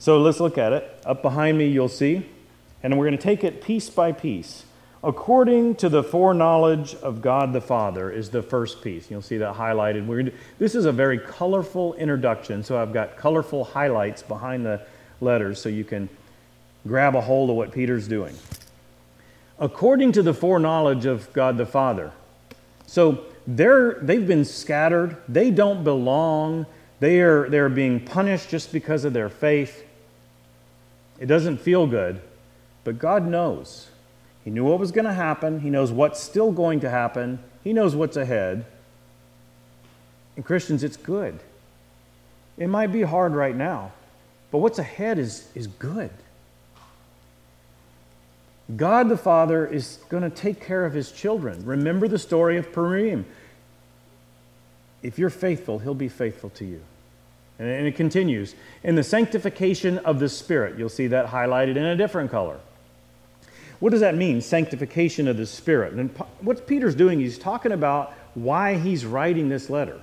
So 0.00 0.20
let's 0.20 0.40
look 0.40 0.58
at 0.58 0.72
it. 0.72 1.00
Up 1.06 1.22
behind 1.22 1.56
me, 1.56 1.68
you'll 1.68 1.88
see. 1.88 2.26
And 2.82 2.98
we're 2.98 3.06
going 3.06 3.16
to 3.16 3.22
take 3.22 3.44
it 3.44 3.62
piece 3.62 3.88
by 3.88 4.10
piece 4.10 4.64
according 5.04 5.76
to 5.76 5.88
the 5.88 6.02
foreknowledge 6.02 6.96
of 6.96 7.22
God 7.22 7.52
the 7.52 7.60
Father 7.60 8.10
is 8.10 8.30
the 8.30 8.42
first 8.42 8.82
piece. 8.82 9.12
You'll 9.12 9.22
see 9.22 9.36
that 9.36 9.54
highlighted. 9.54 10.06
We're, 10.06 10.32
this 10.58 10.74
is 10.74 10.86
a 10.86 10.92
very 10.92 11.20
colorful 11.20 11.94
introduction, 11.94 12.64
so 12.64 12.82
I've 12.82 12.92
got 12.92 13.16
colorful 13.16 13.62
highlights 13.62 14.24
behind 14.24 14.66
the 14.66 14.84
letters 15.20 15.60
so 15.60 15.68
you 15.68 15.84
can 15.84 16.08
grab 16.86 17.14
a 17.14 17.20
hold 17.20 17.50
of 17.50 17.56
what 17.56 17.72
Peter's 17.72 18.08
doing. 18.08 18.36
According 19.58 20.12
to 20.12 20.22
the 20.22 20.34
foreknowledge 20.34 21.06
of 21.06 21.32
God 21.32 21.56
the 21.56 21.66
Father. 21.66 22.12
So 22.86 23.24
they're, 23.46 23.94
they've 23.94 24.26
been 24.26 24.44
scattered, 24.44 25.16
they 25.28 25.50
don't 25.50 25.84
belong, 25.84 26.66
they 27.00 27.20
are, 27.20 27.48
they're 27.48 27.68
being 27.68 28.00
punished 28.00 28.48
just 28.48 28.72
because 28.72 29.04
of 29.04 29.12
their 29.12 29.28
faith. 29.28 29.84
It 31.18 31.26
doesn't 31.26 31.58
feel 31.58 31.86
good, 31.86 32.20
but 32.82 32.98
God 32.98 33.26
knows. 33.26 33.88
He 34.44 34.50
knew 34.50 34.64
what 34.64 34.78
was 34.78 34.92
going 34.92 35.06
to 35.06 35.14
happen, 35.14 35.60
He 35.60 35.70
knows 35.70 35.92
what's 35.92 36.20
still 36.20 36.52
going 36.52 36.80
to 36.80 36.90
happen, 36.90 37.38
He 37.62 37.72
knows 37.72 37.94
what's 37.94 38.16
ahead. 38.16 38.66
And 40.36 40.44
Christians, 40.44 40.82
it's 40.82 40.96
good. 40.96 41.38
It 42.58 42.68
might 42.68 42.88
be 42.88 43.02
hard 43.02 43.34
right 43.34 43.54
now, 43.54 43.92
but 44.50 44.58
what's 44.58 44.78
ahead 44.78 45.18
is, 45.18 45.48
is 45.54 45.66
good. 45.66 46.10
God 48.76 49.08
the 49.08 49.16
Father 49.16 49.66
is 49.66 49.98
going 50.08 50.22
to 50.22 50.30
take 50.30 50.60
care 50.60 50.86
of 50.86 50.94
his 50.94 51.12
children. 51.12 51.64
Remember 51.66 52.08
the 52.08 52.18
story 52.18 52.56
of 52.56 52.72
Purim. 52.72 53.26
If 55.02 55.18
you're 55.18 55.30
faithful, 55.30 55.78
he'll 55.78 55.94
be 55.94 56.08
faithful 56.08 56.50
to 56.50 56.64
you. 56.64 56.80
And 57.58 57.86
it 57.86 57.94
continues. 57.94 58.54
In 58.82 58.94
the 58.94 59.04
sanctification 59.04 59.98
of 59.98 60.18
the 60.18 60.28
Spirit, 60.28 60.78
you'll 60.78 60.88
see 60.88 61.08
that 61.08 61.26
highlighted 61.26 61.76
in 61.76 61.84
a 61.84 61.96
different 61.96 62.30
color. 62.30 62.58
What 63.80 63.90
does 63.90 64.00
that 64.00 64.16
mean, 64.16 64.40
sanctification 64.40 65.28
of 65.28 65.36
the 65.36 65.46
Spirit? 65.46 65.92
And 65.92 66.10
what 66.40 66.66
Peter's 66.66 66.94
doing, 66.94 67.20
he's 67.20 67.38
talking 67.38 67.72
about 67.72 68.14
why 68.34 68.76
he's 68.76 69.04
writing 69.04 69.48
this 69.48 69.68
letter. 69.68 70.00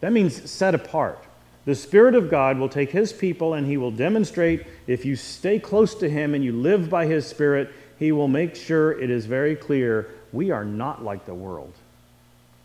That 0.00 0.12
means 0.12 0.50
set 0.50 0.74
apart. 0.74 1.18
The 1.66 1.74
Spirit 1.74 2.14
of 2.14 2.30
God 2.30 2.58
will 2.58 2.68
take 2.68 2.90
His 2.90 3.12
people 3.12 3.54
and 3.54 3.66
He 3.66 3.76
will 3.76 3.90
demonstrate 3.90 4.66
if 4.86 5.04
you 5.04 5.16
stay 5.16 5.58
close 5.58 5.94
to 5.96 6.08
Him 6.08 6.34
and 6.34 6.44
you 6.44 6.52
live 6.52 6.88
by 6.88 7.06
His 7.06 7.26
Spirit, 7.26 7.70
He 7.98 8.12
will 8.12 8.28
make 8.28 8.54
sure 8.54 8.98
it 8.98 9.10
is 9.10 9.26
very 9.26 9.56
clear 9.56 10.08
we 10.32 10.50
are 10.50 10.64
not 10.64 11.04
like 11.04 11.26
the 11.26 11.34
world. 11.34 11.72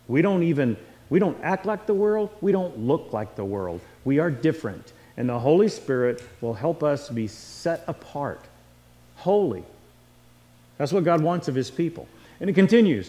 We 0.08 0.22
don't 0.22 0.44
even, 0.44 0.76
we 1.10 1.18
don't 1.18 1.38
act 1.42 1.66
like 1.66 1.86
the 1.86 1.94
world, 1.94 2.30
we 2.40 2.52
don't 2.52 2.78
look 2.78 3.12
like 3.12 3.36
the 3.36 3.44
world. 3.44 3.80
We 4.04 4.18
are 4.18 4.30
different. 4.30 4.92
And 5.16 5.28
the 5.28 5.38
Holy 5.38 5.68
Spirit 5.68 6.22
will 6.40 6.54
help 6.54 6.82
us 6.82 7.08
be 7.08 7.26
set 7.26 7.84
apart, 7.86 8.40
holy. 9.16 9.64
That's 10.78 10.92
what 10.92 11.04
God 11.04 11.22
wants 11.22 11.48
of 11.48 11.54
His 11.54 11.70
people. 11.70 12.06
And 12.40 12.50
it 12.50 12.52
continues 12.54 13.04